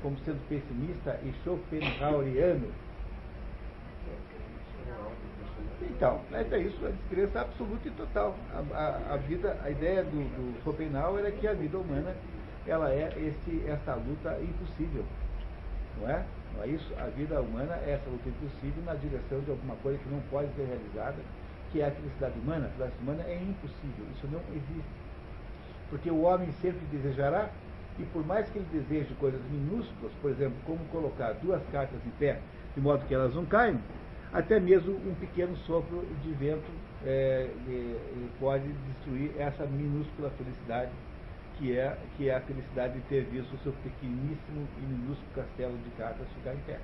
[0.02, 2.68] como sendo pessimista e schopenhaueriano?
[5.82, 8.34] Então, é isso, a descrença absoluta e total.
[8.54, 12.14] A, a, a, vida, a ideia do, do Schopenhauer é que a vida humana
[12.66, 15.04] ela é esse, essa luta impossível.
[16.00, 16.24] Não é?
[16.54, 16.92] Não é isso?
[16.98, 20.48] A vida humana é essa luta impossível na direção de alguma coisa que não pode
[20.54, 21.16] ser realizada,
[21.72, 22.66] que é a felicidade humana.
[22.66, 24.90] A felicidade humana é impossível, isso não existe.
[25.88, 27.50] Porque o homem sempre desejará,
[27.98, 32.10] e por mais que ele deseje coisas minúsculas, por exemplo, como colocar duas cartas em
[32.10, 32.40] pé,
[32.74, 33.80] de modo que elas não caiam,
[34.32, 36.70] até mesmo um pequeno sopro de vento
[37.04, 37.50] é,
[38.38, 40.90] pode destruir essa minúscula felicidade,
[41.58, 45.76] que é, que é a felicidade de ter visto o seu pequeníssimo e minúsculo castelo
[45.78, 46.78] de cartas ficar em pé.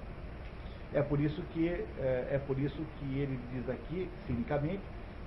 [0.97, 4.81] É por isso que, é, é por isso que ele diz aqui, cinicamente,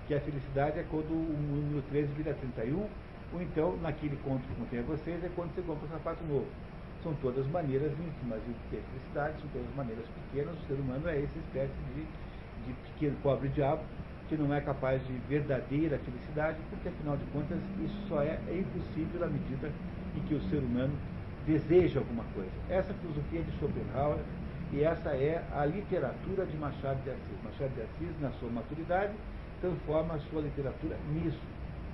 [0.08, 2.76] que a felicidade é quando o número 13 vira 31,
[3.32, 6.48] ou então, naquele conto que contém a vocês, é quando você compra um sapato novo.
[7.04, 10.56] São todas maneiras íntimas de ter felicidade, são todas maneiras pequenas.
[10.58, 12.02] O ser humano é essa espécie de,
[12.66, 13.84] de pequeno pobre diabo
[14.28, 18.58] que não é capaz de verdadeira felicidade, porque afinal de contas isso só é, é
[18.58, 19.72] impossível na medida
[20.18, 20.94] em que o ser humano
[21.46, 22.50] deseja alguma coisa.
[22.70, 24.18] Essa filosofia de Schopenhauer
[24.72, 27.44] e essa é a literatura de Machado de Assis.
[27.44, 29.14] Machado de Assis, na sua maturidade,
[29.62, 31.40] transforma a sua literatura nisso.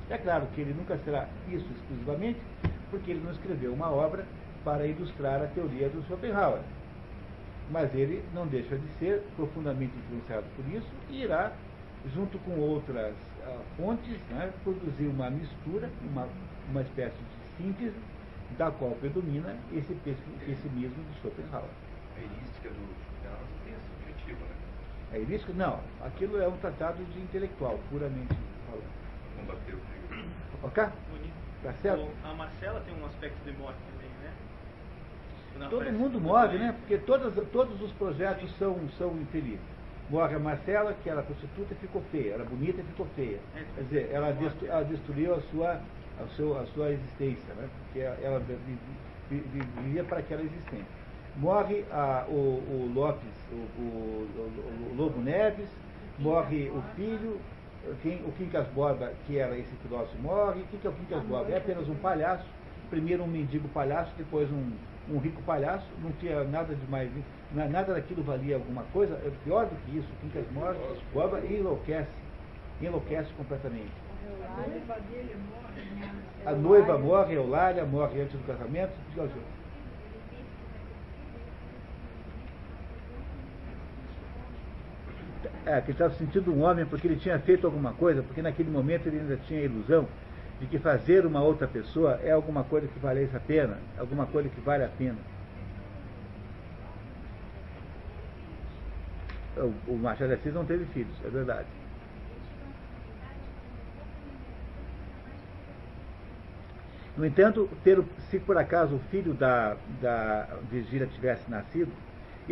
[0.10, 2.40] É claro que ele nunca será isso exclusivamente,
[2.92, 4.26] porque ele não escreveu uma obra
[4.64, 6.60] para ilustrar a teoria do Schopenhauer.
[7.72, 11.54] Mas ele não deixa de ser profundamente influenciado por isso e irá,
[12.14, 16.28] junto com outras uh, fontes, né, produzir uma mistura, uma,
[16.70, 17.96] uma espécie de síntese,
[18.58, 19.94] da qual predomina esse
[20.46, 21.70] pessimismo de Schopenhauer.
[22.66, 24.56] A erística do tem esse objetivo, né?
[25.12, 25.54] A erística?
[25.54, 25.84] Não.
[26.02, 28.34] Aquilo é um tratado de intelectual, puramente
[28.66, 28.84] falando.
[29.36, 30.34] Combateu o frio.
[30.64, 30.84] Ok?
[31.10, 31.36] Bonito.
[31.62, 32.10] Tá certo?
[32.24, 34.34] A Marcela tem um aspecto de morte também, né?
[35.70, 36.76] Todo mundo morre, né?
[36.80, 39.66] Porque todas, todos os projetos são, são infelizes.
[40.10, 43.40] Morre a Marcela, que era prostituta e ficou feia, era bonita e ficou feia.
[43.56, 43.64] É.
[43.64, 45.82] Quer dizer, ela, destru- ela destruiu a sua,
[46.18, 47.70] a, seu, a sua existência, né?
[47.80, 48.78] Porque ela vi-
[49.28, 51.05] vi- vi- vivia para aquela existência.
[51.38, 54.28] Morre a- o, o Lopes, o, o-
[54.92, 55.70] o- Lobo Neves,
[56.18, 57.40] morre o filho,
[58.02, 60.62] quem, o Quincas Borba, que era esse filósofo, morre.
[60.62, 61.52] O que é o Quincas Borba?
[61.52, 62.46] É apenas um palhaço,
[62.90, 64.72] primeiro um mendigo palhaço, depois um,
[65.14, 67.12] um rico palhaço, não tinha nada de mais,
[67.54, 70.78] na- nada daquilo valia alguma coisa, é pior do que isso, o Quincas morre,
[71.14, 72.10] Borba enlouquece,
[72.82, 73.92] enlouquece completamente.
[74.48, 76.26] A noiva dele morre, né?
[76.46, 79.66] A noiva morre, Eulália morre antes do casamento, diga ao senhor.
[85.66, 88.70] É, que ele estava sentindo um homem porque ele tinha feito alguma coisa, porque naquele
[88.70, 90.08] momento ele ainda tinha a ilusão
[90.60, 94.48] de que fazer uma outra pessoa é alguma coisa que valesse a pena, alguma coisa
[94.48, 95.18] que vale a pena.
[99.58, 101.68] O, o Machado de Assis não teve filhos, é verdade.
[107.18, 111.92] No entanto, ter, se por acaso o filho da, da Virgília tivesse nascido,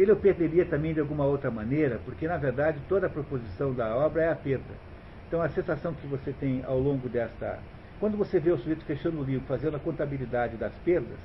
[0.02, 3.96] ele o perderia também de alguma outra maneira, porque na verdade toda a proposição da
[3.96, 4.74] obra é a perda.
[5.28, 7.60] Então a sensação que você tem ao longo desta.
[8.00, 11.18] Quando você vê o sujeito fechando o livro, fazendo a contabilidade das perdas,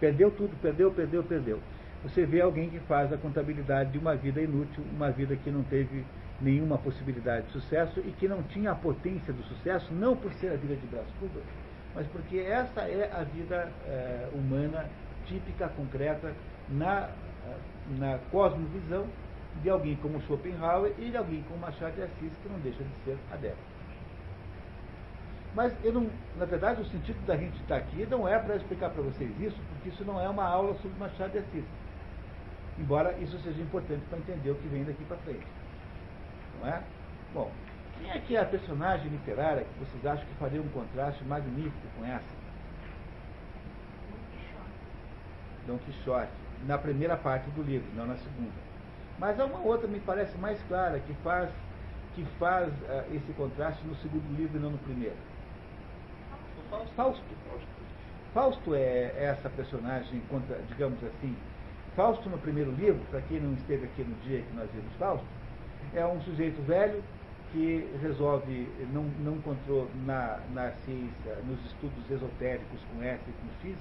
[0.00, 1.60] perdeu tudo, perdeu, perdeu, perdeu.
[2.02, 5.62] Você vê alguém que faz a contabilidade de uma vida inútil, uma vida que não
[5.62, 6.04] teve
[6.40, 10.48] nenhuma possibilidade de sucesso e que não tinha a potência do sucesso, não por ser
[10.48, 11.44] a vida de Brás Cubas,
[11.94, 14.86] mas porque essa é a vida eh, humana
[15.26, 16.32] típica, concreta,
[16.68, 17.08] na,
[17.98, 19.06] na cosmovisão
[19.62, 23.04] de alguém como Schopenhauer e de alguém como Machado de Assis, que não deixa de
[23.04, 23.72] ser adepto.
[25.54, 26.08] Mas eu não,
[26.38, 29.60] na verdade, o sentido da gente estar aqui não é para explicar para vocês isso,
[29.68, 31.64] porque isso não é uma aula sobre Machado de Assis.
[32.78, 35.46] Embora isso seja importante para entender o que vem daqui para frente.
[36.58, 36.82] Não é?
[37.34, 37.50] Bom,
[37.98, 41.86] quem é que é a personagem literária que vocês acham que faria um contraste magnífico
[41.98, 42.42] com essa?
[45.66, 46.32] Dom Quixote,
[46.66, 48.52] na primeira parte do livro, não na segunda.
[49.18, 51.50] Mas há uma outra, me parece mais clara, que faz,
[52.14, 55.16] que faz ah, esse contraste no segundo livro e não no primeiro.
[56.70, 56.94] Fausto.
[56.96, 57.22] Fausto.
[58.32, 60.22] Fausto é essa personagem,
[60.68, 61.36] digamos assim.
[61.94, 65.26] Fausto, no primeiro livro, para quem não esteve aqui no dia que nós vimos Fausto,
[65.94, 67.02] é um sujeito velho
[67.52, 73.68] que resolve, não, não encontrou na, na ciência, nos estudos esotéricos com S e com
[73.68, 73.76] X,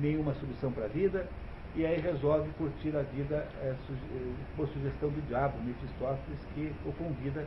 [0.00, 1.28] nenhuma solução para a vida,
[1.74, 6.92] e aí resolve curtir a vida eh, suge- por sugestão do diabo, Mephistófeles, que o
[6.92, 7.44] convida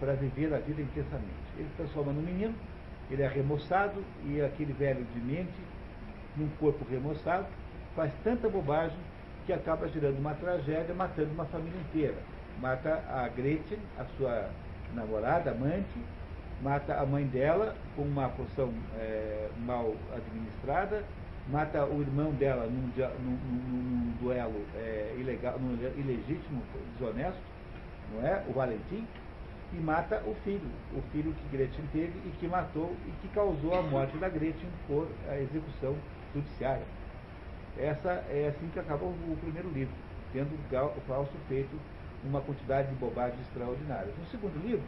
[0.00, 1.34] para viver a vida intensamente.
[1.56, 2.54] Ele transforma num menino,
[3.10, 5.60] ele é remoçado, e aquele velho de mente,
[6.36, 7.46] num corpo remoçado,
[7.94, 8.98] faz tanta bobagem
[9.46, 12.16] que acaba gerando uma tragédia, matando uma família inteira.
[12.60, 14.50] Mata a Gretchen, a sua
[14.94, 15.98] namorada, amante,
[16.62, 21.04] mata a mãe dela com uma poção é, mal administrada,
[21.50, 23.38] mata o irmão dela num, num,
[23.68, 26.62] num, duelo é, ilegal, num ilegítimo,
[26.98, 27.40] desonesto,
[28.12, 28.44] não é?
[28.48, 29.06] O Valentim,
[29.72, 33.74] e mata o filho, o filho que Gretchen teve e que matou e que causou
[33.74, 35.96] a morte da Gretchen por a execução
[36.34, 36.84] judiciária.
[37.76, 39.94] Essa é assim que acaba o primeiro livro,
[40.32, 41.78] tendo o Fausto feito
[42.24, 44.12] uma quantidade de bobagens extraordinárias.
[44.18, 44.84] No segundo livro,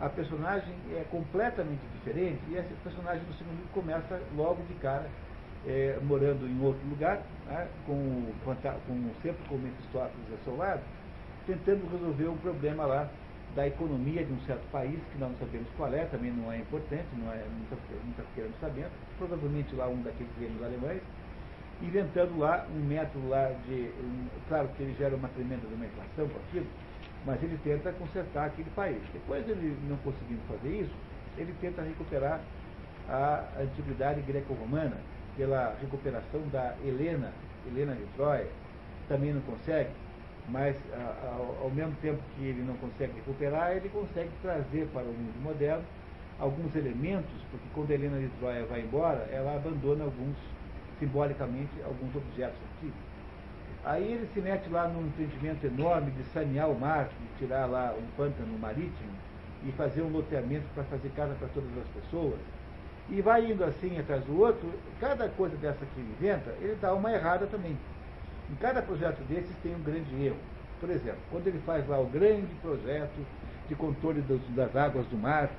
[0.00, 5.08] a personagem é completamente diferente e esse personagem do segundo livro começa logo de cara
[5.68, 8.24] é, morando em outro lugar, né, com,
[9.22, 10.80] sempre com o Mephistófeles ao seu lado,
[11.46, 13.08] tentando resolver um problema lá
[13.54, 16.58] da economia de um certo país, que nós não sabemos qual é, também não é
[16.58, 18.86] importante, não é, não está querendo saber,
[19.18, 21.02] provavelmente lá um daqueles reinos alemães,
[21.82, 23.90] inventando lá um método lá de.
[24.00, 26.66] Um, claro que ele gera uma tremenda inflação com aquilo,
[27.24, 29.00] mas ele tenta consertar aquele país.
[29.12, 30.94] Depois ele não conseguindo fazer isso,
[31.36, 32.40] ele tenta recuperar
[33.08, 34.96] a antiguidade greco-romana
[35.38, 37.32] pela recuperação da Helena,
[37.66, 38.48] Helena de Troia,
[39.08, 39.88] também não consegue,
[40.48, 40.76] mas
[41.24, 45.42] ao, ao mesmo tempo que ele não consegue recuperar, ele consegue trazer para o mundo
[45.42, 45.84] moderno
[46.40, 50.36] alguns elementos, porque quando a Helena de Troia vai embora, ela abandona alguns
[50.98, 52.92] simbolicamente alguns objetos aqui.
[53.84, 57.94] Aí ele se mete lá num empreendimento enorme de sanear o mar, de tirar lá
[57.96, 59.12] um pântano marítimo
[59.64, 62.38] e fazer um loteamento para fazer casa para todas as pessoas.
[63.10, 64.68] E vai indo assim atrás do outro,
[65.00, 67.76] cada coisa dessa que ele inventa, ele dá uma errada também.
[68.50, 70.36] Em cada projeto desses tem um grande erro.
[70.80, 73.26] Por exemplo, quando ele faz lá o grande projeto
[73.68, 75.50] de controle dos, das águas do mar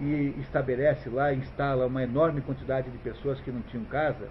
[0.00, 4.28] e estabelece lá, instala uma enorme quantidade de pessoas que não tinham casa,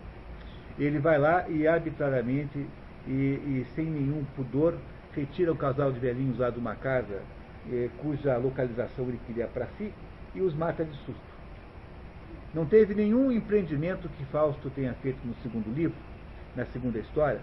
[0.78, 2.68] ele vai lá e arbitrariamente
[3.08, 4.76] e, e sem nenhum pudor
[5.14, 7.22] retira o casal de velhinhos lá de uma casa
[7.72, 9.94] eh, cuja localização ele queria para si
[10.34, 11.35] e os mata de susto.
[12.56, 15.98] Não teve nenhum empreendimento que Fausto tenha feito no segundo livro,
[16.56, 17.41] na segunda história,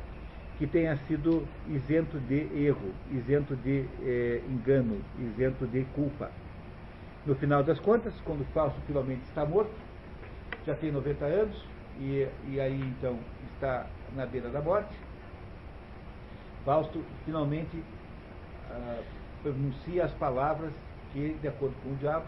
[0.59, 6.31] que tenha sido isento de erro, isento de eh, engano, isento de culpa.
[7.27, 9.71] No final das contas, quando Fausto finalmente está morto,
[10.67, 11.63] já tem 90 anos,
[12.01, 13.19] e, e aí então
[13.55, 13.85] está
[14.17, 14.95] na beira da morte.
[16.65, 17.83] Fausto finalmente
[18.71, 19.03] ah,
[19.43, 20.73] pronuncia as palavras
[21.13, 22.25] que, de acordo com o diabo,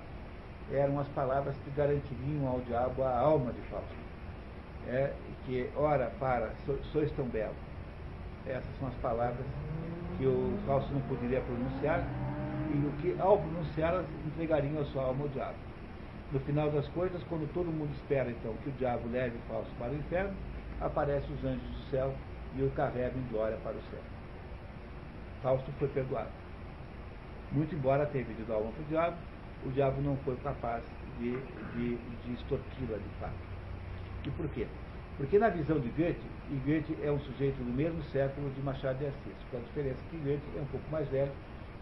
[0.72, 3.94] eram as palavras que garantiriam ao diabo a alma de Fausto.
[4.86, 5.12] É,
[5.46, 7.54] que, ora, para, so, sois tão belo.
[8.46, 9.46] Essas são as palavras
[10.18, 12.04] que o Fausto não poderia pronunciar
[12.72, 15.56] e o que, ao pronunciá-las, entregariam a sua alma ao diabo.
[16.32, 19.70] No final das coisas, quando todo mundo espera então que o diabo leve o falso
[19.78, 20.34] para o inferno,
[20.80, 22.14] aparecem os anjos do céu
[22.56, 24.00] e o carregam em glória para o céu.
[25.42, 26.30] Fausto foi perdoado.
[27.52, 29.16] Muito embora tenha pedido a alma para o diabo,
[29.64, 30.82] o diabo não foi capaz
[31.18, 31.32] de,
[31.74, 33.34] de, de extorquí-la de fato.
[34.26, 34.66] E por quê?
[35.16, 36.20] Porque na visão de Goethe,
[36.50, 39.98] e Goethe é um sujeito do mesmo século de Machado de Assis, com a diferença
[40.10, 41.30] que Goethe é um pouco mais velho,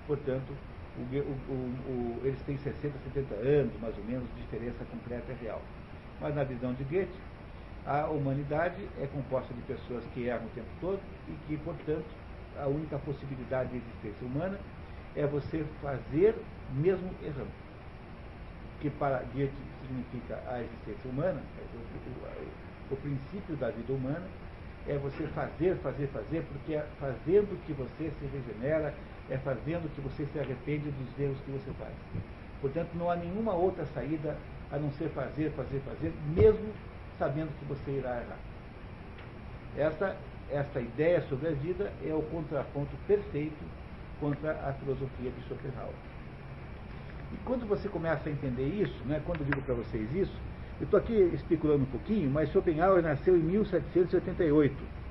[0.06, 0.52] portanto,
[0.98, 1.54] o, o,
[1.88, 5.62] o, eles têm 60, 70 anos, mais ou menos, de diferença concreta e real.
[6.20, 7.18] Mas na visão de Goethe,
[7.86, 12.04] a humanidade é composta de pessoas que erram o tempo todo e que, portanto,
[12.60, 14.58] a única possibilidade de existência humana
[15.16, 16.34] é você fazer
[16.74, 17.61] mesmo errando.
[18.82, 21.40] Que para Goethe significa a existência humana,
[21.72, 24.26] o, o, o princípio da vida humana,
[24.88, 28.92] é você fazer, fazer, fazer, porque é fazendo que você se regenera,
[29.30, 31.92] é fazendo que você se arrepende dos erros que você faz.
[32.60, 34.36] Portanto, não há nenhuma outra saída
[34.72, 36.72] a não ser fazer, fazer, fazer, mesmo
[37.18, 38.38] sabendo que você irá errar.
[39.76, 40.16] Esta,
[40.50, 43.64] esta ideia sobre a vida é o contraponto perfeito
[44.18, 46.11] contra a filosofia de Schopenhauer.
[47.32, 50.34] E quando você começa a entender isso, né, quando eu digo para vocês isso,
[50.80, 55.02] eu estou aqui especulando um pouquinho, mas Schopenhauer nasceu em 1788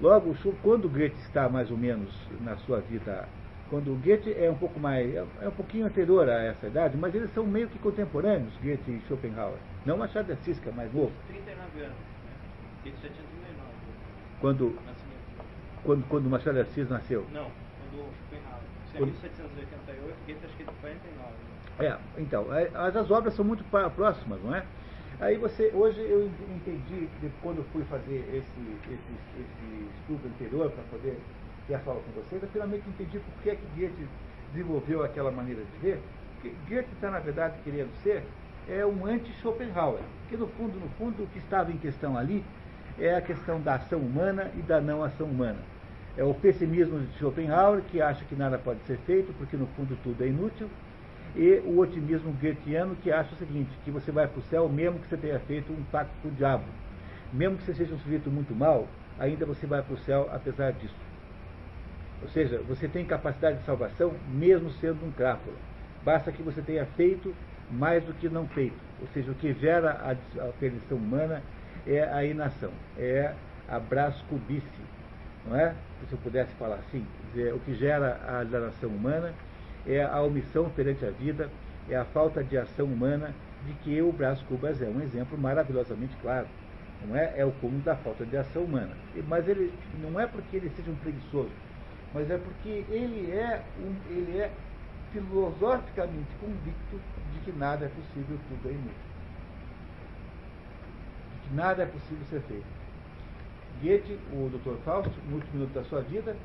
[0.00, 0.32] Logo,
[0.62, 2.08] quando Goethe está mais ou menos
[2.40, 3.28] na sua vida,
[3.68, 7.12] quando Goethe é um pouco mais, é, é um pouquinho anterior a essa idade, mas
[7.16, 9.58] eles são meio que contemporâneos, Goethe e Schopenhauer.
[9.84, 11.10] Não Machado de Assis, que é mais novo.
[11.26, 11.96] 39 anos.
[12.84, 13.68] Goethe já tinha 39.
[14.40, 14.78] Quando,
[15.82, 17.26] quando, quando Machado de Assis nasceu?
[17.32, 17.50] Não,
[17.90, 18.08] quando
[18.98, 19.14] Schopenhauer.
[19.14, 21.48] Isso é 1788, Goethe acho que é de 49.
[21.80, 23.64] É, então, é, as, as obras são muito
[23.94, 24.64] próximas, não é?
[25.20, 27.08] Aí você, hoje eu entendi,
[27.42, 31.18] quando eu fui fazer esse, esse, esse estudo anterior para poder
[31.66, 34.08] ter a fala com vocês, eu finalmente entendi por que, que Goethe
[34.52, 36.00] desenvolveu aquela maneira de ver.
[36.34, 38.22] Porque Goethe está, na verdade, querendo ser
[38.68, 40.02] é um anti-Schopenhauer.
[40.22, 42.44] Porque, no fundo, no fundo, o que estava em questão ali
[42.98, 45.58] é a questão da ação humana e da não ação humana.
[46.18, 49.96] É o pessimismo de Schopenhauer, que acha que nada pode ser feito, porque, no fundo,
[50.02, 50.68] tudo é inútil
[51.36, 54.98] e o otimismo goetiano que acha o seguinte, que você vai para o céu mesmo
[54.98, 56.64] que você tenha feito um pacto com o diabo.
[57.32, 58.88] Mesmo que você seja um sujeito muito mal,
[59.18, 60.96] ainda você vai para o céu apesar disso.
[62.22, 65.56] Ou seja, você tem capacidade de salvação mesmo sendo um crápula.
[66.04, 67.32] Basta que você tenha feito
[67.70, 68.78] mais do que não feito.
[69.00, 71.42] Ou seja, o que gera a, a perdição humana
[71.86, 73.32] é a inação, é
[73.68, 74.66] a brascubice,
[75.48, 75.74] não é?
[76.08, 79.34] Se eu pudesse falar assim, dizer, o que gera a alienação humana
[79.86, 81.50] é a omissão perante a vida,
[81.88, 83.34] é a falta de ação humana,
[83.66, 86.46] de que o Brás Cubas é um exemplo maravilhosamente claro.
[87.06, 87.32] Não é?
[87.36, 88.90] é o cúmulo da falta de ação humana.
[89.28, 89.72] Mas ele
[90.02, 91.50] não é porque ele seja um preguiçoso,
[92.12, 94.50] mas é porque ele é, um, ele é
[95.12, 97.00] filosoficamente convicto
[97.32, 98.92] de que nada é possível, tudo é inútil.
[101.32, 102.66] De que nada é possível ser feito.
[103.82, 104.76] Goethe, o Dr.
[104.84, 106.36] Fausto, no último minuto da sua vida,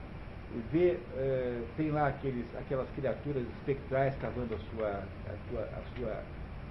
[0.72, 6.24] vê, é, tem lá aqueles, aquelas criaturas espectrais cavando a sua, a sua, a sua,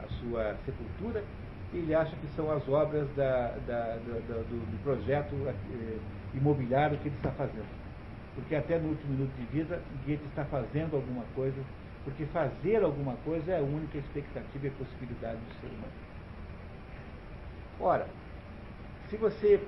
[0.05, 1.25] a sua sepultura,
[1.73, 5.99] e ele acha que são as obras da, da, da, do, do, projeto é,
[6.35, 7.83] imobiliário que ele está fazendo.
[8.35, 11.61] Porque até no último minuto de vida, Goethe está fazendo alguma coisa,
[12.05, 15.93] porque fazer alguma coisa é a única expectativa e possibilidade do ser humano.
[17.81, 18.07] Ora,
[19.09, 19.61] se você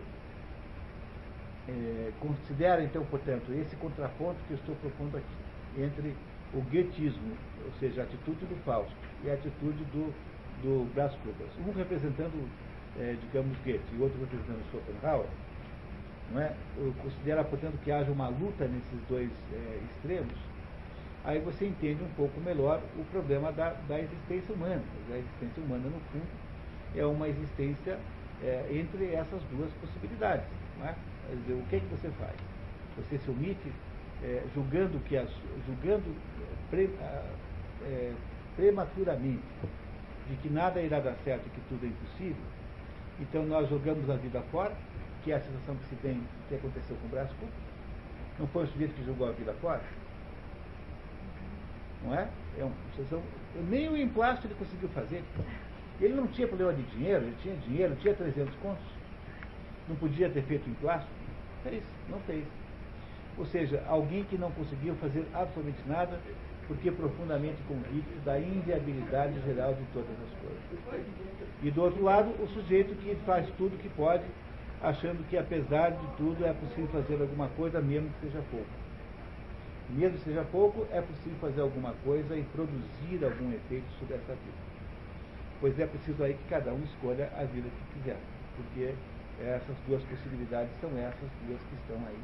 [1.68, 6.14] é, considera, então, portanto, esse contraponto que eu estou propondo aqui, entre
[6.52, 10.12] o guetismo, ou seja, a atitude do Fausto, e a atitude do,
[10.62, 11.48] do Brás Cubas.
[11.66, 12.48] Um representando,
[12.98, 15.26] é, digamos, Goethe, e outro representando Schopenhauer,
[16.32, 16.54] não é?
[17.02, 20.34] considera, portanto, que haja uma luta nesses dois é, extremos,
[21.24, 24.82] aí você entende um pouco melhor o problema da, da existência humana.
[25.10, 26.26] A existência humana, no fundo,
[26.94, 27.98] é uma existência
[28.42, 30.46] é, entre essas duas possibilidades.
[30.78, 30.94] Não é?
[31.30, 32.34] Dizer, o que, é que você faz?
[32.96, 33.72] Você se omite
[34.22, 35.28] é, julgando, que as,
[35.66, 36.14] julgando
[36.70, 36.90] pre,
[37.82, 38.12] é,
[38.56, 39.42] prematuramente
[40.28, 42.42] de que nada irá dar certo e que tudo é impossível,
[43.20, 44.74] então nós jogamos a vida fora,
[45.22, 47.30] que é a sensação que se tem que aconteceu com o Brás
[48.38, 49.82] Não foi o sujeito que jogou a vida fora?
[52.04, 52.28] Não é?
[52.58, 53.22] é uma sensação,
[53.68, 55.22] nem o emplasto ele conseguiu fazer.
[56.00, 58.84] Ele não tinha problema de dinheiro, ele tinha dinheiro, tinha 300 contos.
[59.88, 61.08] Não podia ter feito emplasto?
[61.62, 62.44] Fez, não fez.
[63.36, 66.20] Ou seja, alguém que não conseguiu fazer absolutamente nada
[66.66, 71.04] porque profundamente convicto da inviabilidade geral de todas as coisas.
[71.62, 74.24] E do outro lado, o sujeito que faz tudo que pode,
[74.82, 78.66] achando que apesar de tudo é possível fazer alguma coisa, mesmo que seja pouco.
[79.90, 84.32] Mesmo que seja pouco, é possível fazer alguma coisa e produzir algum efeito sobre essa
[84.32, 84.64] vida.
[85.60, 88.18] Pois é preciso aí que cada um escolha a vida que quiser,
[88.56, 88.94] porque
[89.40, 92.18] essas duas possibilidades são essas duas que estão aí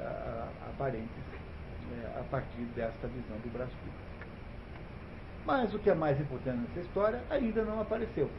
[0.00, 3.72] uh, aparentes uh, a partir desta visão do braço
[5.44, 8.30] Mas o que é mais importante nessa história ainda não apareceu.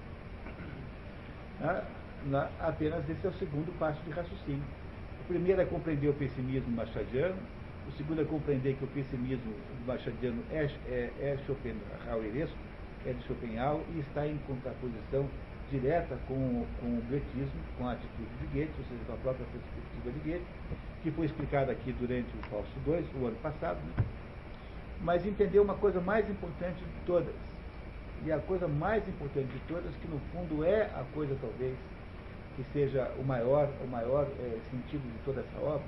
[1.61, 1.83] Uh,
[2.25, 4.63] na, apenas esse é o segundo passo de raciocínio.
[5.21, 7.37] O primeiro é compreender o pessimismo machadiano,
[7.87, 9.53] o segundo é compreender que o pessimismo
[9.85, 12.57] machadiano é, é, é Schopenhaueresco,
[13.05, 15.27] é de Schopenhauer e está em contraposição
[15.71, 19.45] direta com, com o goetismo, com a atitude de Goethe, ou seja, com a própria
[19.45, 20.45] perspectiva de Goethe,
[21.03, 24.05] que foi explicada aqui durante o Fausto II, o ano passado, né?
[25.01, 27.33] mas entender uma coisa mais importante de todas,
[28.25, 31.75] e a coisa mais importante de todas, que no fundo é a coisa talvez
[32.55, 35.85] que seja o maior, o maior é, sentido de toda essa obra,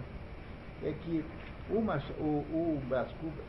[0.84, 1.26] é que
[1.70, 3.46] uma, o, o Brás Cubas,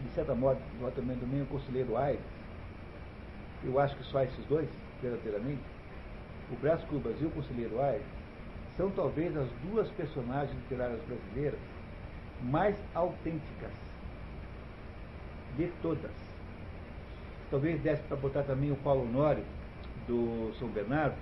[0.00, 0.58] de certa modo,
[0.94, 2.20] também do meio conselheiro Aires,
[3.64, 4.68] eu acho que só esses dois,
[5.02, 5.62] verdadeiramente,
[6.50, 8.06] o Brás Cubas e o Conselheiro Aires,
[8.76, 11.60] são talvez as duas personagens literárias brasileiras
[12.42, 13.70] mais autênticas
[15.56, 16.10] de todas.
[17.50, 19.44] Talvez desse para botar também o Paulo Honório,
[20.06, 21.16] do São Bernardo,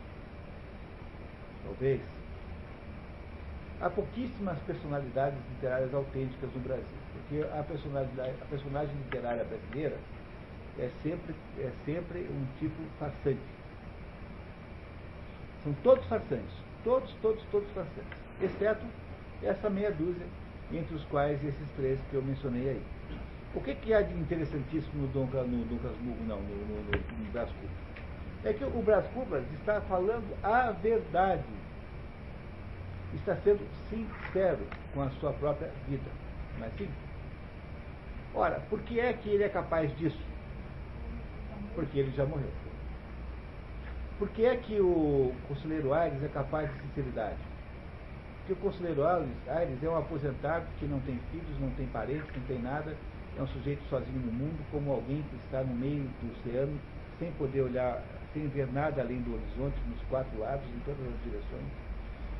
[1.64, 2.00] talvez.
[3.80, 9.96] Há pouquíssimas personalidades literárias autênticas no Brasil, porque a, personalidade, a personagem literária brasileira
[10.78, 13.40] é sempre, é sempre um tipo farsante.
[15.64, 16.54] São todos farsantes.
[16.84, 18.18] Todos, todos, todos farsantes.
[18.40, 18.86] Exceto
[19.42, 20.26] essa meia dúzia,
[20.72, 22.82] entre os quais esses três que eu mencionei aí.
[23.54, 27.24] O que, que há de interessantíssimo no Dom, no Dom Casmurro, não, no, no, no,
[27.24, 27.70] no Brás Cubas?
[28.44, 31.42] É que o Brás Cubas está falando a verdade.
[33.14, 34.60] Está sendo sincero
[34.92, 36.10] com a sua própria vida.
[36.58, 36.88] Não é assim?
[38.34, 40.27] Ora, por que é que ele é capaz disso?
[41.78, 42.50] Porque ele já morreu.
[44.18, 47.38] Por que é que o conselheiro Aires é capaz de sinceridade?
[48.38, 52.42] Porque o conselheiro Aires é um aposentado que não tem filhos, não tem parentes, não
[52.48, 52.96] tem nada,
[53.38, 56.76] é um sujeito sozinho no mundo, como alguém que está no meio do oceano,
[57.20, 58.02] sem poder olhar,
[58.34, 61.70] sem ver nada além do horizonte, nos quatro lados, em todas as direções,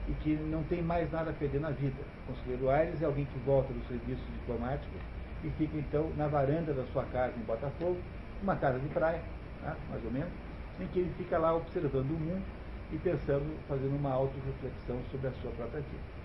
[0.08, 2.02] e que não tem mais nada a perder na vida.
[2.24, 4.98] O conselheiro Aires é alguém que volta do serviço diplomático
[5.44, 7.98] e fica então na varanda da sua casa em Botafogo,
[8.42, 9.20] uma casa de praia,
[9.62, 10.30] né, mais ou menos,
[10.80, 12.42] em que ele fica lá observando o mundo
[12.92, 16.18] e pensando, fazendo uma autorreflexão sobre a sua própria vida.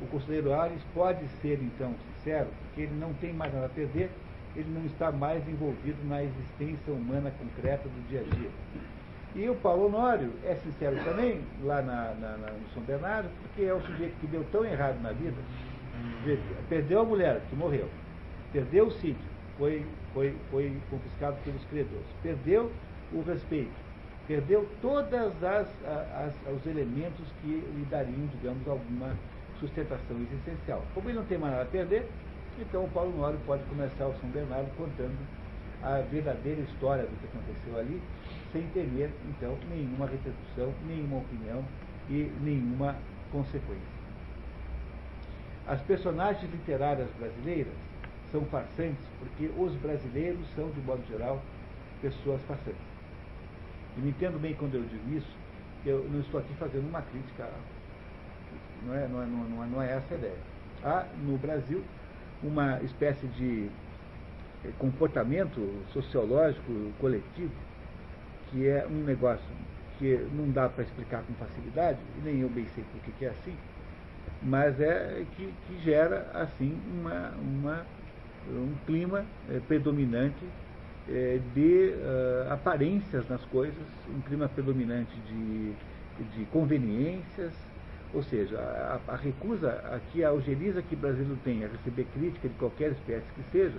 [0.00, 4.10] O conselheiro Ares pode ser, então, sincero, porque ele não tem mais nada a perder,
[4.56, 8.50] ele não está mais envolvido na existência humana concreta do dia a dia.
[9.34, 13.62] E o Paulo Honório é sincero também, lá na, na, na, no São Bernardo, porque
[13.62, 15.36] é o sujeito que deu tão errado na vida,
[16.68, 17.88] perdeu a mulher, que morreu,
[18.52, 22.70] perdeu o sítio, foi, foi, foi confiscado pelos credores, perdeu
[23.12, 23.72] o respeito,
[24.26, 29.14] perdeu todos os elementos que lhe dariam, digamos, alguma
[29.58, 30.82] sustentação existencial.
[30.94, 32.06] Como ele não tem mais nada a perder,
[32.58, 35.16] então o Paulo Nório pode começar o São Bernardo contando
[35.82, 38.02] a verdadeira história do que aconteceu ali,
[38.52, 41.64] sem temer, então, nenhuma repercussão, nenhuma opinião
[42.08, 42.96] e nenhuma
[43.32, 44.00] consequência.
[45.66, 47.72] As personagens literárias brasileiras
[48.32, 51.42] são farsantes porque os brasileiros são, de modo geral,
[52.00, 52.80] pessoas farsantes.
[53.96, 55.36] E me entendo bem quando eu digo isso,
[55.84, 57.48] eu não estou aqui fazendo uma crítica
[58.86, 60.36] não é, não é, não é, não é essa a ideia.
[60.82, 61.82] Há no Brasil
[62.42, 63.68] uma espécie de
[64.78, 67.52] comportamento sociológico coletivo
[68.50, 69.44] que é um negócio
[69.98, 73.28] que não dá para explicar com facilidade, e nem eu bem sei por que é
[73.28, 73.54] assim,
[74.42, 77.86] mas é que, que gera assim uma, uma,
[78.48, 80.44] um clima é, predominante
[81.08, 85.72] é, de uh, aparências nas coisas, um clima predominante de,
[86.36, 87.52] de conveniências,
[88.12, 92.48] ou seja, a, a recusa, aqui a algeriza que o Brasil tem a receber crítica
[92.48, 93.78] de qualquer espécie que seja,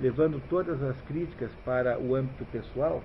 [0.00, 3.02] levando todas as críticas para o âmbito pessoal,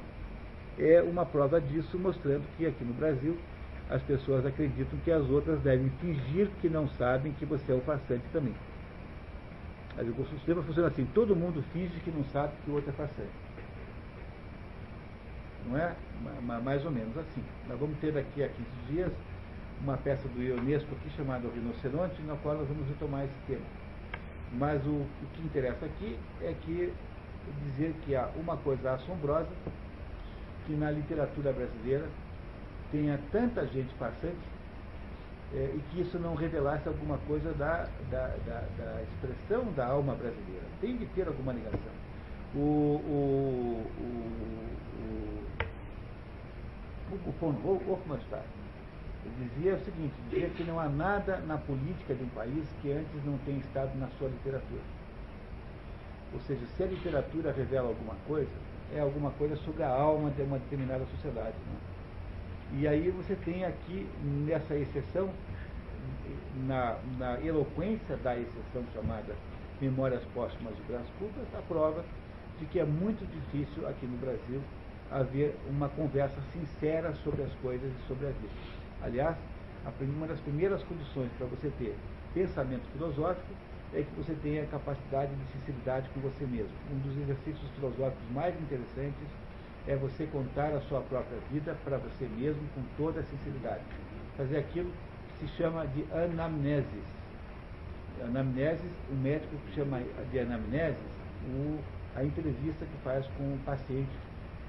[0.78, 3.38] é uma prova disso, mostrando que aqui no Brasil
[3.90, 7.82] as pessoas acreditam que as outras devem fingir que não sabem que você é o
[7.82, 8.54] farsante também.
[10.02, 13.30] O sistema funciona assim, todo mundo finge que não sabe que o outro é farsante.
[15.66, 15.94] Não é?
[16.64, 17.44] Mais ou menos assim.
[17.68, 19.12] Nós vamos ter daqui a 15 dias
[19.82, 23.66] uma peça do Ionesco aqui chamada O Rinoceronte, na qual nós vamos retomar esse tema.
[24.54, 26.94] Mas o, o que interessa aqui é que
[27.66, 29.50] dizer que há uma coisa assombrosa
[30.66, 32.08] que na literatura brasileira
[32.92, 34.38] tenha tanta gente farsante
[35.54, 40.14] é, e que isso não revelasse alguma coisa da, da, da, da, expressão da alma
[40.14, 40.66] brasileira.
[40.80, 41.80] Tem de ter alguma ligação.
[42.56, 44.14] O, o, o,
[47.12, 47.56] o, o von
[47.92, 48.44] Hofmannsthal
[49.38, 53.26] dizia o seguinte, dizia que não há nada na política de um país que antes
[53.26, 54.82] não tenha estado na sua literatura.
[56.34, 58.52] Ou seja, se a literatura revela alguma coisa,
[58.94, 61.56] é alguma coisa sobre a alma de uma determinada sociedade.
[61.68, 61.89] Né?
[62.78, 64.08] E aí você tem aqui,
[64.46, 65.30] nessa exceção,
[66.68, 69.36] na, na eloquência da exceção chamada
[69.82, 72.04] Memórias Póstumas de Brás Cubas, a prova
[72.60, 74.62] de que é muito difícil aqui no Brasil
[75.10, 78.54] haver uma conversa sincera sobre as coisas e sobre a vida.
[79.02, 79.36] Aliás,
[80.02, 81.96] uma das primeiras condições para você ter
[82.36, 83.54] pensamento filosófico
[83.94, 86.70] é que você tenha capacidade de sinceridade com você mesmo.
[86.94, 89.28] Um dos exercícios filosóficos mais interessantes
[89.90, 93.82] é você contar a sua própria vida para você mesmo com toda a sinceridade.
[94.38, 94.92] Fazer aquilo
[95.30, 97.04] que se chama de anamnesis.
[98.22, 100.00] Anamnesis, o médico chama
[100.32, 101.02] de anamnesis
[101.48, 101.80] o,
[102.16, 104.12] a entrevista que faz com o paciente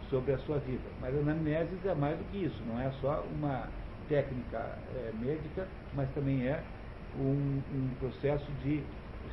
[0.08, 0.88] sobre a sua vida.
[1.02, 3.68] Mas a anamnesis é mais do que isso, não é só uma
[4.08, 6.62] técnica é, médica, mas também é
[7.18, 8.82] um, um processo de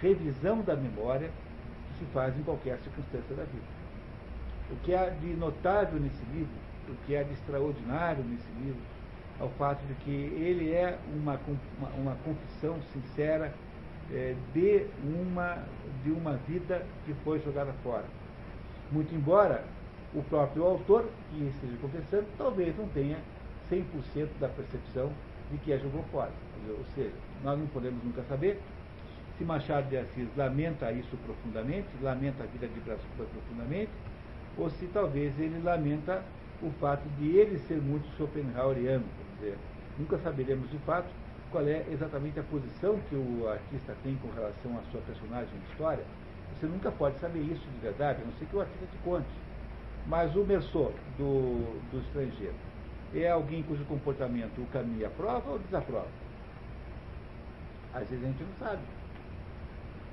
[0.02, 3.87] revisão da memória que se faz em qualquer circunstância da vida.
[4.72, 6.54] O que há de notável nesse livro,
[6.90, 8.82] o que há de extraordinário nesse livro,
[9.40, 11.40] é o fato de que ele é uma,
[11.80, 13.54] uma, uma confissão sincera
[14.12, 15.64] é, de, uma,
[16.04, 18.06] de uma vida que foi jogada fora.
[18.92, 19.64] Muito embora
[20.14, 23.18] o próprio autor, que esteja confessando, talvez não tenha
[23.72, 23.84] 100%
[24.40, 25.12] da percepção
[25.52, 26.32] de que a jogou fora.
[26.70, 27.14] Ou seja,
[27.44, 28.60] nós não podemos nunca saber
[29.38, 33.92] se Machado de Assis lamenta isso profundamente, lamenta a vida de Brás Cubas profundamente,
[34.58, 36.24] ou se talvez ele lamenta
[36.62, 39.06] o fato de ele ser muito Schopenhaueriano.
[39.18, 39.58] Quer dizer,
[39.98, 41.08] nunca saberemos de fato
[41.52, 45.72] qual é exatamente a posição que o artista tem com relação à sua personagem de
[45.72, 46.04] história.
[46.54, 49.28] Você nunca pode saber isso de verdade, a não ser que o artista te conte.
[50.08, 52.56] Mas o Merceau, do, do estrangeiro,
[53.14, 56.08] é alguém cujo comportamento o Camus aprova ou desaprova?
[57.94, 58.82] Às vezes a gente não sabe.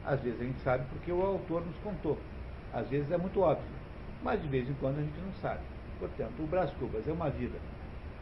[0.05, 2.19] Às vezes a gente sabe porque o autor nos contou.
[2.73, 3.84] Às vezes é muito óbvio.
[4.25, 5.61] Mas de vez em quando a gente não sabe.
[6.01, 7.59] Portanto, o Brás Cubas é uma vida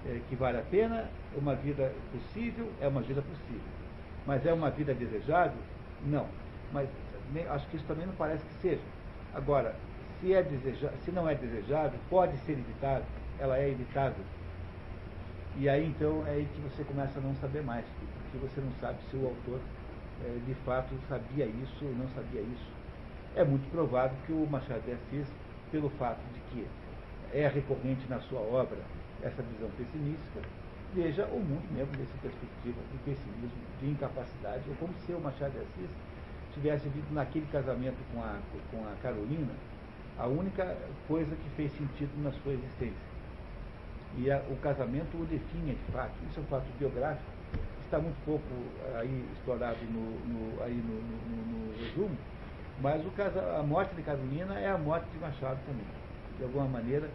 [0.04, 3.62] é, que vale a pena, é uma vida possível, é uma vida possível.
[4.26, 5.58] Mas é uma vida desejável?
[6.04, 6.26] Não.
[6.72, 6.88] Mas
[7.50, 8.82] acho que isso também não parece que seja.
[9.32, 9.74] Agora,
[10.20, 13.06] se, é deseja, se não é desejável, pode ser evitável,
[13.38, 14.24] ela é evitável.
[15.56, 17.84] E aí então é aí que você começa a não saber mais,
[18.24, 19.60] porque você não sabe se o autor
[20.24, 22.70] é, de fato sabia isso ou não sabia isso.
[23.36, 25.26] É muito provável que o Machado de Assis,
[25.72, 26.66] pelo fato de que
[27.32, 28.78] é recorrente na sua obra
[29.22, 30.40] essa visão pessimista,
[30.94, 35.52] veja o mundo mesmo dessa perspectiva de pessimismo, de incapacidade, ou como se o Machado
[35.52, 35.90] de Assis
[36.52, 38.38] tivesse visto naquele casamento com a,
[38.70, 39.52] com a Carolina
[40.18, 40.76] a única
[41.08, 43.12] coisa que fez sentido na sua existência.
[44.18, 46.12] E a, o casamento o define de fato.
[46.28, 47.30] Isso é um fato biográfico,
[47.92, 48.44] está muito pouco
[48.98, 52.16] aí explorado no, no aí no, no, no, resumo,
[52.82, 53.12] mas o
[53.58, 55.86] a morte de Carolina é a morte de Machado também.
[56.36, 57.08] De alguma maneira,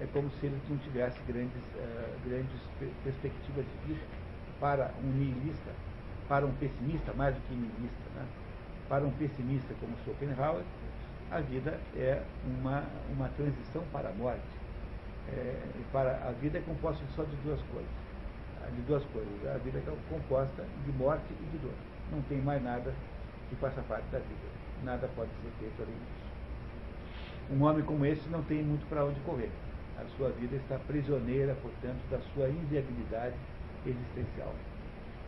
[0.00, 2.58] é como se ele não tivesse grandes, uh, grandes
[3.04, 4.00] perspectivas de vida
[4.58, 5.70] para um nihilista,
[6.26, 8.26] para um pessimista, mais do que nihilista, né?
[8.88, 10.64] para um pessimista como Schopenhauer,
[11.30, 14.40] a vida é uma, uma transição para a morte.
[15.28, 15.54] É,
[15.92, 17.90] para, a vida é composta só de duas coisas.
[18.74, 19.54] De duas coisas.
[19.54, 21.74] A vida é composta de morte e de dor.
[22.10, 22.92] Não tem mais nada
[23.48, 24.59] que faça parte da vida.
[24.84, 26.30] Nada pode ser feito além disso.
[27.52, 29.50] Um homem como esse não tem muito para onde correr.
[29.98, 33.34] A sua vida está prisioneira, portanto, da sua inviabilidade
[33.84, 34.54] existencial.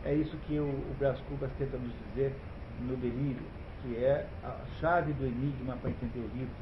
[0.05, 2.33] É isso que o, o Brás Cubas tenta nos dizer
[2.81, 3.45] no delírio,
[3.81, 6.55] que é a chave do enigma para entender o livro.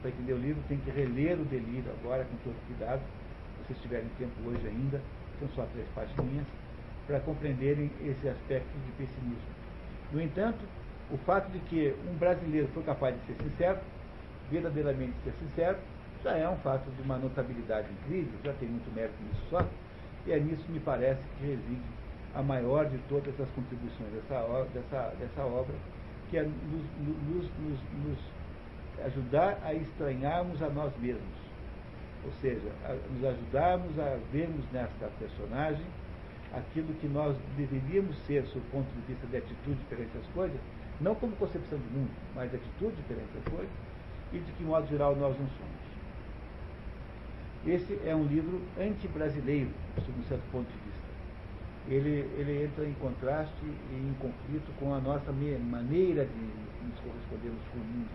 [0.00, 3.78] Para entender o livro tem que reler o delírio agora com todo cuidado, se vocês
[3.82, 5.00] tiverem tempo hoje ainda,
[5.38, 6.46] são só três páginas,
[7.06, 9.52] para compreenderem esse aspecto de pessimismo.
[10.12, 10.58] No entanto,
[11.12, 13.78] o fato de que um brasileiro foi capaz de ser sincero,
[14.50, 15.78] verdadeiramente ser sincero,
[16.24, 19.66] já é um fato de uma notabilidade incrível, já tem muito mérito nisso só,
[20.26, 21.82] e é nisso, me parece, que reside
[22.34, 25.74] a maior de todas as contribuições dessa, dessa, dessa obra,
[26.30, 26.84] que é nos,
[27.28, 28.18] nos, nos, nos
[29.04, 31.42] ajudar a estranharmos a nós mesmos.
[32.24, 35.84] Ou seja, a, nos ajudarmos a vermos nesta personagem
[36.54, 40.60] aquilo que nós deveríamos ser, sob o ponto de vista de atitude perante as coisas,
[41.02, 43.70] não como concepção de mundo, mas de atitude perante as coisas,
[44.32, 45.82] e de que modo geral nós não somos.
[47.66, 50.92] Esse é um livro anti-brasileiro, sob um certo ponto de vista
[51.88, 57.60] ele, ele entra em contraste e em conflito com a nossa maneira de nos correspondermos
[57.72, 58.10] com o mundo.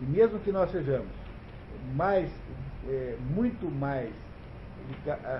[0.00, 1.10] E mesmo que nós sejamos
[1.94, 2.30] mais,
[2.88, 4.10] é, muito mais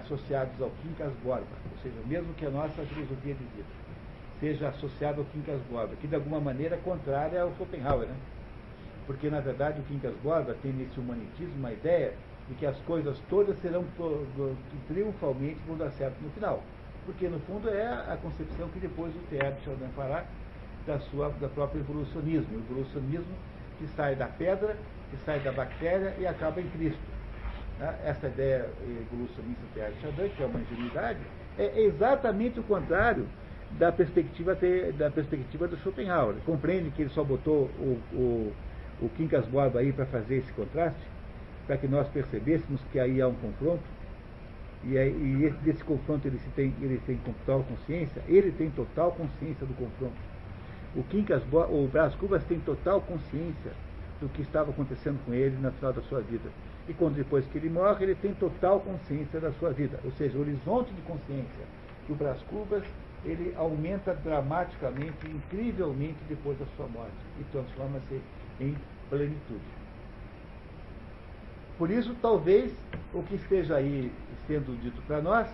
[0.03, 3.80] associados ao Quincas Borba, ou seja, mesmo que a nossa filosofia de vida
[4.41, 8.17] seja associada ao Quincas Borba, que de alguma maneira é contrária ao Schopenhauer, né?
[9.07, 12.15] Porque, na verdade, o Quincas Borba tem nesse humanitismo uma ideia
[12.49, 13.85] de que as coisas todas serão
[14.89, 16.63] triunfalmente vão dar certo no final
[17.11, 19.55] porque no fundo é a concepção que depois o T.R.
[19.65, 20.25] Chardin fará
[20.87, 23.35] da, sua, da própria evolucionismo, o evolucionismo
[23.79, 24.77] que sai da pedra,
[25.11, 27.01] que sai da bactéria e acaba em Cristo.
[27.79, 27.99] Né?
[28.05, 29.95] Essa ideia evolucionista do T.R.
[30.01, 31.19] Chardin, que é uma ingenuidade,
[31.59, 33.27] é exatamente o contrário
[33.79, 34.57] da perspectiva,
[34.97, 36.37] da perspectiva do Schopenhauer.
[36.45, 38.53] Compreende que ele só botou o, o,
[39.03, 41.01] o Quincas Borba aí para fazer esse contraste,
[41.67, 43.83] para que nós percebêssemos que aí há um confronto?
[44.85, 49.13] e, e esse, desse confronto ele, se tem, ele tem total consciência, ele tem total
[49.13, 50.17] consciência do confronto.
[50.95, 53.73] O Quincas, o Brás Cubas tem total consciência
[54.21, 56.51] do que estava acontecendo com ele no final da sua vida.
[56.89, 60.01] E quando depois que ele morre, ele tem total consciência da sua vida.
[60.05, 61.65] Ou seja, o horizonte de consciência
[62.09, 62.83] do Brás Cubas,
[63.25, 68.21] ele aumenta dramaticamente, incrivelmente depois da sua morte e transforma-se
[68.59, 68.77] em
[69.09, 69.61] plenitude.
[71.77, 72.73] Por isso, talvez,
[73.13, 74.13] o que esteja aí
[74.47, 75.49] sendo dito para nós,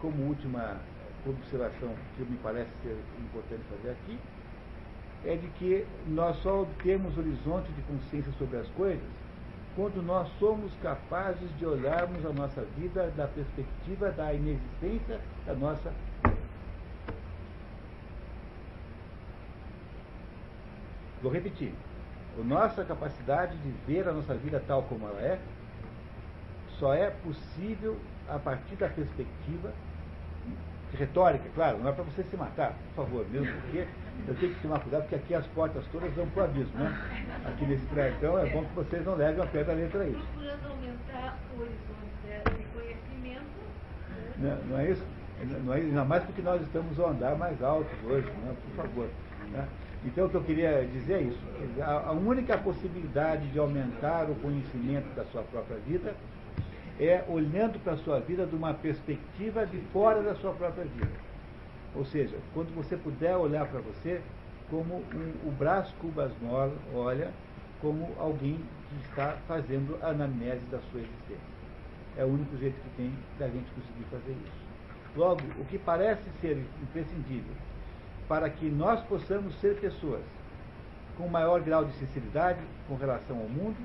[0.00, 0.76] como última
[1.26, 4.18] observação que me parece ser importante fazer aqui,
[5.24, 9.02] é de que nós só obtemos horizonte de consciência sobre as coisas
[9.76, 15.92] quando nós somos capazes de olharmos a nossa vida da perspectiva da inexistência da nossa
[21.26, 21.72] Vou repetir.
[22.38, 25.40] A nossa capacidade de ver a nossa vida tal como ela é
[26.78, 27.98] só é possível
[28.28, 29.72] a partir da perspectiva
[30.96, 33.88] retórica, claro, não é para você se matar, por favor, mesmo porque
[34.28, 36.96] eu tenho que tomar cuidado, porque aqui as portas todas dão para o abismo, né?
[37.44, 40.12] Aqui nesse prédio, então é bom que vocês não levem a pé da letra aí.
[40.12, 43.46] Procurando aumentar o horizonte de conhecimento.
[44.38, 45.04] Não, não é isso?
[45.64, 48.54] Não é, ainda mais porque nós estamos a andar mais alto hoje, né?
[48.64, 49.08] por favor.
[49.50, 49.66] Né?
[50.06, 51.82] Então, o que eu queria dizer é isso.
[51.82, 56.14] A, única possibilidade de aumentar o conhecimento da sua própria vida
[57.00, 61.10] é olhando para a sua vida de uma perspectiva de fora da sua própria vida.
[61.94, 64.20] Ou seja, quando você puder olhar para você
[64.70, 67.32] como um, o Brás Cubas Mola olha
[67.80, 71.56] como alguém que está fazendo a anamnese da sua existência.
[72.16, 74.66] É o único jeito que tem da gente conseguir fazer isso.
[75.16, 77.52] Logo, o que parece ser imprescindível
[78.28, 80.22] para que nós possamos ser pessoas
[81.16, 83.76] com maior grau de sinceridade com relação ao mundo,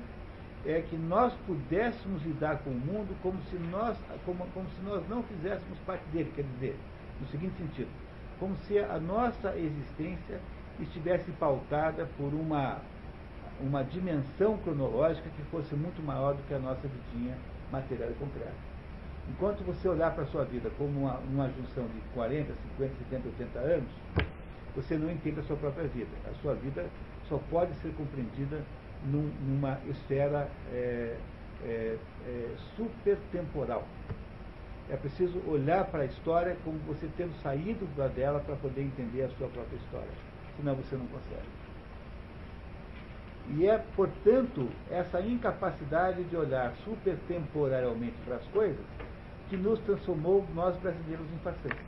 [0.64, 5.02] é que nós pudéssemos lidar com o mundo como se nós, como, como se nós
[5.08, 6.78] não fizéssemos parte dele, quer dizer,
[7.20, 7.88] no seguinte sentido,
[8.38, 10.40] como se a nossa existência
[10.80, 12.78] estivesse pautada por uma,
[13.60, 17.36] uma dimensão cronológica que fosse muito maior do que a nossa vidinha
[17.70, 18.71] material e concreta.
[19.28, 23.28] Enquanto você olhar para a sua vida como uma, uma junção de 40, 50, 70,
[23.28, 23.90] 80 anos,
[24.74, 26.10] você não entende a sua própria vida.
[26.28, 26.86] A sua vida
[27.28, 28.62] só pode ser compreendida
[29.04, 31.16] num, numa esfera é,
[31.64, 31.96] é,
[32.26, 33.86] é, supertemporal.
[34.90, 39.28] É preciso olhar para a história como você tendo saído dela para poder entender a
[39.30, 40.10] sua própria história.
[40.56, 41.48] Senão você não consegue.
[43.56, 48.84] E é, portanto, essa incapacidade de olhar supertemporalmente para as coisas
[49.52, 51.78] que nos transformou, nós brasileiros, em farsantes.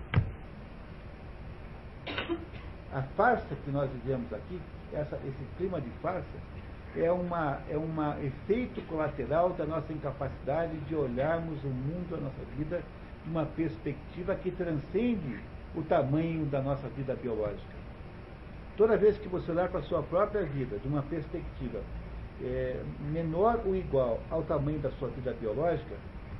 [2.92, 4.60] A farsa que nós vivemos aqui,
[4.92, 6.26] essa, esse clima de farsa,
[6.94, 12.44] é uma é um efeito colateral da nossa incapacidade de olharmos o mundo, a nossa
[12.58, 12.82] vida,
[13.26, 15.40] uma perspectiva que transcende
[15.74, 17.74] o tamanho da nossa vida biológica.
[18.76, 21.80] Toda vez que você olhar para a sua própria vida de uma perspectiva
[22.42, 25.94] é, menor ou igual ao tamanho da sua vida biológica,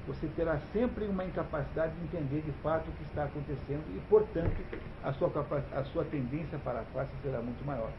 [0.07, 4.57] você terá sempre uma incapacidade de entender de fato o que está acontecendo e, portanto,
[5.03, 5.31] a sua,
[5.75, 7.91] a sua tendência para a face será muito maior.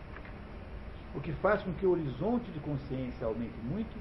[1.16, 3.98] O que faz com que o horizonte de consciência aumente muito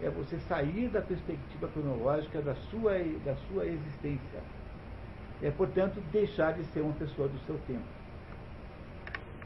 [0.00, 4.40] é você sair da perspectiva cronológica da sua, da sua existência.
[5.42, 7.86] É, portanto, deixar de ser uma pessoa do seu tempo.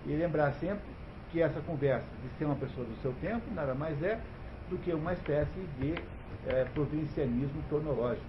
[0.05, 0.84] E lembrar sempre
[1.30, 4.20] que essa conversa de ser uma pessoa do seu tempo nada mais é
[4.68, 5.94] do que uma espécie de
[6.47, 8.27] é, provincianismo cronológico.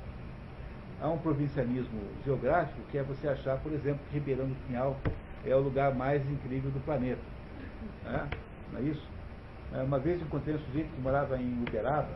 [1.02, 4.98] Há um provincianismo geográfico que é você achar, por exemplo, que Ribeirão do Pinhal
[5.45, 7.22] é o lugar mais incrível do planeta.
[8.06, 8.30] Né?
[8.72, 9.06] Não é isso?
[9.73, 12.10] É, uma vez encontrei um sujeito que morava em Uberaba,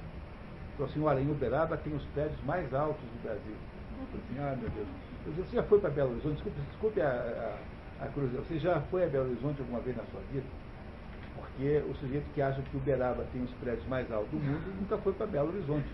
[0.77, 3.55] falou assim, olha, em Uberaba tem os prédios mais altos do Brasil.
[3.97, 4.87] Eu assim, ah, meu Deus.
[5.25, 6.35] Eu disse, você já foi para Belo Horizonte?
[6.35, 7.57] Desculpe, desculpe a,
[7.99, 8.47] a, a curiosidade.
[8.47, 10.45] Você já foi a Belo Horizonte alguma vez na sua vida?
[11.57, 14.95] Porque o sujeito que acha que Uberaba tem os prédios mais altos do mundo nunca
[14.99, 15.87] foi para Belo Horizonte.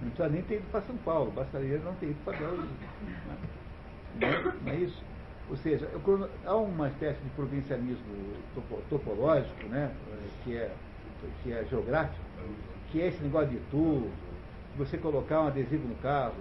[0.00, 2.88] Não precisa nem ter ido para São Paulo, bastaria não ter ido para Belo Horizonte.
[4.64, 5.02] Não é, é isso?
[5.50, 5.90] Ou seja,
[6.46, 8.04] há uma espécie de provincialismo
[8.88, 9.92] topológico, né,
[10.44, 10.70] que, é,
[11.42, 12.24] que é geográfico,
[12.92, 14.08] que é esse negócio de tu,
[14.76, 16.34] você colocar um adesivo no carro,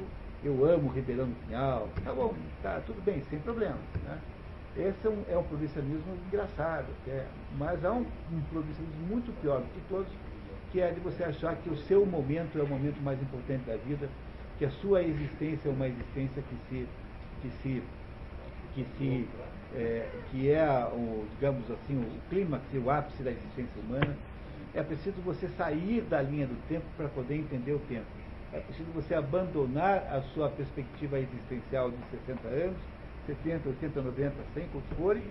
[0.44, 3.78] eu amo Ribeirão do Pinhal, tá bom, tá tudo bem, sem problema.
[4.06, 4.20] Né?
[4.78, 7.26] Esse é um, é um engraçado, é,
[7.58, 10.08] mas há um, um muito pior do que todos,
[10.72, 13.76] que é de você achar que o seu momento é o momento mais importante da
[13.76, 14.08] vida,
[14.58, 16.88] que a sua existência é uma existência que se,
[17.42, 17.84] que se
[18.74, 19.28] que, se,
[19.76, 24.16] é, que é, o, digamos assim, o clímax, o ápice da existência humana,
[24.74, 28.06] é preciso você sair da linha do tempo para poder entender o tempo.
[28.54, 32.78] É preciso você abandonar a sua perspectiva existencial de 60 anos,
[33.28, 35.24] 70, 80, 90, 100, quantos forem,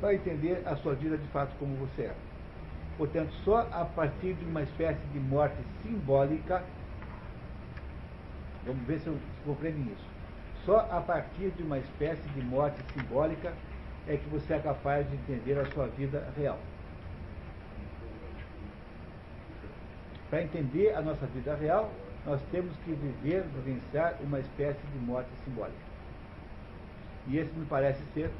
[0.00, 2.14] para entender a sua vida de fato como você é.
[2.98, 6.62] Portanto, só a partir de uma espécie de morte simbólica,
[8.64, 10.06] vamos ver se eu compreendo isso,
[10.64, 13.52] só a partir de uma espécie de morte simbólica
[14.08, 16.58] é que você é capaz de entender a sua vida real.
[20.28, 21.92] Para entender a nossa vida real,
[22.24, 25.95] nós temos que viver, vivenciar uma espécie de morte simbólica.
[27.28, 28.30] E esse me parece ser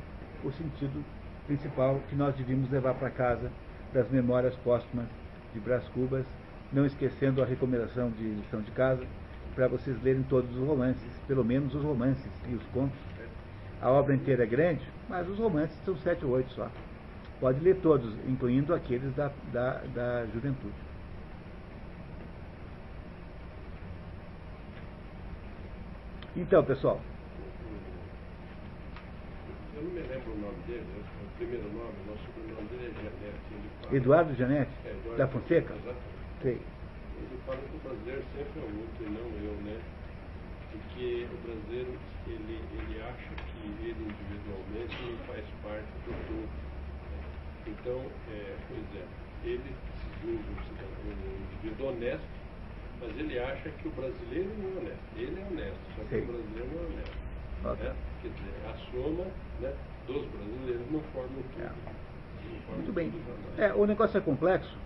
[0.44, 1.04] o sentido
[1.46, 3.50] principal que nós devíamos levar para casa
[3.92, 5.06] das memórias póstumas
[5.52, 6.24] de Brás Cubas,
[6.72, 9.04] não esquecendo a recomendação de lição de casa,
[9.54, 12.98] para vocês lerem todos os romances, pelo menos os romances e os contos.
[13.80, 16.70] A obra inteira é grande, mas os romances são sete ou oito só.
[17.40, 20.74] Pode ler todos, incluindo aqueles da, da, da juventude.
[26.36, 27.00] Então, pessoal.
[29.76, 31.04] Eu não me lembro o nome dele, né?
[31.04, 33.92] o primeiro nome, o nosso sobrenome dele é Janete.
[33.92, 34.72] Eduardo Janete?
[34.86, 35.74] É, Eduardo da Fonseca?
[35.76, 36.40] Exatamente.
[36.40, 36.56] Sei.
[36.56, 39.76] Ele fala que o brasileiro sempre é o outro e não eu, né?
[40.72, 41.92] Porque o brasileiro,
[42.24, 46.48] ele, ele acha que ele individualmente não faz parte do todo.
[47.68, 48.00] Então,
[48.32, 50.50] é, por exemplo, ele se julga
[51.04, 52.32] um, indivíduo honesto,
[52.98, 55.04] mas ele acha que o brasileiro não é honesto.
[55.20, 56.22] Ele é honesto, só que Sim.
[56.22, 57.25] o brasileiro não é honesto.
[57.62, 57.92] Né?
[58.22, 59.24] Quer dizer, a soma
[59.60, 59.72] né,
[60.06, 61.62] dos brasileiros não forma tudo.
[61.62, 61.66] É.
[61.66, 63.10] Não forma Muito bem.
[63.10, 63.62] tudo.
[63.62, 64.76] É, o negócio é complexo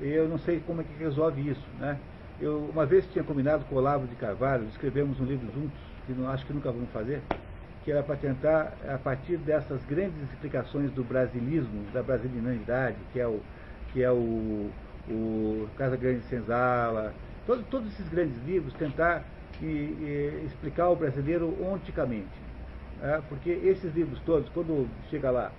[0.00, 1.98] e eu não sei como é que resolve isso, né?
[2.40, 6.12] Eu uma vez tinha combinado com o Olavo de Carvalho, escrevemos um livro juntos, que
[6.12, 7.20] não, acho que nunca vamos fazer,
[7.84, 13.26] que era para tentar, a partir dessas grandes explicações do brasilismo, da brasilinidade, que é
[13.26, 13.40] o,
[13.92, 14.70] que é o,
[15.08, 17.12] o Casa Grande de Senzala,
[17.44, 19.24] todo- todos esses grandes livros, tentar
[19.62, 22.26] e- e explicar o brasileiro onticamente.
[23.00, 23.22] né?
[23.28, 25.52] porque esses livros todos, quando chega lá,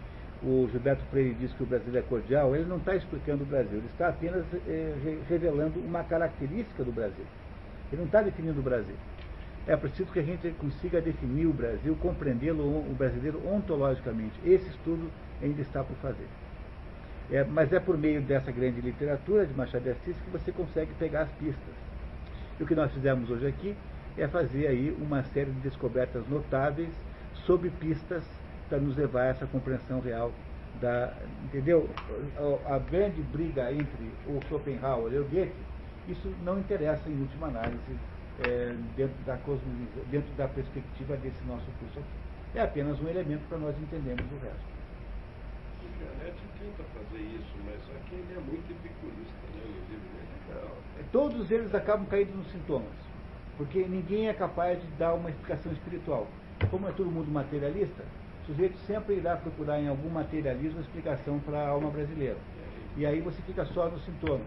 [0.44, 3.78] o Gilberto Freire diz que o Brasil é cordial, ele não está explicando o Brasil,
[3.78, 7.26] ele está apenas eh, re- revelando uma característica do Brasil.
[7.92, 8.96] Ele não está definindo o Brasil.
[9.68, 14.34] É preciso que a gente consiga definir o Brasil, compreendê-lo, o brasileiro ontologicamente.
[14.46, 15.10] Esse estudo
[15.42, 16.28] ainda está por fazer.
[17.32, 20.92] É, mas é por meio dessa grande literatura de Machado de Assis que você consegue
[20.96, 21.89] pegar as pistas.
[22.60, 23.76] E o que nós fizemos hoje aqui
[24.18, 26.90] é fazer aí uma série de descobertas notáveis
[27.46, 28.24] sob pistas
[28.68, 30.32] para nos levar a essa compreensão real
[30.82, 31.14] da,
[31.46, 31.90] entendeu?
[32.68, 35.56] A, grande briga entre o Schopenhauer e o Goethe,
[36.08, 37.98] isso não interessa em última análise
[38.46, 42.58] é, dentro da cosmovisão, dentro da perspectiva desse nosso curso aqui.
[42.60, 44.80] É apenas um elemento para nós entendermos o resto.
[45.80, 47.80] O Gianetti tenta fazer isso, mas
[48.10, 49.64] que ele é muito epicurista, né?
[49.66, 50.79] No livro dele.
[51.12, 52.92] Todos eles acabam caindo nos sintomas,
[53.58, 56.28] porque ninguém é capaz de dar uma explicação espiritual.
[56.70, 58.04] Como é todo mundo materialista,
[58.44, 62.38] o sujeito sempre irá procurar em algum materialismo explicação para a alma brasileira.
[62.96, 64.42] E aí você fica só no sintoma.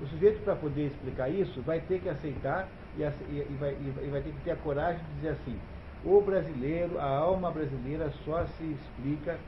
[0.00, 3.76] O sujeito, para poder explicar isso, vai ter que aceitar e, ace- e- e vai,
[3.80, 5.56] e vai ter que ter a coragem de dizer assim:
[6.04, 9.38] o brasileiro, a alma brasileira só se explica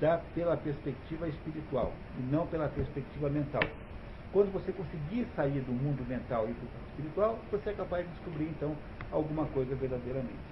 [0.00, 3.60] da, pela perspectiva espiritual e não pela perspectiva mental.
[4.32, 8.06] Quando você conseguir sair do mundo mental e para o mundo espiritual, você é capaz
[8.06, 8.76] de descobrir então
[9.10, 10.49] alguma coisa verdadeiramente.